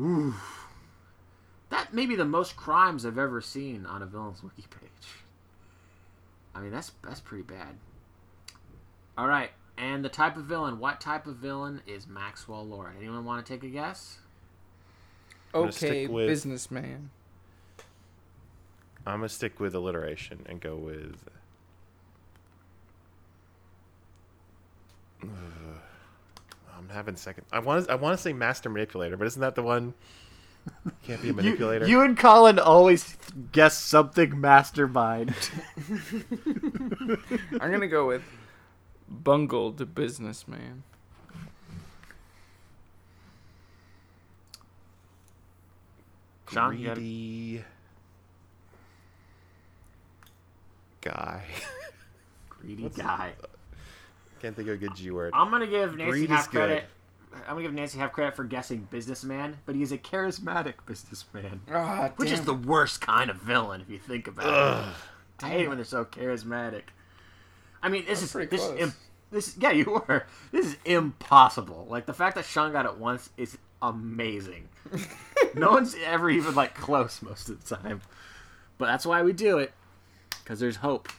[0.00, 0.34] Ooh.
[1.68, 5.08] That may be the most crimes I've ever seen on a villain's wiki page.
[6.54, 7.76] I mean, that's that's pretty bad.
[9.18, 10.78] All right, and the type of villain.
[10.78, 12.92] What type of villain is Maxwell Lord?
[12.98, 14.20] Anyone want to take a guess?
[15.54, 17.10] Okay, stick with- businessman.
[19.08, 21.28] I'm gonna stick with alliteration and go with.
[25.22, 25.28] Ugh.
[26.78, 27.44] I'm having second.
[27.50, 27.92] I want to.
[27.92, 29.94] I want to say master manipulator, but isn't that the one?
[31.02, 31.86] Can't be a manipulator.
[31.86, 33.16] You, you and Colin always
[33.52, 35.34] guess something mastermind.
[37.60, 38.22] I'm gonna go with
[39.08, 40.84] bungled businessman.
[46.50, 47.00] Sean, you got it?
[47.00, 47.64] greedy
[51.00, 51.44] guy.
[52.48, 53.32] Greedy guy.
[54.40, 55.32] Can't think of a good G word.
[55.34, 56.58] I'm gonna give Nancy Greed is half good.
[56.58, 56.84] credit.
[57.46, 62.10] I'm gonna give Nancy half credit for guessing businessman, but he's a charismatic businessman, Ah,
[62.16, 64.94] which is damn the worst kind of villain if you think about Ugh.
[65.40, 65.44] it.
[65.44, 66.82] I hate it when they're so charismatic.
[67.82, 68.80] I mean, this is this is close.
[68.80, 68.94] im-
[69.30, 70.26] this yeah you were.
[70.52, 71.86] This is impossible.
[71.88, 74.68] Like the fact that Sean got it once is amazing.
[75.54, 78.00] no one's ever even like close most of the time,
[78.78, 79.72] but that's why we do it
[80.48, 81.10] because there's hope,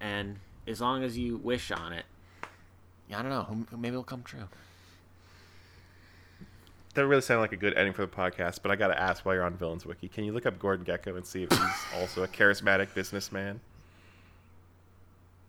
[0.00, 2.06] and as long as you wish on it,
[3.14, 4.48] I don't know, maybe it'll come true.
[6.94, 9.34] That really sounded like a good ending for the podcast, but I gotta ask while
[9.34, 11.60] you're on Villains Wiki, can you look up Gordon Gekko and see if he's
[12.00, 13.60] also a charismatic businessman?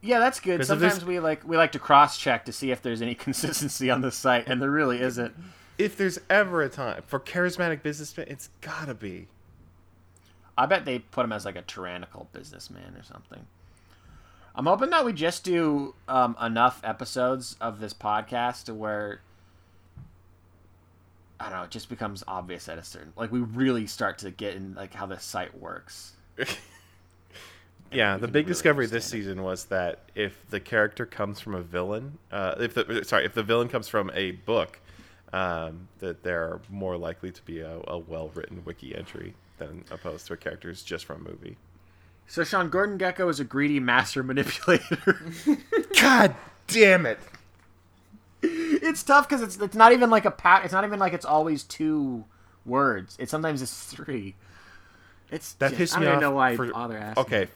[0.02, 0.66] Yeah, that's good.
[0.66, 4.02] Sometimes we like we like to cross check to see if there's any consistency on
[4.02, 5.34] the site, and there really isn't.
[5.78, 9.28] If there's ever a time for charismatic businessman, it's gotta be.
[10.60, 13.46] I bet they put him as like a tyrannical businessman or something.
[14.54, 19.22] I'm hoping that we just do um, enough episodes of this podcast to where
[21.40, 24.32] I don't know, it just becomes obvious at a certain like we really start to
[24.32, 26.14] get in like how this site works.
[27.92, 29.10] Yeah, the big really discovery this it.
[29.10, 33.34] season was that if the character comes from a villain, uh, if the sorry, if
[33.34, 34.80] the villain comes from a book,
[35.34, 40.34] um, that they're more likely to be a, a well-written wiki entry than opposed to
[40.34, 41.58] a character who's just from a movie.
[42.28, 45.20] So Sean Gordon Gekko is a greedy master manipulator.
[46.00, 46.36] God
[46.68, 47.20] damn it!
[48.42, 50.64] it's tough because it's it's not even like a pat.
[50.64, 52.24] It's not even like it's always two
[52.66, 53.16] words.
[53.20, 54.36] It sometimes it's three.
[55.32, 56.22] It's That just- pissed I me don't off.
[56.22, 57.22] know why for, bother asking.
[57.24, 57.48] Okay,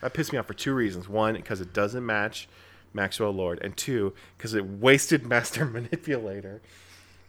[0.00, 1.08] that pissed me off for two reasons.
[1.08, 2.48] One, because it doesn't match
[2.92, 6.60] Maxwell Lord, and two, because it wasted Master Manipulator,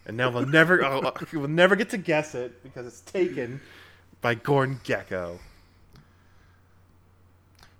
[0.06, 3.60] and now we'll never oh, we'll never get to guess it because it's taken
[4.22, 5.38] by Gordon Gekko.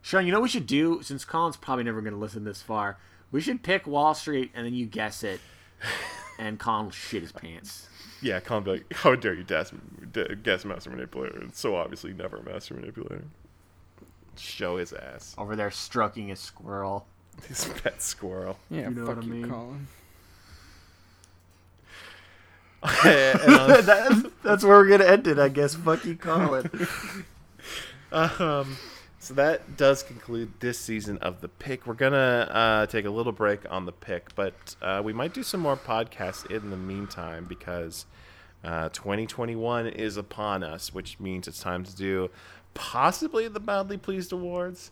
[0.02, 2.60] Sean, you know what we should do since Colin's probably never going to listen this
[2.60, 2.98] far.
[3.31, 5.40] We should pick Wall Street and then you guess it,
[6.39, 7.89] and Colin will shit his pants.
[8.20, 9.73] Yeah, Colin be like, how dare you guess,
[10.43, 11.43] guess Master Manipulator?
[11.44, 13.23] It's so obviously never a Master Manipulator.
[14.36, 15.35] Show his ass.
[15.39, 17.06] Over there stroking a squirrel.
[17.48, 18.59] His pet squirrel.
[18.70, 19.47] Yeah, You know fuck what I you.
[19.47, 19.86] Colin.
[23.04, 25.74] And on- that, that's where we're gonna end it, I guess.
[25.74, 26.68] Fuck you, Colin.
[28.10, 28.76] Um,
[29.18, 31.86] so that does conclude this season of the pick.
[31.86, 35.42] We're gonna uh, take a little break on the pick, but uh, we might do
[35.42, 38.04] some more podcasts in the meantime because
[38.64, 42.30] uh, 2021 is upon us, which means it's time to do
[42.74, 44.90] possibly the Mildly Pleased Awards,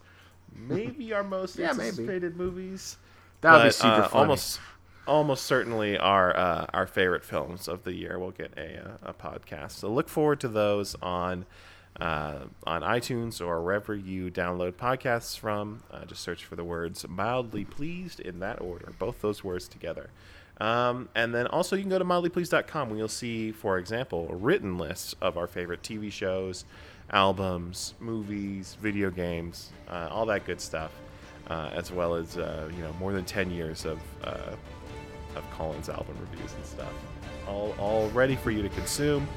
[0.54, 1.88] maybe our most Yeah, maybe.
[1.88, 2.96] anticipated movies.
[3.42, 4.20] That would be super uh, funny.
[4.22, 4.60] Almost,
[5.06, 9.14] almost certainly our uh, our favorite films of the year We'll get a uh, a
[9.14, 9.72] podcast.
[9.72, 11.47] So look forward to those on
[12.01, 15.82] uh, on iTunes or wherever you download podcasts from.
[15.90, 20.10] Uh, just search for the words "mildly pleased" in that order, both those words together.
[20.60, 24.77] Um, and then also you can go to mildlypleased.com where you'll see, for example, written
[24.77, 26.66] lists of our favorite TV shows,
[27.10, 30.93] albums, movies, video games, uh, all that good stuff,
[31.48, 33.98] uh, as well as you know more than ten years of
[35.36, 36.93] of Colin's album reviews and stuff,
[37.48, 39.28] all all ready for you to consume.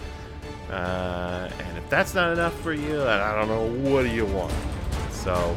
[0.69, 4.53] Uh, and if that's not enough for you, I don't know what do you want.
[5.11, 5.55] So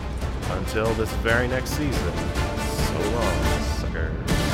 [0.51, 4.46] until this very next season, so long, suckers.